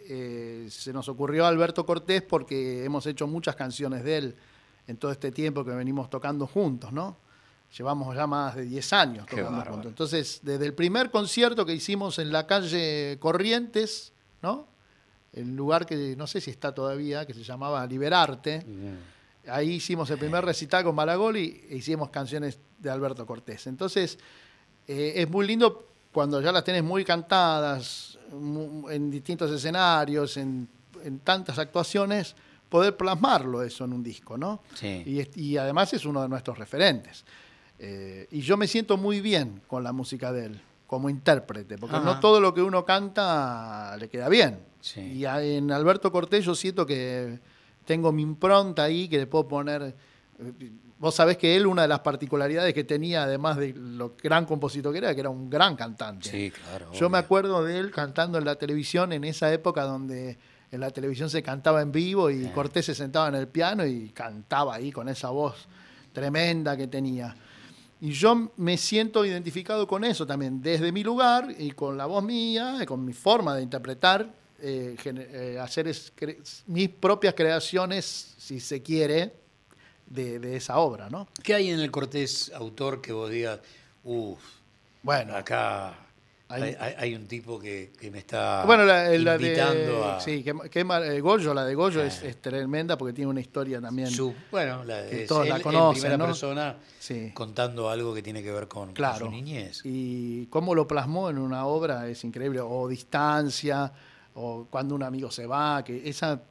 [0.07, 4.35] eh, se nos ocurrió Alberto Cortés porque hemos hecho muchas canciones de él
[4.87, 7.17] en todo este tiempo que venimos tocando juntos, ¿no?
[7.77, 9.87] Llevamos ya más de 10 años tocando juntos.
[9.87, 14.67] Entonces, desde el primer concierto que hicimos en la calle Corrientes, ¿no?
[15.31, 18.63] El lugar que no sé si está todavía, que se llamaba Liberarte.
[19.47, 23.65] Ahí hicimos el primer recital con Malagoli e hicimos canciones de Alberto Cortés.
[23.65, 24.19] Entonces,
[24.87, 30.67] eh, es muy lindo cuando ya las tenés muy cantadas en distintos escenarios, en,
[31.03, 32.35] en tantas actuaciones,
[32.69, 34.61] poder plasmarlo eso en un disco, ¿no?
[34.75, 35.03] Sí.
[35.35, 37.25] Y, y además es uno de nuestros referentes.
[37.79, 41.95] Eh, y yo me siento muy bien con la música de él, como intérprete, porque
[41.95, 42.05] Ajá.
[42.05, 44.59] no todo lo que uno canta le queda bien.
[44.79, 45.01] Sí.
[45.01, 47.39] Y en Alberto Cortés yo siento que
[47.85, 49.95] tengo mi impronta ahí, que le puedo poner...
[50.39, 54.45] eh, Vos sabés que él, una de las particularidades que tenía, además de lo gran
[54.45, 56.29] compositor que era, que era un gran cantante.
[56.29, 56.93] Sí, claro.
[56.93, 60.37] Yo me acuerdo de él cantando en la televisión en esa época donde
[60.71, 62.51] en la televisión se cantaba en vivo y Sí.
[62.55, 65.67] Cortés se sentaba en el piano y cantaba ahí con esa voz
[66.13, 67.35] tremenda que tenía.
[68.03, 72.21] Y yo me siento identificado con eso también, desde mi lugar y con la voz
[72.21, 76.11] mía, y con mi forma de interpretar, eh, eh, hacer es-
[76.67, 79.31] mis propias creaciones, si se quiere,
[80.05, 81.29] de, de esa obra, ¿no?
[81.41, 83.61] ¿Qué hay en el Cortés autor que vos digas,
[84.03, 84.43] uff,
[85.01, 85.97] Bueno, acá
[86.53, 89.45] hay, Hay- hay- hay un tipo que, que me está Bueno, la, la de.
[89.47, 92.29] invitando a Sí, que, que mar- eh, Goyo, la de Goyo es, Eh.
[92.29, 94.09] es tremenda porque tiene una historia también.
[94.09, 96.25] su- bueno, la, que es todos él la en conocen, primera ¿no?
[96.25, 97.31] persona Sí.
[97.33, 99.25] contando algo que tiene que ver con, con Claro.
[99.25, 99.81] su niñez.
[99.83, 102.59] Y cómo lo plasmó en una obra es increíble.
[102.61, 103.91] O Distancia,
[104.35, 106.41] o Cuando un amigo se va, que esa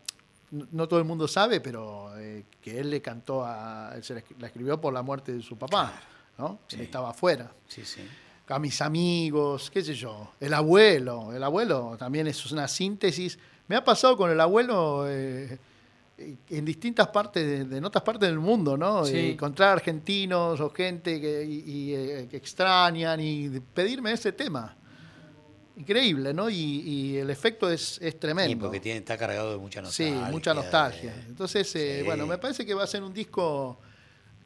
[0.53, 3.93] no no todo el mundo sabe, pero eh, que él le cantó a.
[3.97, 5.95] él se la escri- la escribió por la muerte de su papá,
[6.39, 6.59] ¿no?
[6.71, 6.83] Él Sí.
[6.83, 7.51] estaba afuera.
[7.67, 8.03] Sí, sí.
[8.49, 13.39] A mis amigos, qué sé yo, el abuelo, el abuelo también es una síntesis.
[13.69, 15.59] Me ha pasado con el abuelo eh,
[16.51, 19.05] en distintas partes, de, en otras partes del mundo, ¿no?
[19.07, 19.31] Sí.
[19.31, 24.77] Encontrar argentinos o gente que, y- y, eh, que extrañan y pedirme ese tema.
[25.75, 26.51] Increíble, ¿no?
[26.51, 28.67] Y, y el efecto es, es Sí, tremendo.
[28.67, 30.31] porque tiene, está cargado de mucha Sí, nostalgia.
[30.31, 31.15] mucha nostalgia.
[31.27, 32.05] Entonces, eh, Sí.
[32.05, 33.79] bueno, me parece que va a ser un disco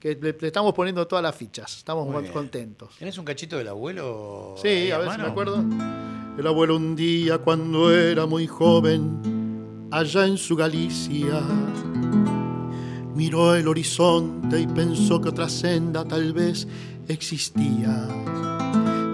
[0.00, 1.76] que le, le estamos poniendo todas las fichas.
[1.78, 2.32] Estamos Muy bien.
[2.32, 2.90] contentos.
[2.98, 4.54] ¿Tenés un cachito del abuelo?
[4.60, 5.64] Sí, ahí a ver si me acuerdo.
[6.38, 11.40] El abuelo un día cuando era muy joven, allá en su Galicia,
[13.14, 16.68] miró el horizonte y pensó que otra senda tal vez
[17.08, 18.06] existía.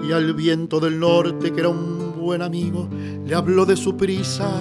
[0.07, 2.89] Y al viento del norte, que era un buen amigo,
[3.25, 4.51] le habló de su prisa.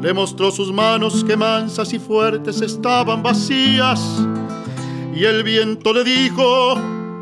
[0.00, 4.00] Le mostró sus manos que mansas y fuertes estaban vacías.
[5.14, 6.74] Y el viento le dijo,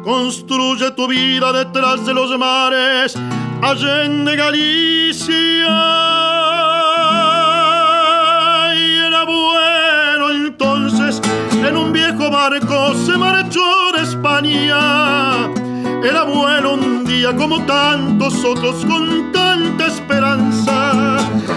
[0.05, 3.17] construye tu vida detrás de los mares,
[3.63, 5.35] allende Galicia.
[8.75, 11.21] Y el abuelo entonces
[11.53, 15.47] en un viejo barco se marchó de España.
[16.03, 19.45] El abuelo un día como tantos otros con tanta
[19.87, 21.17] esperanza.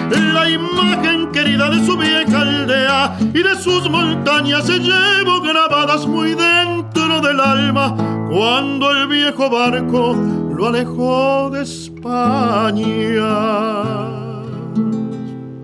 [0.10, 6.35] La imagen querida de su vieja aldea y de sus montañas se llevó grabadas muy
[6.35, 7.95] dentro del alma
[8.30, 12.85] cuando el viejo barco lo alejó de España.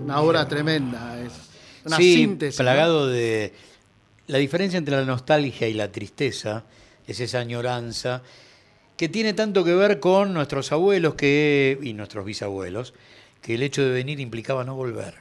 [0.04, 1.20] Una obra tremenda.
[1.20, 1.32] Es
[1.84, 2.58] una sí, síntesis.
[2.58, 2.64] ¿no?
[2.64, 3.52] plagado de...
[4.28, 6.64] La diferencia entre la nostalgia y la tristeza
[7.06, 8.22] es esa añoranza
[8.96, 12.94] que tiene tanto que ver con nuestros abuelos que, y nuestros bisabuelos,
[13.42, 15.14] que el hecho de venir implicaba no volver,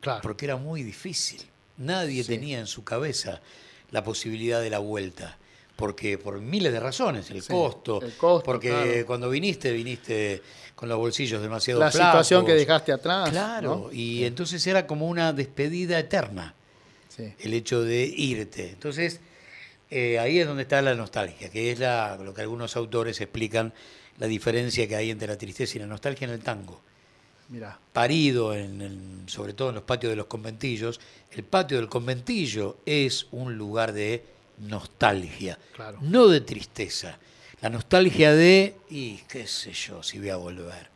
[0.00, 0.20] Claro.
[0.22, 1.42] porque era muy difícil.
[1.78, 2.28] Nadie Sí.
[2.34, 3.40] tenía en su cabeza
[3.90, 5.36] la posibilidad de la vuelta,
[5.76, 9.06] porque por miles de razones, el, Sí, costo, el costo, porque claro.
[9.06, 10.42] cuando viniste, viniste
[10.76, 12.26] con los bolsillos demasiado La flacos.
[12.26, 13.30] situación que dejaste atrás.
[13.30, 13.92] Claro, ¿no?
[13.92, 16.54] y entonces era como una despedida eterna
[17.08, 17.32] Sí.
[17.40, 18.70] el hecho de irte.
[18.70, 19.20] Entonces,
[19.92, 23.72] eh, ahí es donde está la nostalgia, que es la, lo que algunos autores explican,
[24.18, 26.80] la diferencia que hay entre la tristeza y la nostalgia en el tango.
[27.48, 27.78] Mira.
[27.92, 31.00] Parido, en, en- sobre todo en los patios de los conventillos,
[31.32, 34.24] el patio del conventillo es un lugar de
[34.58, 35.98] nostalgia, Claro.
[36.00, 37.18] no de tristeza.
[37.60, 40.88] La nostalgia de, y qué sé yo si voy a volver,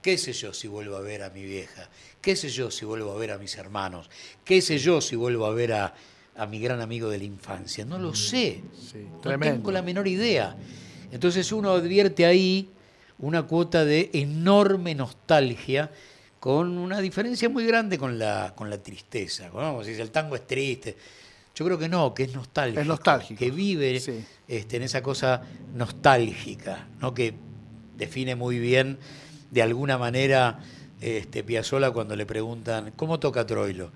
[0.00, 1.88] qué sé yo si vuelvo a ver a mi vieja,
[2.22, 4.08] qué sé yo si vuelvo a ver a mis hermanos,
[4.44, 5.94] qué sé yo si vuelvo a ver a,
[6.38, 7.84] a mi gran amigo de la infancia.
[7.84, 10.56] No lo sé, Sí, no tengo la menor idea.
[11.10, 12.70] Entonces uno advierte ahí
[13.18, 15.90] una cuota de enorme nostalgia
[16.38, 19.48] con una diferencia muy grande con la, con la tristeza.
[19.50, 20.96] Como si el tango es triste.
[21.54, 22.80] Yo creo que no, que es nostálgico.
[22.80, 23.38] Es nostálgico.
[23.40, 24.24] Que vive Sí.
[24.46, 25.42] este, en esa cosa
[25.74, 27.12] nostálgica, ¿no?
[27.12, 27.34] que
[27.96, 28.98] define muy bien,
[29.50, 30.60] de alguna manera,
[31.00, 33.90] este, Piazzolla cuando le preguntan, ¿cómo toca Troilo?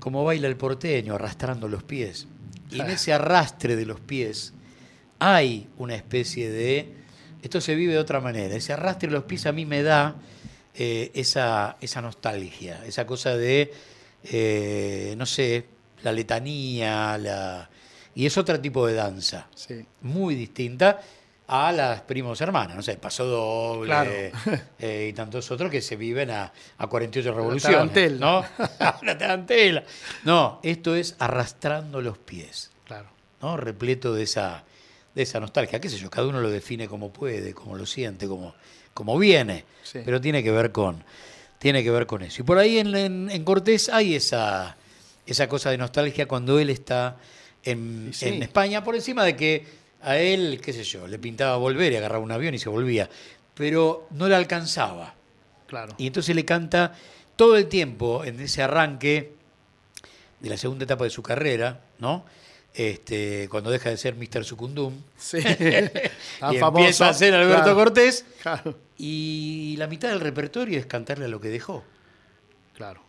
[0.00, 2.26] Como baila el porteño, arrastrando los pies.
[2.70, 4.52] Y en ese arrastre de los pies
[5.18, 6.94] hay una especie de...
[7.42, 8.54] Esto se vive de otra manera.
[8.54, 10.16] Ese arrastre de los pies a mí me da
[10.74, 13.72] eh, esa, esa nostalgia, esa cosa de,
[14.24, 15.66] eh, no sé,
[16.02, 17.68] la letanía, la...
[18.14, 19.84] y es otro tipo de danza Sí.
[20.02, 21.00] muy distinta
[21.52, 24.10] a las primos hermanas, no sé, Paso Doble Claro.
[24.78, 27.76] eh, y tantos otros que se viven a, a 48 revoluciones.
[27.76, 28.18] tarantela.
[28.58, 28.66] ¿no?
[29.02, 29.82] La tarantela.
[30.24, 33.08] No, esto es arrastrando los pies, Claro.
[33.42, 33.56] ¿no?
[33.56, 34.62] Repleto de esa,
[35.14, 35.80] de esa nostalgia.
[35.80, 38.54] Qué sé yo, cada uno lo define como puede, como lo siente, como,
[38.94, 39.64] como viene.
[39.82, 40.00] Sí.
[40.04, 41.02] Pero tiene que ver con,
[41.58, 42.42] tiene que ver con eso.
[42.42, 44.76] Y por ahí en, en- en Cortés hay esa,
[45.26, 47.16] esa cosa de nostalgia cuando él está
[47.64, 48.28] en, sí.
[48.28, 51.96] en España, por encima de que a él, qué sé yo, le pintaba volver y
[51.96, 53.08] agarraba un avión y se volvía.
[53.54, 55.14] Pero no le alcanzaba.
[55.66, 55.94] Claro.
[55.98, 56.94] Y entonces le canta
[57.36, 59.34] todo el tiempo en ese arranque
[60.40, 62.24] de la segunda etapa de su carrera, ¿no?
[62.72, 64.44] Este, cuando deja de ser Mr.
[64.44, 65.38] Sucundum Sí.
[66.52, 67.74] y empieza a ser Alberto Claro.
[67.76, 68.24] Cortés.
[68.42, 68.78] Claro.
[68.96, 71.82] Y la mitad del repertorio es cantarle a lo que dejó.
[72.74, 73.02] Claro.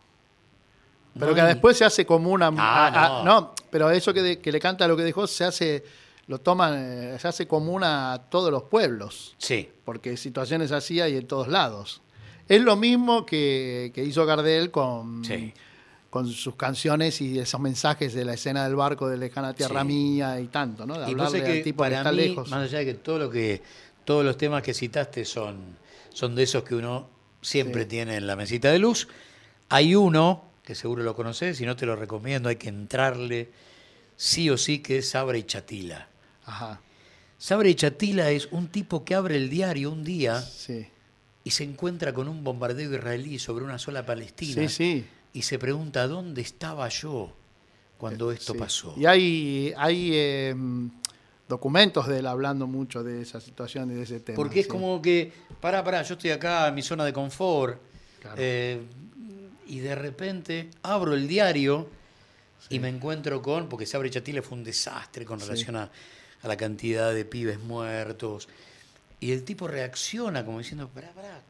[1.19, 2.47] Pero que después se hace como una.
[2.57, 3.53] Ah, a- a- no.
[3.69, 5.83] pero eso que, de- que le canta lo que dejó se hace.
[6.31, 6.73] Lo toman.
[6.77, 9.35] eh, se hace común a todos los pueblos.
[9.37, 12.01] Sí, Porque situaciones así hay en todos lados.
[12.47, 15.53] Es lo mismo que, que hizo Gardel con, Sí.
[16.09, 19.87] con sus canciones y esos mensajes de la escena del barco de lejana tierra Sí.
[19.87, 20.93] mía y tanto, ¿no?
[20.93, 22.49] De y hablarle sabés al que tipo que para está mí, lejos.
[22.49, 23.61] más allá de que todo lo que
[24.05, 25.57] todos los temas que citaste son,
[26.13, 27.07] son de esos que uno
[27.41, 27.89] siempre Sí.
[27.89, 29.07] tiene en la mesita de luz,
[29.67, 33.49] hay uno que seguro lo conoces, si no te lo recomiendo, hay que entrarle
[34.15, 36.07] sí o sí, que es Sabra y Chatila.
[36.51, 36.81] Ajá,
[37.37, 40.85] Sabra y Chatila es un tipo que abre el diario un día sí.
[41.43, 45.05] y se encuentra con un bombardeo israelí sobre una sola Palestina Sí, sí.
[45.33, 47.33] y se pregunta dónde estaba yo
[47.97, 48.59] cuando esto sí.
[48.59, 48.93] pasó.
[48.97, 50.55] Y hay, hay eh,
[51.47, 54.35] documentos de él hablando mucho de esa situación y de ese tema.
[54.35, 57.79] Porque es como que, pará, pará, yo estoy acá en mi zona de confort
[58.21, 58.35] Claro.
[58.37, 58.79] eh,
[59.67, 61.87] y de repente abro el diario
[62.69, 65.89] y me encuentro con, porque se abre Chatile fue un desastre con relación a,
[66.43, 68.47] a la cantidad de pibes muertos.
[69.19, 71.41] Y el tipo reacciona como diciendo, pará, pará,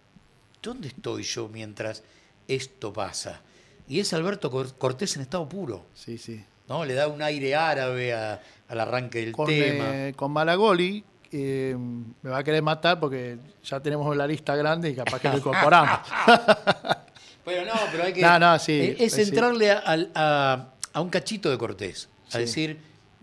[0.61, 2.03] ¿dónde estoy yo mientras
[2.47, 3.41] esto pasa?
[3.87, 6.43] Y es Alberto Cor- Cortés en estado puro, Sí, sí.
[6.67, 6.83] ¿no?
[6.85, 9.85] Le da un aire árabe a- al arranque del Con, tema.
[10.07, 11.03] eh, con Malagoli
[11.33, 11.75] eh,
[12.21, 15.37] me va a querer matar porque ya tenemos la lista grande y capaz que lo
[15.37, 15.99] incorporamos.
[17.45, 18.21] Pero no, pero hay que.
[18.27, 19.81] No, no, sí, Es entrarle a,
[20.13, 22.07] a- a un cachito de Cortés.
[22.29, 22.39] A Sí.
[22.39, 22.77] decir,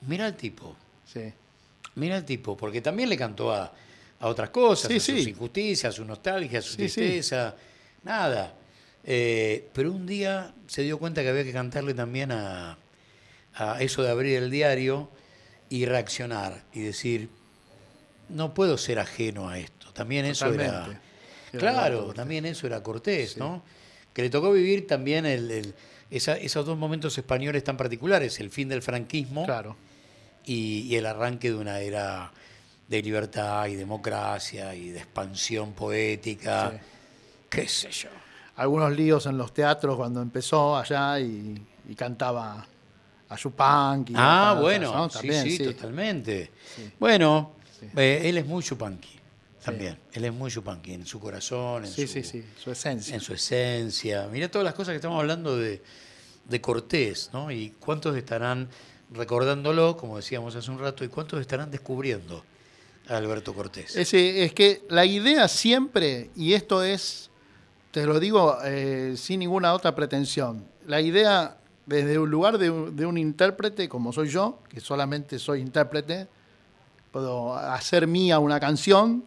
[0.07, 0.75] mira al tipo,
[1.07, 1.33] sí.
[1.99, 3.73] Mira al tipo, porque también le cantó a,
[4.21, 5.31] a otras cosas, Sí, a sus sí.
[5.31, 7.55] injusticias, a su nostalgia, a su Sí, tristeza,
[8.05, 8.55] nada.
[9.05, 12.79] Eh, pero un día se dio cuenta que había que cantarle también a,
[13.55, 15.11] a eso de abrir el diario
[15.71, 17.29] y reaccionar y decir,
[18.29, 19.93] no puedo ser ajeno a esto.
[19.93, 20.65] También eso era.
[20.67, 21.01] Totalmente.
[21.53, 23.41] Era Claro, también eso era Cortés, Sí.
[23.41, 23.63] ¿no?
[24.13, 25.75] Que le tocó vivir también el- el-
[26.11, 29.77] esa- esos dos momentos españoles tan particulares, el fin del franquismo Claro.
[30.49, 32.33] Y, y el arranque de una era
[32.89, 36.77] de libertad y democracia y de expansión poética, Sí.
[37.51, 38.09] qué sé yo.
[38.57, 42.67] Algunos líos en los teatros cuando empezó allá y, y cantaba
[43.29, 44.15] a Yupanqui.
[44.17, 45.65] Ah, a- bueno, También, sí, sí.
[45.65, 46.51] totalmente.
[46.99, 47.53] Bueno,
[47.97, 49.17] eh, él es muy chupanqui
[49.65, 53.15] también, él es muy chupanqui en su corazón, en Sí, su, sí, sí, su esencia.
[53.15, 54.27] en su esencia.
[54.33, 55.83] Mirá todas las cosas que estamos hablando de,
[56.47, 57.51] de Cortés, ¿no?
[57.51, 58.69] Y cuántos estarán
[59.11, 62.45] recordándolo, como decíamos hace un rato, y cuántos estarán descubriendo
[63.09, 63.97] a Alberto Cortés.
[63.97, 64.11] Es
[64.53, 67.31] que la idea siempre, y esto es,
[67.91, 72.97] te lo digo eh, sin ninguna otra pretensión, la idea desde un lugar de un,
[72.97, 76.29] de un intérprete como soy yo, que solamente soy intérprete,
[77.11, 79.25] puedo hacer mía una canción,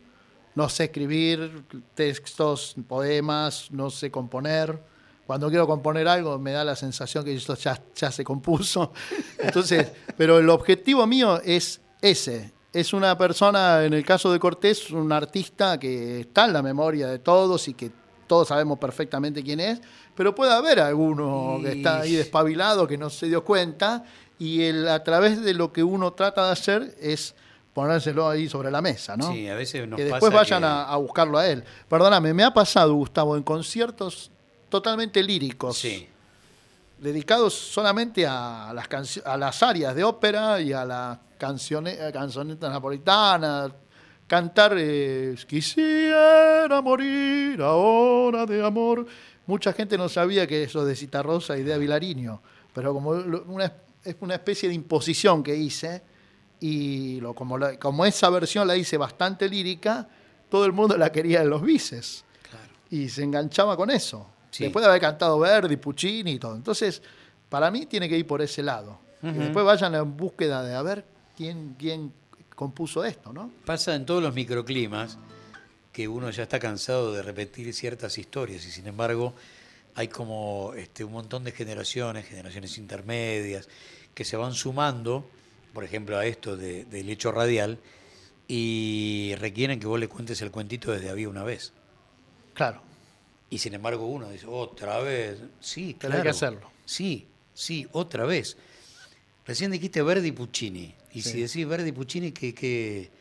[0.54, 1.64] no sé escribir
[1.96, 4.80] textos, poemas, no sé componer.
[5.28, 8.92] Cuando quiero componer algo me da la sensación que esto ya, ya se compuso.
[9.40, 12.52] Entonces, pero el objetivo mío es ese.
[12.74, 17.08] Es una persona, en el caso de Cortés, un artista que está en la memoria
[17.08, 17.92] de todos y que
[18.28, 19.82] todos sabemos perfectamente quién es,
[20.16, 24.06] pero puede haber alguno que está ahí despabilado que no se dio cuenta
[24.40, 27.36] y el, a través de lo que uno trata de hacer es
[27.74, 29.32] ponérselo ahí sobre la mesa, ¿no?
[29.34, 31.64] Sí, a veces nos que después pasa vayan que- a, a buscarlo a él.
[31.90, 34.32] Perdóname, me ha pasado, Gustavo, en conciertos
[34.72, 36.08] totalmente líricos, Sí,
[36.98, 43.72] dedicados solamente a las, a las áreas de ópera y a las canzonetas napolitanas,
[44.28, 49.06] cantar eh, Quisiera morir ahora de amor.
[49.46, 52.42] Mucha gente no sabía que eso de Citarrosa y de Avilariño,
[52.74, 53.74] pero como una,
[54.04, 56.02] es una especie de imposición que hice,
[56.60, 60.08] y lo, como, la- como esa versión la hice bastante lírica,
[60.50, 62.68] todo el mundo la quería en los bices claro.
[62.92, 64.28] y se enganchaba con eso.
[64.52, 64.64] Sí.
[64.66, 66.56] Después de haber cantado Verdi, Puccini y todo.
[66.56, 67.02] Entonces,
[67.50, 69.00] para mí tiene que ir por ese lado.
[69.24, 71.06] Y después vayan en búsqueda de a ver
[71.38, 72.12] quién, quién
[72.56, 73.52] compuso esto, ¿no?
[73.66, 75.18] Pasa en todos los microclimas
[75.92, 79.34] que uno ya está cansado de repetir ciertas historias y sin embargo
[79.96, 83.68] hay como este, un montón de generaciones, generaciones intermedias,
[84.16, 85.26] que se van sumando,
[85.74, 87.78] por ejemplo, a esto de- del hecho radial
[88.48, 91.74] y requieren que vos le cuentes el cuentito desde había una vez.
[92.54, 92.82] Claro.
[93.52, 95.38] Y sin embargo uno dice, otra vez.
[95.60, 96.16] Sí, claro.
[96.16, 96.72] hay que hacerlo.
[96.86, 98.58] Sí, sí, otra vez.
[99.46, 100.96] Recién dijiste Verdi y Puccini.
[101.14, 101.32] Y Sí.
[101.32, 103.12] si decís Verdi y Puccini, ¿qué, qué,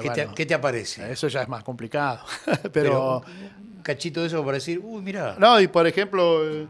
[0.00, 1.10] qué te, qué te aparece?
[1.12, 2.24] Eso ya es más complicado.
[2.72, 3.22] Pero,
[3.76, 5.36] un cachito de eso para decir, uy, mira.
[5.38, 6.66] no, y por ejemplo, eh,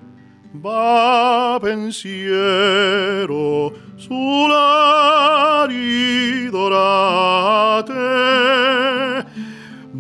[0.65, 7.93] Va pensiero sull'ari dorate,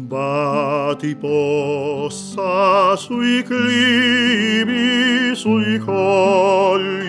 [0.08, 7.04] Bati possa sui climi, sui colli,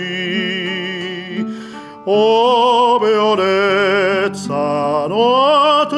[2.03, 5.95] ove onezza notte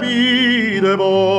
[0.00, 1.35] mi debò.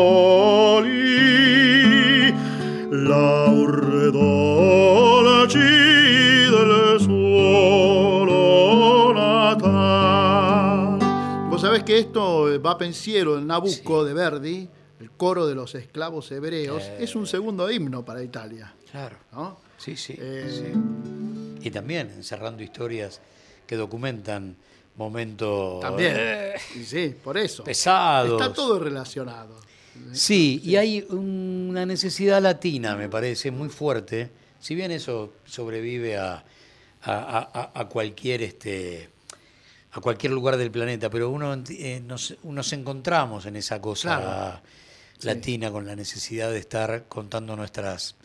[12.57, 14.69] Eh, va pensiero, el Nabucco de Verdi,
[14.99, 16.97] el coro de los esclavos hebreos, Eh.
[17.01, 18.73] es un segundo himno para Italia.
[18.91, 19.17] Claro.
[19.31, 19.59] ¿no?
[19.77, 21.67] Sí, sí, Eh, sí.
[21.67, 23.19] Y también encerrando historias
[23.65, 24.55] que documentan
[24.95, 26.13] momentos También.
[26.17, 26.53] eh,
[26.85, 27.63] sí, por eso.
[27.63, 28.41] pesados.
[28.41, 29.55] Está todo relacionado.
[30.13, 34.29] Sí, y hay una necesidad latina, me parece, muy fuerte.
[34.59, 36.43] Si bien eso sobrevive a, a-
[37.03, 39.09] a- a cualquier este
[39.98, 44.61] a cualquier lugar del planeta, pero uno eh, nos, nos encontramos en esa cosa Claro.
[45.19, 45.28] Sí.
[45.28, 48.15] latina con la necesidad de estar contando nuestras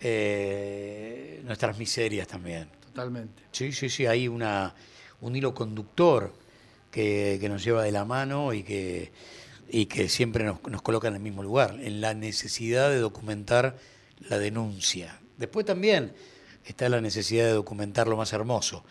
[0.00, 2.68] eh, nuestras miserias también.
[2.86, 3.42] Totalmente.
[3.52, 4.74] Sí, sí, sí, hay una,
[5.20, 6.32] un hilo conductor
[6.90, 9.10] que, que nos lleva de la mano y que,
[9.70, 13.76] y que siempre nos, nos coloca en el mismo lugar, en la necesidad de documentar
[14.28, 15.18] la denuncia.
[15.38, 16.12] Después también
[16.64, 18.84] está la necesidad de documentar lo más hermoso,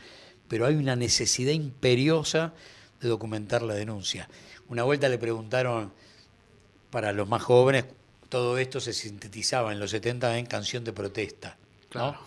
[0.48, 2.54] pero hay una necesidad imperiosa
[3.02, 4.28] de documentar la denuncia.
[4.70, 5.92] Una vuelta le preguntaron,
[6.90, 7.86] para los más jóvenes,
[8.30, 11.58] todo esto se sintetizaba en los 70 en canción de protesta.
[11.60, 11.90] ¿no?
[11.90, 12.20] Claro.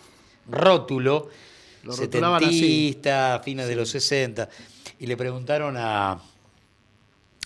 [0.47, 1.29] Rótulo,
[1.83, 2.59] Lo rotulaban así.
[2.59, 4.49] setentista, fines de los 60.
[4.99, 6.19] Y le preguntaron a,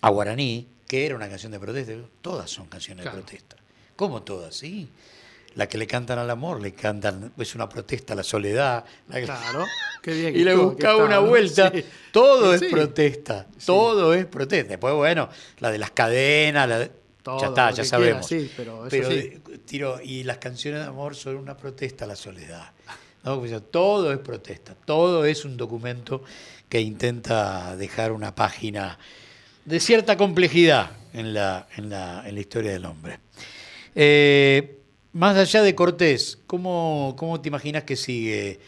[0.01, 1.93] a Guaraní qué era una canción de protesta.
[2.21, 3.17] Todas son canciones Claro.
[3.17, 3.55] de protesta.
[3.95, 4.55] ¿Cómo todas?
[4.55, 4.87] Sí.
[5.55, 8.83] La que le cantan al amor, le cantan, es una protesta a la soledad.
[9.07, 9.65] la Claro.
[10.01, 10.33] Qué bien.
[10.33, 11.71] que y le buscaba una vuelta.
[11.73, 11.85] Sí.
[12.11, 12.65] Todo Sí.
[12.65, 13.47] es protesta.
[13.65, 14.69] Todo es protesta.
[14.69, 18.27] Después, bueno, la de las cadenas, la de- Todo ya está, ya sabemos.
[18.27, 18.87] quiera, pero
[19.65, 22.71] tiro, y las canciones de amor son una protesta a la soledad.
[23.23, 23.39] ¿no?
[23.61, 24.75] Todo es protesta.
[24.85, 26.23] Todo es un documento
[26.67, 28.97] que intenta dejar una página
[29.65, 33.19] de cierta complejidad en la, en la, en la historia del hombre.
[33.95, 34.79] Eh,
[35.13, 38.59] más allá de Cortés, ¿cómo, cómo te imaginas que sigue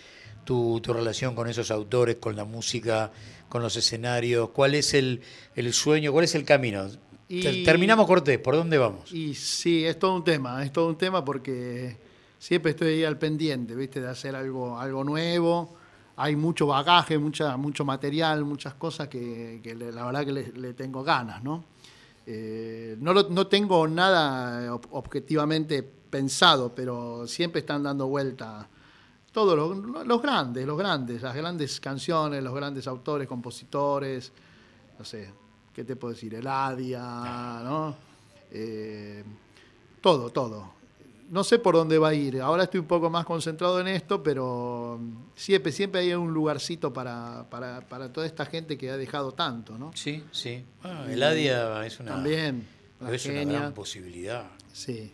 [0.44, 3.12] tu, tu relación con esos autores, con la música,
[3.50, 4.50] con los escenarios?
[4.50, 5.22] ¿Cuál es el,
[5.56, 6.88] el sueño, cuál es el camino?
[7.28, 9.12] Y- Terminamos Cortés, ¿por dónde vamos?
[9.12, 11.98] Y sí, es todo un tema, es todo un tema porque
[12.38, 14.00] siempre estoy ahí al pendiente, ¿viste?
[14.00, 15.76] De hacer algo, algo nuevo.
[16.18, 19.60] Hay mucho bagaje, mucha, mucho material, muchas cosas que,
[19.92, 21.66] la verdad que le, le tengo ganas, ¿no?
[22.28, 25.84] Eh, no, lo- no tengo nada ob- objetivamente
[26.16, 28.66] pensado, pero siempre están dando vuelta
[29.34, 34.32] todos los, los grandes, los grandes, las grandes canciones, los grandes autores, compositores,
[34.98, 35.30] no sé,
[35.74, 36.34] ¿qué te puedo decir?
[36.36, 37.02] Eladia,
[37.66, 37.94] ¿no?
[38.50, 39.26] Eh,
[40.00, 40.74] todo, todo.
[41.32, 42.40] No sé por dónde va a ir.
[42.40, 44.98] Ahora estoy un poco más concentrado en esto, pero
[45.36, 49.78] siempre, siempre hay un lugarcito para, para, para toda esta gente que ha dejado tanto,
[49.78, 49.92] ¿no?
[49.96, 50.64] Sí, sí.
[50.82, 52.66] Bueno, Eladia es una, También,
[53.12, 54.46] es una gran posibilidad.
[54.72, 55.12] Sí.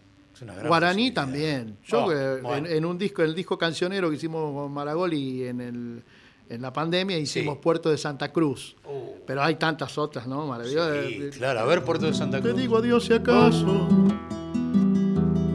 [0.67, 1.13] Guaraní posibilidad.
[1.23, 1.77] también.
[1.85, 2.67] Yo Oh, eh, bueno.
[2.67, 6.03] en, en un disco, el disco cancionero que hicimos con Maragoli en, el,
[6.49, 7.59] en la pandemia hicimos Sí.
[7.61, 8.75] Puerto de Santa Cruz.
[8.85, 10.47] Oh, Pero hay tantas otras, ¿no?
[10.47, 11.05] Maravillosas.
[11.07, 12.61] sí, claro, a ver Puerto de Santa Te Cruz.
[12.61, 13.87] digo adiós si acaso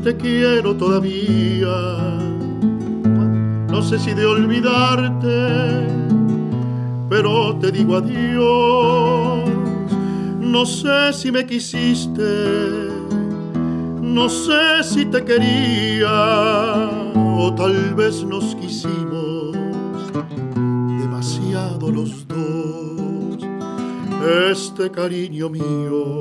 [0.05, 1.75] te quiero todavía.
[3.69, 5.89] No sé si de olvidarte,
[7.11, 9.51] pero te digo adiós.
[10.41, 12.86] No sé si me quisiste,
[14.07, 16.11] no sé si te quería,
[17.15, 19.57] o tal vez nos quisimos
[21.01, 23.39] demasiado los dos.
[24.51, 26.21] Este cariño mío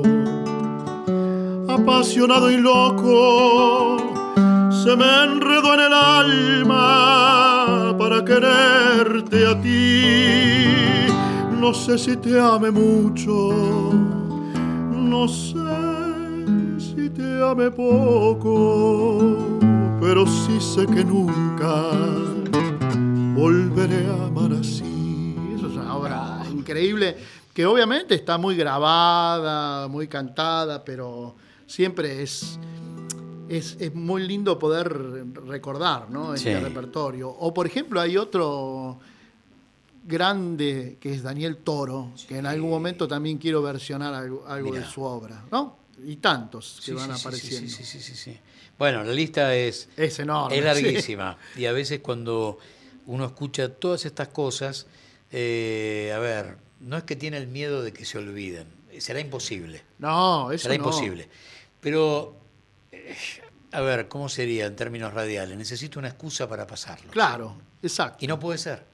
[1.68, 3.98] apasionado y loco,
[4.70, 11.10] se me enredó en el alma para quererte a ti.
[11.60, 13.50] no sé si te ame mucho,
[14.92, 15.65] no sé
[17.36, 19.36] te ame poco,
[20.00, 21.90] pero sí sé que nunca
[23.34, 25.34] volveré a amar así.
[25.54, 27.16] Eso es una obra increíble
[27.52, 31.34] que obviamente está muy grabada, muy cantada, pero
[31.66, 32.58] siempre es,
[33.48, 34.88] es, es muy lindo poder
[35.46, 36.32] recordar ¿no?
[36.34, 36.60] este Sí.
[36.64, 37.28] repertorio.
[37.28, 38.98] O por ejemplo hay otro
[40.06, 44.84] grande que es Daniel Toro, que en algún momento también quiero versionar algo, algo de
[44.84, 45.84] su obra, ¿no?
[46.04, 47.70] Y tantos que Sí, van sí, apareciendo.
[47.70, 48.38] Sí, sí, sí, sí.
[48.78, 50.58] Bueno, la lista es, Es enorme.
[50.58, 51.38] es larguísima.
[51.56, 52.58] Y a veces cuando
[53.06, 54.86] uno escucha todas estas cosas,
[55.32, 58.66] eh, a ver, no es que tiene el miedo de que se olviden.
[58.98, 59.82] Será imposible.
[59.98, 60.84] No, eso Será no.
[60.84, 61.28] imposible.
[61.80, 62.36] Pero,
[62.92, 63.14] eh,
[63.72, 65.56] a ver, ¿cómo sería en términos radiales?
[65.56, 67.10] Necesito una excusa para pasarlo.
[67.10, 68.24] Claro, exacto.
[68.24, 68.84] Y no puede ser.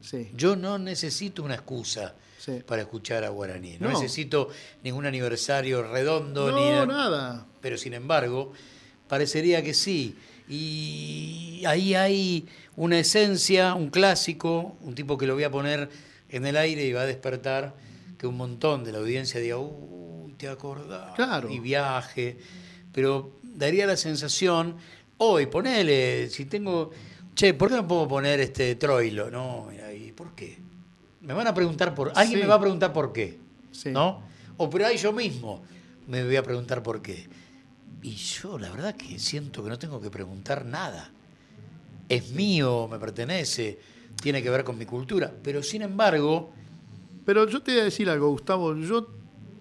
[0.00, 2.60] Sí, Yo no necesito una excusa sí.
[2.66, 3.76] para escuchar a Guaraní.
[3.78, 4.00] No, No.
[4.00, 4.48] necesito
[4.82, 7.46] ningún aniversario redondo ni nada.
[7.60, 8.52] pero sin embargo,
[9.08, 10.16] parecería que sí.
[10.48, 12.46] Y ahí hay
[12.76, 15.88] una esencia, un clásico, un tipo que lo voy a poner
[16.30, 17.74] en el aire y va a despertar
[18.18, 21.50] que un montón de la audiencia diga, uy, te acordás, Claro.
[21.50, 22.38] y viaje.
[22.92, 24.76] Pero daría la sensación,
[25.18, 26.90] hoy, ponele, si tengo,
[27.34, 29.30] che, ¿por qué no puedo poner este Troilo?
[29.30, 30.58] No, mira, ¿y por qué?
[31.28, 32.42] Me van a preguntar por, alguien Sí.
[32.42, 33.38] me va a preguntar por qué,
[33.70, 33.90] Sí.
[33.90, 34.22] ¿no?
[34.56, 35.62] O pero ahí yo mismo
[36.08, 37.28] me voy a preguntar por qué.
[38.02, 41.10] Y yo la verdad que siento que no tengo que preguntar nada.
[42.08, 43.78] Es mío, me pertenece,
[44.22, 45.30] tiene que ver con mi cultura.
[45.42, 46.50] Pero sin embargo,
[47.26, 48.74] Pero yo te voy a decir algo, Gustavo.
[48.74, 49.06] Yo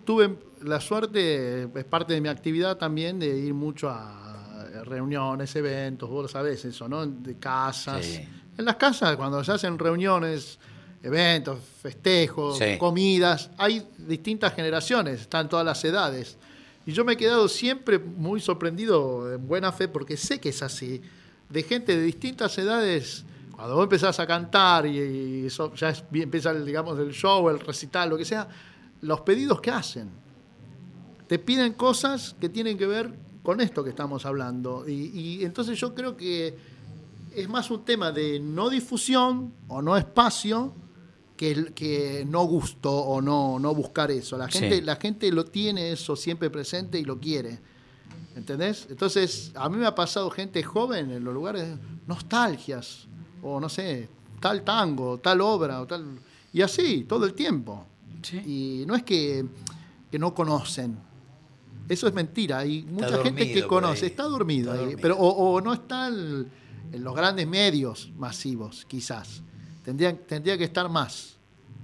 [0.05, 6.09] tuve la suerte, es parte de mi actividad también, de ir mucho a reuniones, eventos,
[6.09, 7.05] vos lo sabés eso, ¿no?
[7.05, 8.05] De casas.
[8.05, 8.25] Sí.
[8.57, 10.57] En las casas, cuando se hacen reuniones,
[11.03, 12.77] eventos, festejos, Sí.
[12.77, 16.37] comidas, hay distintas generaciones, están todas las edades.
[16.85, 20.61] Y yo me he quedado siempre muy sorprendido, en buena fe, porque sé que es
[20.63, 21.01] así,
[21.49, 23.25] de gente de distintas edades.
[23.55, 27.59] Cuando vos empezás a cantar y, eso ya es- empieza, el, digamos, el show, el
[27.59, 28.47] recital, lo que sea,
[29.01, 30.09] los pedidos que hacen.
[31.27, 33.11] Te piden cosas que tienen que ver
[33.43, 34.87] con esto que estamos hablando.
[34.87, 36.55] Y, y entonces yo creo que
[37.35, 40.73] es más un tema de no difusión o no espacio
[41.37, 44.37] que, que no gusto o no, no buscar eso.
[44.37, 44.59] La Sí.
[44.59, 47.59] gente, la gente lo tiene eso siempre presente y lo quiere.
[48.35, 48.87] ¿Entendés?
[48.89, 51.77] Entonces, a mí me ha pasado gente joven en los lugares,
[52.07, 53.07] nostalgias,
[53.41, 54.09] o no sé,
[54.39, 56.19] tal tango, tal obra, o tal.
[56.53, 57.85] Y así, todo el tiempo.
[58.45, 59.45] Y no es que,
[60.11, 60.97] que no conocen.
[61.87, 62.59] Eso es mentira.
[62.59, 65.01] Hay mucha gente que conoce, está dormido Está ahí, dormido.
[65.01, 66.47] pero o, o no está el-
[66.91, 69.41] en los grandes medios masivos, quizás.
[69.87, 71.37] Tendría, tendría que estar más,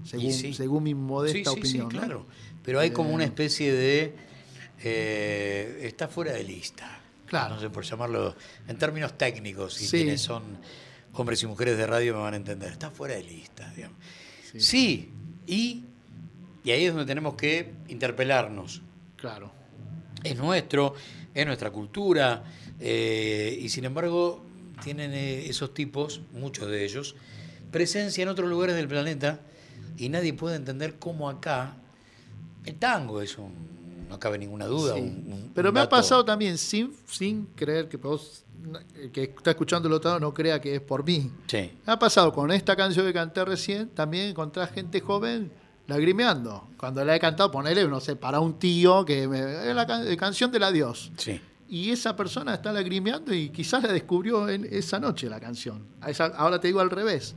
[0.03, 0.53] según, sí.
[0.53, 1.71] según mi modesta sí, opinión.
[1.71, 1.87] sí, ¿no?
[1.87, 2.25] claro.
[2.61, 3.27] Pero hay como una Eh.
[3.27, 4.13] especie de...
[4.83, 6.99] eh, está fuera de lista.
[7.27, 7.55] Claro.
[7.55, 8.35] No sé, por llamarlo
[8.67, 10.43] en términos técnicos, si quienes son
[11.13, 12.73] hombres y mujeres de radio me van a entender.
[12.73, 13.97] Está fuera de lista, digamos.
[14.57, 15.09] Sí.
[15.47, 15.85] Y,
[16.65, 18.81] y ahí es donde tenemos que interpelarnos.
[19.15, 19.53] Claro.
[20.25, 20.93] es nuestro,
[21.33, 22.43] es nuestra cultura,
[22.81, 24.43] eh, y sin embargo
[24.83, 27.15] tienen esos tipos, muchos de ellos,
[27.73, 29.41] presencia en otros lugares del planeta
[29.97, 31.75] y nadie puede entender cómo acá
[32.63, 33.51] el tango es un,
[34.09, 34.93] no cabe ninguna duda.
[34.95, 35.01] Sí.
[35.01, 38.45] un- un- Pero me ha pasado también sin, sin creer que vos,
[38.95, 41.29] el que está escuchando el otro lado no crea que es por mí.
[41.47, 45.51] Sí, Me ha pasado con esta canción que canté recién, también encontrar gente joven
[45.87, 46.69] lagrimeando.
[46.77, 49.39] Cuando la he cantado, ponele, no sé, para un tío que me,
[49.69, 51.11] es la can- canción del adiós.
[51.17, 51.41] sí.
[51.69, 55.83] Y esa persona está lagrimeando y quizás la descubrió en esa noche la canción.
[56.05, 57.33] Esa- ahora te digo al revés.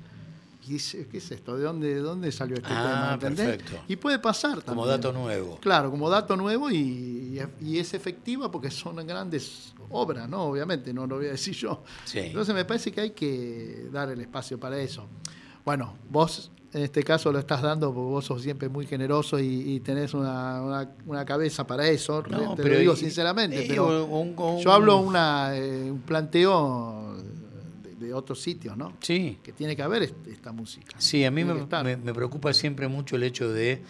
[0.66, 1.56] Y dice, ¿qué es esto?
[1.56, 3.34] ¿De dónde, de dónde salió este Ah, tema?
[3.36, 3.76] Perfecto.
[3.86, 5.00] Y puede pasar Como también.
[5.00, 5.58] dato nuevo.
[5.60, 10.42] Claro, como dato nuevo y, y es efectiva porque son grandes obras, ¿no?
[10.44, 11.82] Obviamente, no lo voy a decir yo.
[12.04, 12.18] Sí.
[12.18, 15.06] Entonces me parece que hay que dar el espacio para eso.
[15.64, 19.46] Bueno, vos en este caso lo estás dando porque vos sos siempre muy generoso y,
[19.74, 23.64] y tenés una, una- una cabeza para eso, No, te pero lo digo y- sinceramente.
[23.68, 27.16] pero un- un- yo hablo una, eh, un planteo
[27.98, 28.94] de, otros sitios, ¿no?
[29.00, 30.94] Sí, Que tiene que haber est- esta música.
[30.98, 33.82] Sí, a mí me- me preocupa siempre mucho el hecho de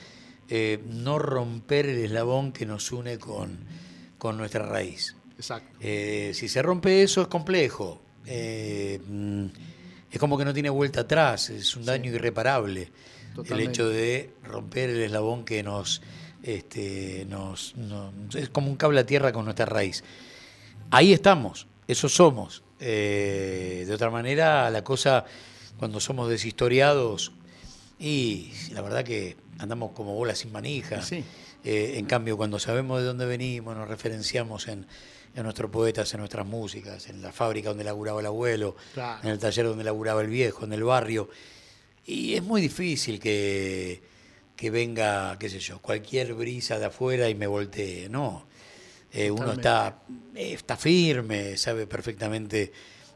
[0.49, 3.59] eh, no romper el eslabón que nos une con,
[4.19, 5.17] con nuestra raíz.
[5.37, 5.77] Exacto.
[5.81, 8.01] Eh, si se rompe eso es complejo.
[8.27, 9.47] Eh, mm,
[10.11, 12.91] es como que no tiene vuelta atrás, es un daño irreparable.
[13.35, 13.55] Totalmente.
[13.65, 16.01] El hecho de romper el eslabón que nos,
[16.43, 20.05] este, nos, nos- Es como un cable a tierra con nuestra raíz.
[20.91, 22.63] Ahí estamos, eso somos.
[22.81, 25.25] Eh, de otra manera, la cosa,
[25.79, 27.33] cuando somos deshistoriados,
[27.99, 31.01] Y la verdad que andamos como bolas sin manija.
[31.01, 31.25] Sí.
[31.65, 34.87] Eh, en cambio, cuando sabemos de dónde venimos, nos referenciamos en,
[35.35, 39.21] en nuestros poetas, en nuestras músicas, en la fábrica donde laburaba el abuelo, Claro.
[39.23, 41.31] en el taller donde laburaba el viejo, en el barrio.
[42.05, 44.03] Y es muy difícil que,
[44.55, 48.11] que venga, qué sé yo, cualquier brisa de afuera y me voltee.
[48.11, 48.47] No.
[49.19, 49.99] Eh, uno está,
[50.35, 52.71] eh, está firme, sabe perfectamente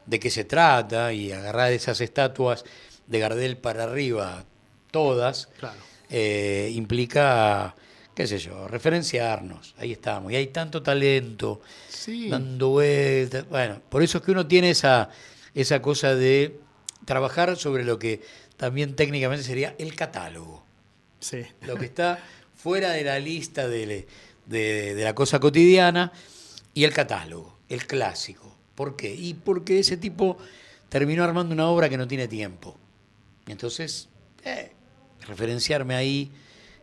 [0.05, 2.65] de qué se trata y agarrar esas estatuas
[3.05, 4.43] de Gardel para arriba,
[4.89, 5.77] todas, Claro.
[6.09, 7.75] eh, implica,
[8.15, 9.75] qué sé yo, referenciarnos.
[9.77, 10.31] Ahí estamos.
[10.31, 12.29] Y hay tanto talento Sí.
[12.29, 13.47] dando vueltas.
[13.47, 15.09] Bueno, por eso es que uno tiene esa,
[15.53, 16.59] esa cosa de
[17.05, 18.21] trabajar sobre lo que
[18.57, 20.63] también técnicamente sería el catálogo.
[21.19, 21.43] Sí.
[21.61, 22.19] Lo que está
[22.55, 24.07] fuera de la lista de,
[24.45, 26.11] de- de la cosa cotidiana
[26.73, 28.55] y el catálogo, el clásico.
[28.75, 29.13] ¿Por qué?
[29.13, 30.37] Y porque ese tipo
[30.89, 32.77] terminó armando una obra que no tiene tiempo.
[33.47, 34.09] Entonces,
[34.43, 34.71] eh,
[35.27, 36.31] referenciarme ahí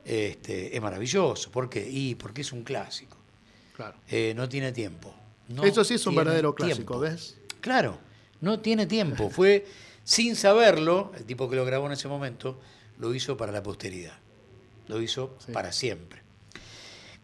[0.05, 1.51] este, es maravilloso.
[1.51, 1.89] ¿Por qué?
[1.89, 3.17] Y porque es un clásico.
[3.75, 3.97] Claro.
[4.09, 5.15] Eh, no tiene tiempo.
[5.49, 6.99] No Eso sí es un verdadero clásico, tiempo.
[7.01, 7.37] ¿ves?
[7.61, 7.99] Claro,
[8.41, 9.31] no tiene tiempo.
[9.31, 9.67] Fue
[10.05, 12.59] sin saberlo, el tipo que lo grabó en ese momento,
[12.99, 14.19] lo hizo para la posteridad.
[14.89, 15.53] Lo hizo Sí.
[15.53, 16.23] para siempre.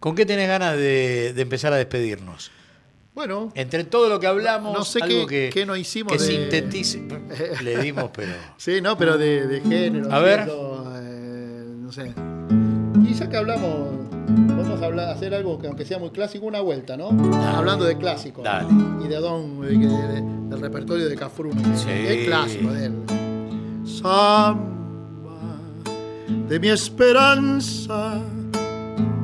[0.05, 2.51] ¿Con qué tenés ganas de, de empezar a despedirnos?
[3.15, 6.19] Bueno, Entre todo lo que hablamos, No sé algo qué- que, qué no hicimos que
[6.19, 7.09] de- sintetice.
[7.63, 8.35] Le dimos, pero.
[8.59, 10.13] sí, no, pero de, de género.
[10.13, 10.41] A ver.
[10.45, 10.93] ¿cierto?
[10.97, 12.13] Eh, no sé.
[13.03, 16.61] Y ya que hablamos, vamos a hablar, hacer algo que aunque sea muy clásico, una
[16.61, 17.09] vuelta, ¿no?
[17.57, 18.45] Hablando de clásicos.
[18.45, 18.69] Dale.
[19.03, 21.63] Y de Don, de- de- del repertorio de Cafrune.
[21.79, 21.89] Sí.
[21.89, 22.95] Es clásico de él.
[23.87, 24.61] Samba
[26.47, 28.21] de mi esperanza,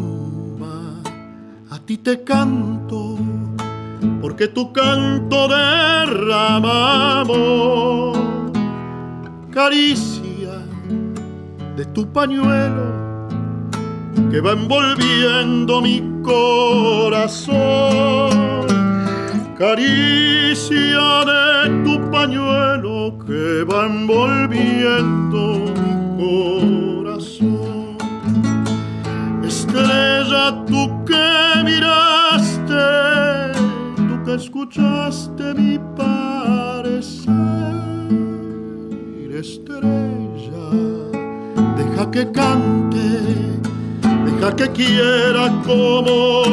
[1.91, 3.17] ti te canto,
[4.21, 7.27] porque tu canto derramamos
[9.51, 10.53] caricia
[11.75, 13.27] de tu pañuelo
[14.31, 17.51] que va envolviendo mi corazón.
[19.57, 25.41] Caricia de tu pañuelo que va envolviendo
[25.81, 25.93] mi
[26.23, 27.50] corazón.
[29.71, 32.87] Estrella, tú que miraste,
[33.95, 37.31] tú que escuchaste mi parecer.
[39.33, 40.67] Estrella,
[41.77, 43.07] deja que cante,
[44.25, 46.43] deja que quiera como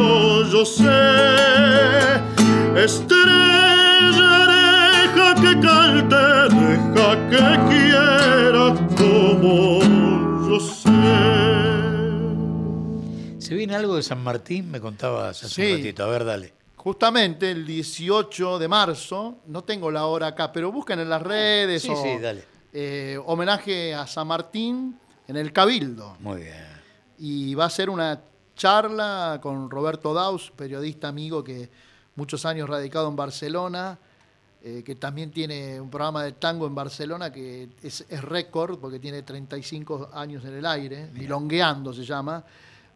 [0.53, 1.03] yo sé.
[2.77, 6.25] Estrella, deja que cante,
[6.55, 8.67] deja que quiera
[8.97, 9.81] como
[10.49, 11.58] yo sé.
[13.49, 14.71] ¿Se viene algo de San Martín?
[14.71, 15.73] Me contabas hace Sí.
[15.73, 16.05] un ratito.
[16.05, 16.53] A ver, dale.
[16.77, 21.81] Justamente el 18 de marzo, no tengo la hora acá, pero busquen en las redes
[21.83, 22.45] Sí, o, sí, dale.
[22.73, 26.17] eh, homenaje a San Martín en el Cabildo.
[26.21, 26.69] Muy bien.
[27.21, 28.21] y va a ser una
[28.55, 31.69] charla con Roberto Daus, periodista amigo que
[32.15, 33.99] muchos años radicado en Barcelona,
[34.63, 38.99] eh, que también tiene un programa de tango en Barcelona que es, es récord porque
[39.01, 42.45] tiene 35 años en el aire, Milongueando se llama.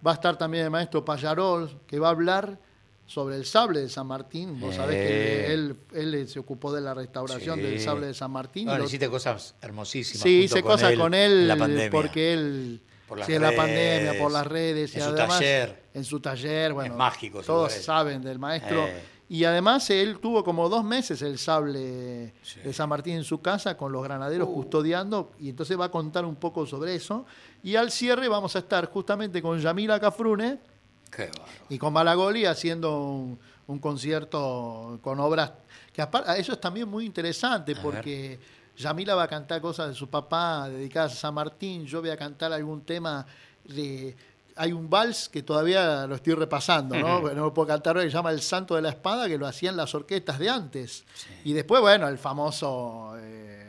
[0.07, 2.59] Va a estar también el maestro Payarol, que va a hablar
[3.07, 4.59] sobre el sable de San Martín.
[4.59, 5.53] Vos sabés que Eh.
[5.53, 7.63] él, él se ocupó de la restauración Sí.
[7.63, 8.69] del sable de San Martín.
[8.71, 10.23] y lo- hiciste cosas hermosísimas.
[10.23, 11.91] Sí, hice cosas con él la pandemia.
[11.91, 15.39] porque él Por las sí, en la pandemia, por las redes y en su además
[15.39, 15.83] taller.
[15.93, 19.03] en su taller, bueno, mágico todos lugar saben del maestro Eh.
[19.29, 22.61] y además él tuvo como dos meses el sable Sí.
[22.61, 24.55] de San Martín en su casa con los granaderos Uh.
[24.55, 27.27] custodiando y entonces va a contar un poco sobre eso
[27.63, 30.59] y al cierre vamos a estar justamente con Yamila Cafrune
[31.11, 31.31] Qué
[31.69, 35.53] y con Malagoli haciendo un, un concierto con obras
[35.93, 38.39] que aparte eso es también muy interesante A porque
[38.77, 42.17] Yamila va a cantar cosas de su papá dedicadas a San Martín, yo voy a
[42.17, 43.27] cantar algún tema
[43.65, 44.17] de
[44.57, 47.19] hay un vals que todavía lo estoy repasando, ¿no?
[47.19, 47.29] Ujú.
[47.29, 49.77] No lo puedo cantar que se llama El Santo de la Espada, que lo hacían
[49.77, 51.05] las orquestas de antes.
[51.45, 53.62] Y después, bueno, el famoso eh,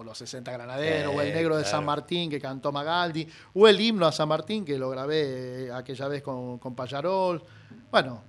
[0.00, 1.76] por los 60 granaderos, o el Eh, negro de claro.
[1.76, 5.72] San Martín que cantó Magaldi, o el himno a San Martín que lo grabé eh,
[5.72, 7.42] aquella vez con, con Payarol.
[7.90, 8.22] Bueno,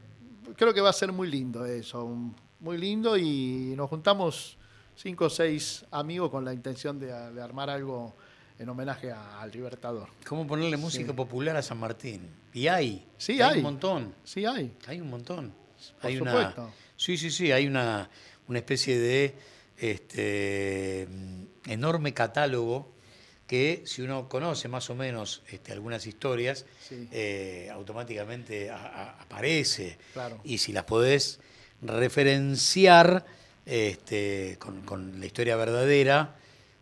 [0.57, 2.14] creo que va a ser muy lindo eso,
[2.60, 4.57] muy lindo y nos juntamos
[4.98, 8.14] cinco o seis amigos con la intención de, de armar algo
[8.60, 10.10] en homenaje a- al Libertador.
[10.27, 12.27] ¿Cómo ponerle música popular a San Martín?
[12.53, 13.07] Y hay.
[13.18, 13.52] Sí, hay.
[13.52, 13.57] hay.
[13.60, 14.14] un montón.
[14.26, 14.76] Sí, hay.
[14.88, 15.53] Hay un montón.
[16.02, 16.69] Por hay una, supuesto.
[16.98, 18.10] sí, sí, sí, hay una,
[18.49, 19.35] una especie de
[19.82, 22.94] este, mm, enorme catálogo
[23.48, 27.10] que si uno conoce más o menos este, algunas historias, Sí.
[27.12, 29.98] eh, automáticamente a- a- aparece.
[30.14, 30.40] Claro.
[30.45, 31.40] Y si las podés
[31.82, 33.26] referenciar
[33.66, 36.36] este, con, con la historia verdadera,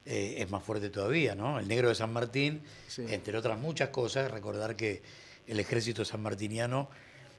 [0.06, 1.60] eh, es más fuerte todavía, ¿no?
[1.60, 3.04] El negro de San Martín, Sí.
[3.10, 5.02] entre otras muchas cosas, recordar que
[5.48, 6.90] el ejército sanmartiniano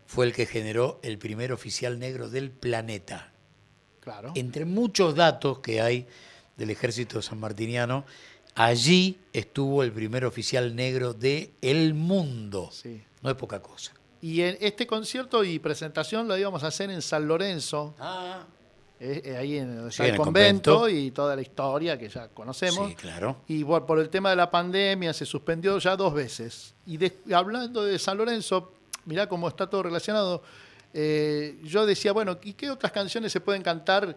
[0.07, 3.33] fue el que generó el primer oficial negro del planeta.
[4.11, 4.33] Claro.
[4.35, 6.07] Entre muchos datos que hay
[6.57, 8.05] del ejército sanmartiniano,
[8.55, 12.71] allí estuvo el primer oficial negro del el mundo.
[12.73, 13.03] Sí.
[13.23, 13.93] No es poca cosa.
[14.23, 18.45] Y en este concierto y presentación lo íbamos a hacer en San Lorenzo, Ah,
[18.99, 20.89] eh, eh, ahí en, Sí, el en el convento, convento.
[20.99, 22.89] y toda la historia que ya conocemos.
[22.89, 23.37] sí, claro.
[23.49, 26.75] Y bueno, por el tema de la pandemia se suspendió ya dos veces.
[26.85, 28.73] Y de- hablando de San Lorenzo,
[29.07, 30.43] mirá cómo está todo relacionado.
[30.93, 34.15] Eh, yo decía, bueno, ¿y qué otras canciones se pueden cantar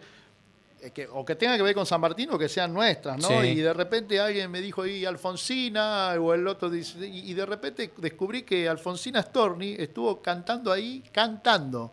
[0.80, 3.28] eh, que, o que tengan que ver con San Martín o que sean nuestras, ¿no?
[3.28, 3.48] Sí.
[3.48, 7.46] Y de repente alguien me dijo, y Alfonsina, o el otro dice, y, y de
[7.46, 11.92] repente descubrí que Alfonsina Storni estuvo cantando ahí, cantando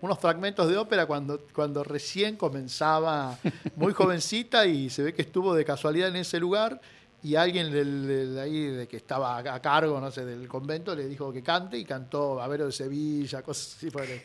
[0.00, 3.38] unos fragmentos de ópera cuando, cuando recién comenzaba,
[3.76, 6.80] muy jovencita, y se ve que estuvo de casualidad en ese lugar,
[7.22, 11.06] y alguien del, del- ahí de que estaba a cargo, no sé, del convento, le
[11.06, 14.20] dijo que cante, y cantó Babero de Sevilla, cosas así por el.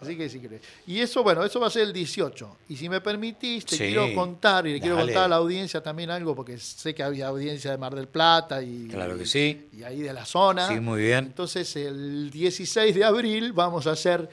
[0.00, 0.60] Así que sí que...
[0.86, 2.56] Y eso, bueno, eso va a ser el 18.
[2.70, 5.82] Y si me permitís, te Sí, quiero contar, y le quiero contar a la audiencia
[5.82, 9.68] también algo, porque sé que había audiencia de Mar del Plata y, Claro que sí.
[9.72, 10.68] y ahí de la zona.
[10.68, 11.26] Sí, muy bien.
[11.26, 14.28] Entonces, el 16 de abril vamos a hacer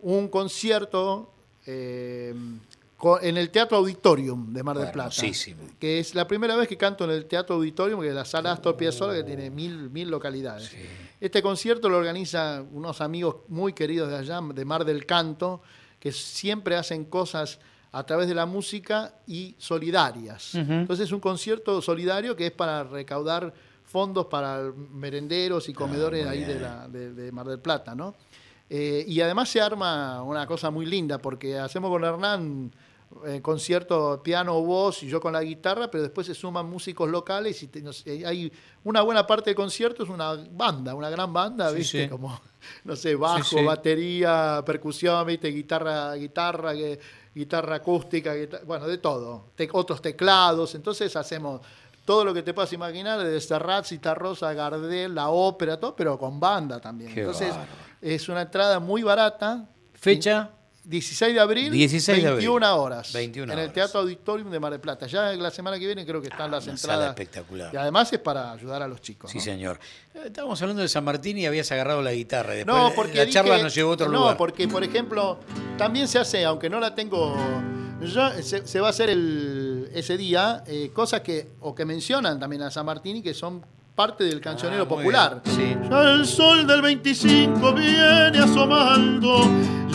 [0.00, 1.32] un concierto
[1.66, 2.34] eh,
[3.20, 5.08] en el Teatro Auditorium de Mar del Plata.
[5.16, 5.62] Hermosísimo.
[5.78, 8.52] Que es la primera vez que canto en el Teatro Auditorium, que es la sala
[8.52, 10.70] Astor Piazzolla, que tiene mil, mil localidades.
[11.20, 15.62] Este concierto lo organizan unos amigos muy queridos de allá, de Mar del Canto,
[15.98, 17.58] que siempre hacen cosas
[17.90, 20.54] a través de la música y solidarias.
[20.54, 23.52] Entonces es un concierto solidario que es para recaudar
[23.84, 24.62] fondos para
[24.92, 28.14] merenderos y comedores Ah, muy ahí de, la- de- de Mar del Plata, ¿no?
[28.70, 32.72] Eh, y además se arma una cosa muy linda, porque hacemos con Hernán
[33.26, 37.62] eh, concierto piano, voz y yo con la guitarra, pero después se suman músicos locales
[37.62, 38.52] y te- no sé, hay
[38.84, 42.04] una buena parte del concierto es una banda, una gran banda, Sí, ¿viste?
[42.04, 42.08] sí.
[42.08, 42.40] Como,
[42.84, 45.48] no sé, bajo, Sí, batería, percusión, ¿viste?
[45.48, 46.98] Guitarra, guitarra, que-
[47.34, 49.46] guitarra acústica, guita- bueno, de todo.
[49.54, 51.60] Te- otros teclados, entonces hacemos
[52.04, 56.40] todo lo que te puedas imaginar, desde Serrat, Citarrosa, Gardel, la ópera, todo, pero con
[56.40, 57.14] banda también.
[57.14, 57.54] Qué entonces,
[58.00, 59.68] es una entrada muy barata.
[59.94, 60.50] Fecha
[60.84, 62.48] 16 de abril, 16 de abril.
[62.48, 63.12] 21 horas.
[63.12, 63.74] 21 en el horas.
[63.74, 65.06] Teatro Auditorium de Mar del Plata.
[65.06, 67.08] Ya la semana que viene creo que están Ah, las entradas.
[67.10, 67.72] espectacular.
[67.72, 69.30] Y además es para ayudar a los chicos.
[69.30, 69.44] Sí, ¿no?
[69.44, 69.78] señor.
[70.14, 72.54] Eh, Estábamos hablando de San Martín y habías agarrado la guitarra.
[72.54, 74.36] Después No, porque la dije- charla nos llevó a otro no, lugar.
[74.36, 75.38] porque por ejemplo,
[75.78, 77.36] también se hace, aunque no la tengo,
[78.42, 82.62] se, se va a hacer el, ese día, eh, cosas que, o que mencionan también
[82.62, 85.42] a San Martín y que son parte del cancionero Ah, popular.
[85.44, 85.76] Sí.
[85.90, 89.44] Ya el sol del 25 viene asomando,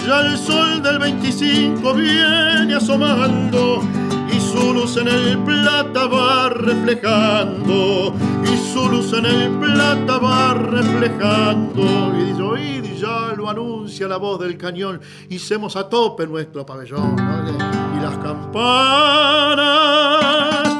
[0.07, 3.81] ya el sol del 25 viene asomando,
[4.31, 8.13] y su luz en el plata va reflejando,
[8.43, 12.13] y su luz en el plata va reflejando.
[12.17, 16.65] Y dice, oíd, y ya lo anuncia la voz del cañón, hicemos a tope nuestro
[16.65, 17.47] pabellón, ¿no?
[17.97, 18.15] y las
[19.57, 20.76] campanas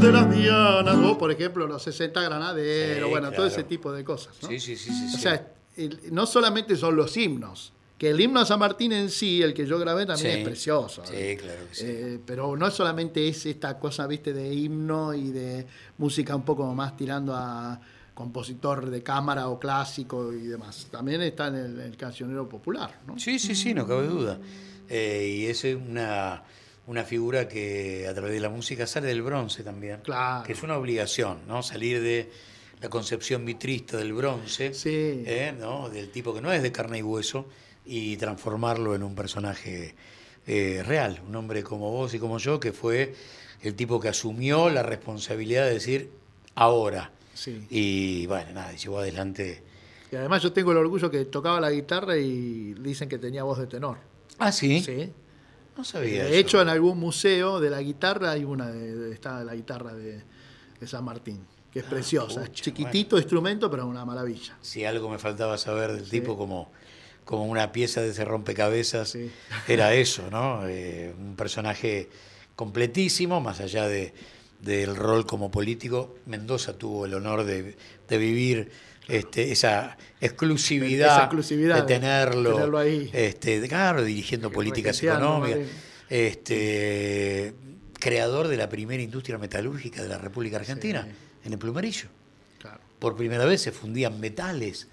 [0.00, 4.04] de las dianas, o por ejemplo los 60 granaderos, Sí, bueno, todo ese tipo de
[4.04, 4.34] cosas.
[4.42, 4.48] ¿no?
[4.48, 5.46] Sí, sí, sí, sí, O sea,
[6.10, 9.66] no solamente son los himnos, que el himno a San Martín en sí, el que
[9.66, 10.38] yo grabé también Sí.
[10.40, 11.02] es precioso.
[11.04, 11.84] Sí, claro que sí.
[11.86, 15.66] Eh, pero no solamente es esta cosa, viste, de himno y de
[15.98, 17.78] música un poco más tirando a
[18.14, 20.86] compositor de cámara o clásico y demás.
[20.90, 23.18] También está en el, el cancionero popular, ¿no?
[23.18, 24.38] Sí, sí, sí, no cabe duda.
[24.88, 26.42] Eh, y es una,
[26.90, 30.00] una figura que a través de la música sale del bronce también.
[30.02, 30.42] Claro.
[30.44, 31.62] Que es una obligación, ¿no?
[31.62, 32.28] Salir de
[32.80, 35.22] la concepción vitrista del bronce, Sí.
[35.24, 35.54] ¿eh?
[35.56, 35.88] ¿no?
[35.88, 37.46] Del tipo que no es de carne y hueso,
[37.86, 39.94] y transformarlo en un personaje
[40.48, 43.14] eh, real, un hombre como vos y como yo, que fue
[43.62, 46.10] el tipo que asumió la responsabilidad de decir
[46.56, 47.12] ahora.
[47.34, 47.66] Sí.
[47.70, 49.62] Y bueno, nada, llevó adelante.
[50.10, 53.58] Y además yo tengo el orgullo que tocaba la guitarra y dicen que tenía voz
[53.60, 53.98] de tenor.
[54.38, 54.80] Ah, sí.
[54.80, 55.12] Sí.
[55.76, 56.24] No sabía.
[56.24, 56.38] De eso.
[56.38, 60.22] hecho, en algún museo de la guitarra hay una de, de- está la guitarra de,
[60.80, 61.40] de San Martín,
[61.72, 62.40] que es preciosa.
[62.42, 64.56] es Ah, pucha, chiquitito instrumento, pero una maravilla.
[64.60, 66.70] Si algo me faltaba saber del tipo como,
[67.24, 69.30] como una pieza de ese rompecabezas, Sí.
[69.68, 70.66] era eso, ¿no?
[70.68, 72.08] Eh, un personaje
[72.56, 74.12] completísimo, más allá de,
[74.60, 76.16] del rol como político.
[76.26, 77.76] Mendoza tuvo el honor de,
[78.08, 78.70] de vivir
[79.10, 83.10] este, esa exclusividad, Esa exclusividad de tenerlo, tenerlo ahí.
[83.12, 85.60] Este, claro, dirigiendo políticas económicas,
[86.08, 87.54] este,
[87.98, 91.16] creador de la primera industria metalúrgica de la República Argentina, Sí.
[91.46, 92.08] en el plumerillo.
[92.58, 92.80] Claro.
[92.98, 94.88] Por primera vez se fundían metales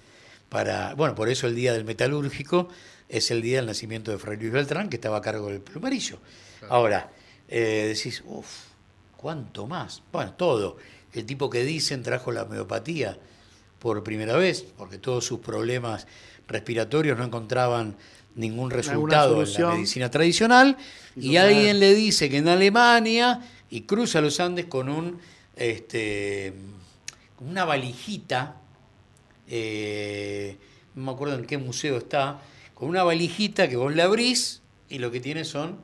[0.49, 2.69] para, bueno, por eso el día del metalúrgico
[3.09, 6.19] es el día del nacimiento de Fray Luis Beltrán, que estaba a cargo del plumerillo.
[6.69, 7.09] Ahora,
[7.47, 8.47] eh, decís, uff,
[9.15, 10.01] ¿cuánto más?
[10.11, 10.77] Bueno, todo.
[11.13, 13.17] El tipo que dicen trajo la homeopatía
[13.79, 16.07] por primera vez, porque todos sus problemas
[16.47, 17.95] respiratorios no encontraban
[18.35, 20.77] ningún resultado en la medicina tradicional,
[21.15, 25.19] y alguien le dice que en Alemania, y cruza los Andes con un
[25.57, 26.53] este,
[27.39, 28.55] una valijita,
[29.47, 30.57] eh,
[30.95, 32.39] no me acuerdo en qué museo está,
[32.73, 35.79] con una valijita que vos la abrís y lo que tiene son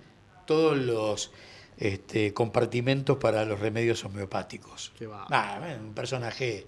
[0.45, 1.31] todos los
[1.77, 4.91] este, compartimentos para los remedios homeopáticos.
[4.97, 5.25] Qué va.
[5.31, 6.67] Ah, un personaje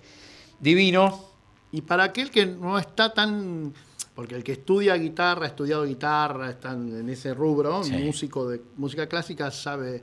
[0.60, 1.26] divino.
[1.72, 3.73] Y para aquel que no está tan.
[4.14, 7.91] Porque el que estudia guitarra, ha estudiado guitarra, está en ese rubro, Sí.
[7.98, 10.02] músico de música clásica, sabe,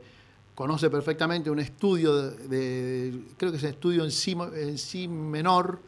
[0.54, 5.08] conoce perfectamente un estudio de, de- creo que es un estudio en si, en si
[5.08, 5.80] menor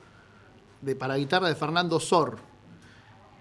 [0.80, 2.38] de, para guitarra de Fernando Sor,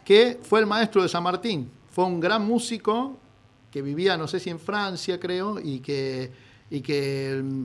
[0.03, 1.69] que fue el maestro de San Martín.
[1.89, 3.17] Fue un gran músico
[3.71, 6.29] que vivía, no sé si en Francia, creo, y que,
[6.69, 7.63] y que mm,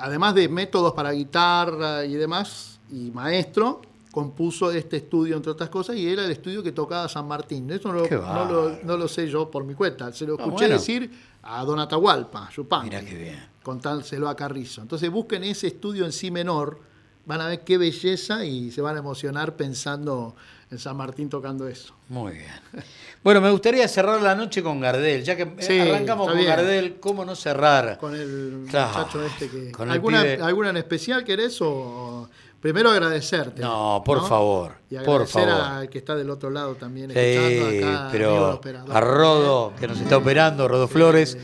[0.00, 5.94] además de métodos para guitarra y demás, y maestro, compuso este estudio, entre otras cosas,
[5.96, 7.70] y era el estudio que tocaba San Martín.
[7.70, 10.36] Eso no, lo, no, lo, no lo sé yo por mi cuenta, se lo Ah,
[10.42, 10.74] escuché bueno.
[10.74, 11.10] decir
[11.42, 13.46] a Don Atahualpa, Yupanqui, Mirá qué bien.
[13.62, 14.82] contárselo a Carrizo.
[14.82, 16.80] Entonces busquen ese estudio en sí menor,
[17.24, 20.34] van a ver qué belleza y se van a emocionar pensando
[20.70, 21.94] en San Martín tocando eso.
[22.08, 22.84] Muy bien.
[23.24, 26.48] Bueno, me gustaría cerrar la noche con Gardel, ya que eh, Sí, arrancamos con bien.
[26.48, 27.98] Gardel, ¿cómo no cerrar?
[27.98, 29.72] Con el Claro, muchacho este que...
[29.72, 32.28] con ¿Alguna, pibe- ¿Alguna en especial querés o...?
[32.60, 33.62] Primero agradecerte.
[33.62, 35.48] No, por favor, Y por favor.
[35.48, 38.08] al que está del otro lado también Sí, acá.
[38.12, 38.60] pero
[38.90, 41.38] a Rodo, que nos está operando, Rodo Flores,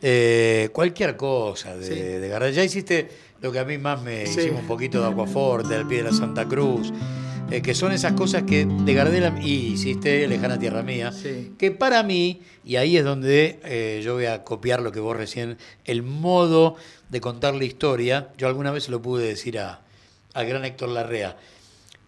[0.00, 1.94] eh, cualquier cosa de, Sí.
[2.00, 2.54] de Gardel.
[2.54, 6.04] Ya hiciste lo que a mí más me hicimos un poquito de Aguaforte, al pie
[6.04, 6.92] de la Santa Cruz,
[7.50, 11.52] eh, que son esas cosas que de Gardel y hiciste Lejana Tierra Mía, Sí.
[11.58, 15.16] que para mí, y ahí es donde eh, yo voy a copiar lo que vos
[15.16, 16.76] recién, el modo
[17.08, 19.80] de contar la historia, yo alguna vez lo pude decir a,
[20.34, 21.36] al gran Héctor Larrea.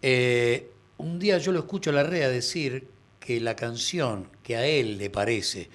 [0.01, 2.87] Eh, un día yo lo escucho a Larrea decir
[3.19, 5.69] que la canción que a él le parece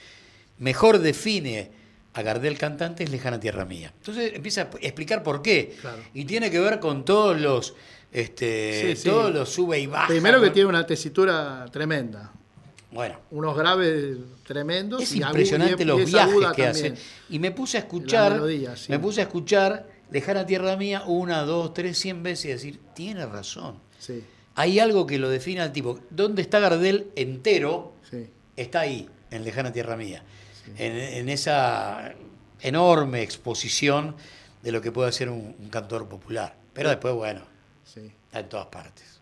[0.59, 1.71] mejor define
[2.15, 3.93] a Gardel cantante es Lejana Tierra Mía.
[3.97, 5.77] Entonces empieza a explicar por qué.
[5.81, 5.99] Claro.
[6.15, 7.75] Y tiene que ver con todos los,
[8.13, 9.09] este, Sí, sí.
[9.09, 10.09] todos los sube y baja.
[10.09, 12.33] Primero que tiene una tesitura tremenda.
[12.91, 14.17] Bueno, Unos graves
[14.47, 15.03] tremendos.
[15.03, 16.69] es y impresionante y- los viajes que también.
[16.69, 16.95] hace.
[17.29, 18.91] Y me puse a escuchar, melodía, sí.
[18.91, 23.27] me puse a escuchar Lejana Tierra Mía una, dos, tres, cien veces y decir, tiene
[23.27, 23.77] razón.
[23.99, 24.25] Sí,
[24.55, 26.01] Hay algo que lo define al tipo.
[26.11, 27.93] ¿Dónde está Gardel entero?
[28.11, 28.29] sí.
[28.57, 30.25] Está ahí, en Lejana Tierra Mía.
[30.79, 32.13] En, en esa
[32.61, 34.17] enorme exposición
[34.63, 36.57] de lo que puede hacer un, un cantor popular.
[36.73, 37.43] Pero después, bueno,
[38.29, 39.21] está en todas partes.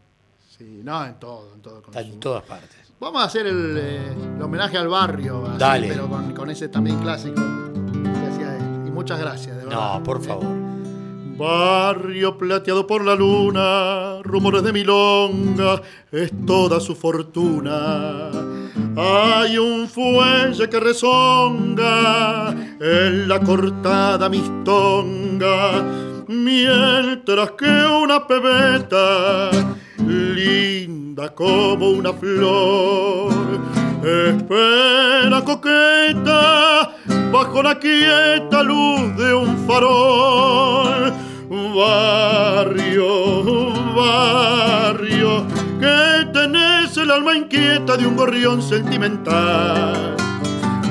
[0.59, 0.81] sí.
[0.85, 1.83] No, en todo, en todo.
[1.87, 2.77] Está en todas partes.
[2.99, 5.89] Vamos a hacer el, eh, el homenaje al barrio, así, Dale.
[5.89, 8.87] pero con, con ese también clásico que hacía él.
[8.87, 9.99] Y muchas gracias, de verdad.
[9.99, 10.47] No, por favor.
[11.37, 18.31] Barrio plateado por la luna, rumores de milonga, es toda su fortuna.
[18.97, 25.83] Hay un fuelle que rezonga en la cortada mistonga,
[26.29, 29.51] mientras que una pebeta,
[29.99, 33.33] linda como una flor,
[34.03, 36.93] espera coqueta
[37.33, 41.13] bajo la quieta luz de un farol.
[41.49, 43.05] Barrio,
[43.95, 45.47] barrio,
[45.79, 50.17] que tenés el alma inquieta de un gorrión sentimental.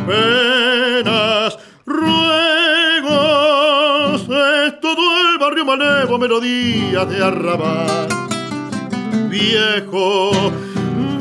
[0.07, 2.74] Penas, el
[5.45, 8.07] barrio malevo, melodías de arrabal
[9.29, 10.31] viejo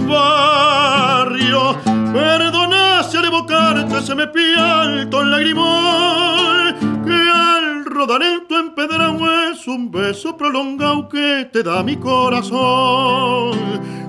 [0.09, 1.77] barrio.
[2.11, 9.51] Perdona si al evocarte se me pialto el lagrimón que al rodar en tu empedrado
[9.51, 13.59] es un beso prolongado que te da mi corazón.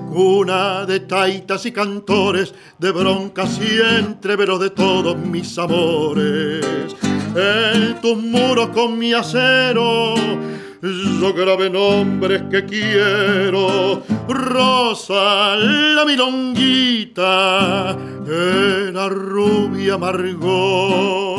[0.08, 6.96] Cuna de taitas y cantores, de broncas y entreveros de todos mis amores.
[7.36, 10.14] En tus muros con mi acero
[10.82, 14.02] yo grabé nombres que quiero.
[14.28, 17.96] Rosa, la milonguita,
[18.26, 21.36] era rubia amargó.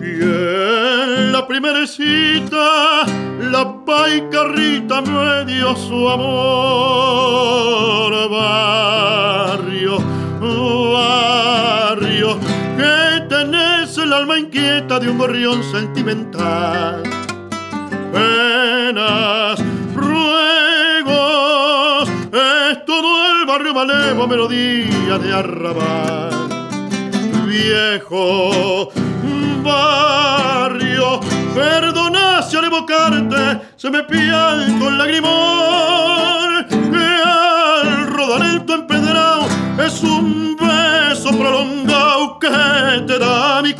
[0.00, 3.04] en la primera cita
[3.50, 7.34] la paicarrita me dio su amor.
[8.30, 9.98] Barrio,
[14.24, 17.02] alma inquieta de un gorrión sentimental.
[18.10, 19.62] Penas,
[19.94, 21.18] ruegos,
[22.32, 26.30] es todo el barrio malevo, melodía de arrabal.
[27.46, 28.90] Viejo,
[29.62, 31.20] barrio,
[31.54, 39.44] perdona si al evocarte se me pialto el lagrimón que al rodar en tu empedrado
[39.84, 42.48] es un beso prolongado que
[43.06, 43.73] te da mi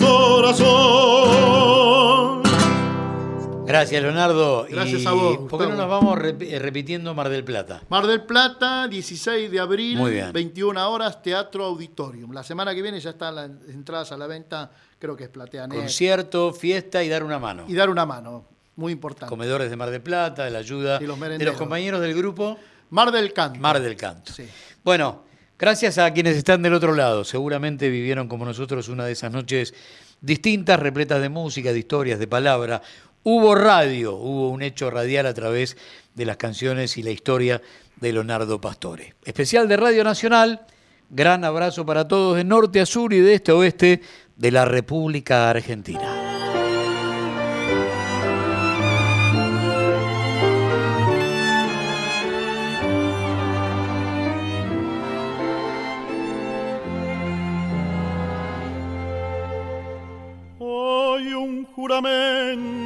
[3.85, 4.67] Gracias, Leonardo.
[4.69, 5.75] Gracias Y a vos, ¿Por qué no Gustavo.
[5.77, 7.83] nos vamos rep- repitiendo Mar del Plata?
[7.89, 10.33] Mar del Plata, 16 de abril, Muy bien.
[10.33, 12.33] 21 horas, Teatro Auditorium.
[12.33, 15.79] La semana que viene ya están las entradas a la venta, creo que es Plateanet.
[15.79, 17.65] Concierto, fiesta y dar una mano.
[17.69, 18.45] Y dar una mano,
[18.77, 19.29] muy importante.
[19.31, 22.57] Comedores de Mar del Plata, de la ayuda los de los compañeros del grupo
[22.91, 23.59] Mar del Canto.
[23.61, 24.33] Mar del Canto.
[24.33, 24.45] Sí.
[24.83, 25.23] Bueno,
[25.59, 27.25] gracias a quienes están del otro lado.
[27.25, 29.75] Seguramente vivieron como nosotros una de esas noches
[30.21, 32.81] distintas, repletas de música, de historias, de palabra.
[33.27, 35.79] Hubo radio, hubo un hecho radial a través
[36.15, 37.63] de las canciones y la historia
[37.97, 39.15] de Leonardo Pastore.
[39.25, 40.67] Especial de Radio Nacional.
[41.09, 44.03] Gran abrazo para todos de norte a sur y de este a oeste
[44.37, 46.21] de la República Argentina.
[60.59, 62.84] Hoy un juramento,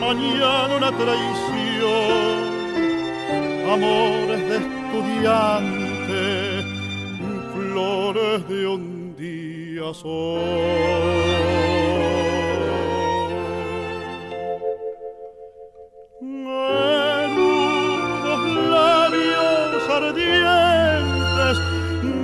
[0.00, 2.44] mañana una traición,
[3.72, 6.22] amores de estudiante,
[7.54, 9.92] flores de un día
[16.20, 18.40] Menudos
[18.70, 21.56] labios ardientes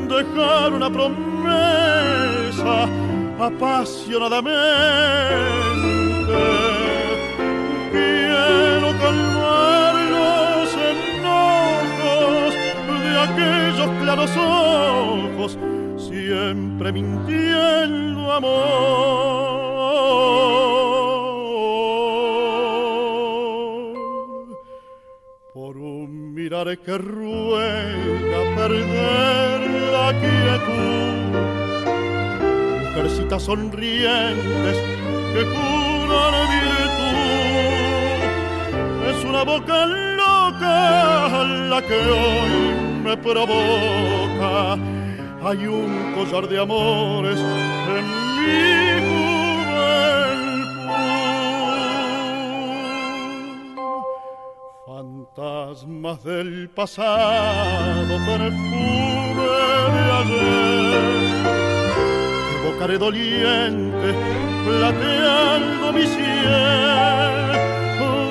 [0.08, 2.88] dejar una promesa
[3.38, 6.01] apasionadamente.
[7.92, 12.52] Quiero calmar los enojos
[13.02, 15.58] de aquellos claros ojos,
[15.96, 18.82] siempre mintiendo amor
[25.54, 29.60] por un mirar que ruega perder
[29.92, 31.32] la quietud.
[32.80, 34.76] Mujercitas sonrientes
[35.32, 37.18] que curan virtud.
[39.10, 42.54] Es una boca loca la que hoy
[43.04, 44.76] me provoca.
[45.44, 48.04] Hay un collar de amores en
[48.38, 48.62] mi
[49.06, 49.32] juventud.
[54.86, 59.46] Fantasmas del pasado, perfume
[59.96, 61.02] de ayer.
[62.60, 64.08] Evocaré doliente,
[64.64, 67.52] plateando mi cielo.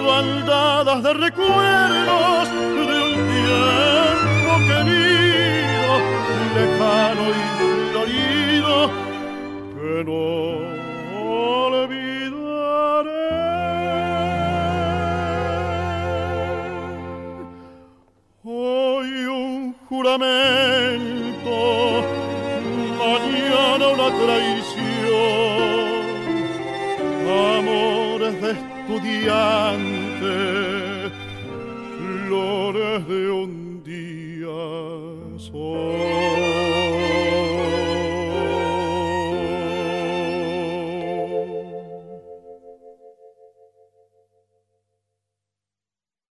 [0.06, 5.92] Bandadas de recuerdos de un tiempo querido,
[6.56, 7.42] lejano y
[7.92, 8.76] florido,
[9.74, 10.24] que no
[11.78, 13.30] olvidaré.
[18.44, 21.56] Hoy un juramento,
[23.00, 24.71] mañana una traición,
[27.32, 30.34] amores de estudiante,
[32.28, 36.71] flores de un día sol.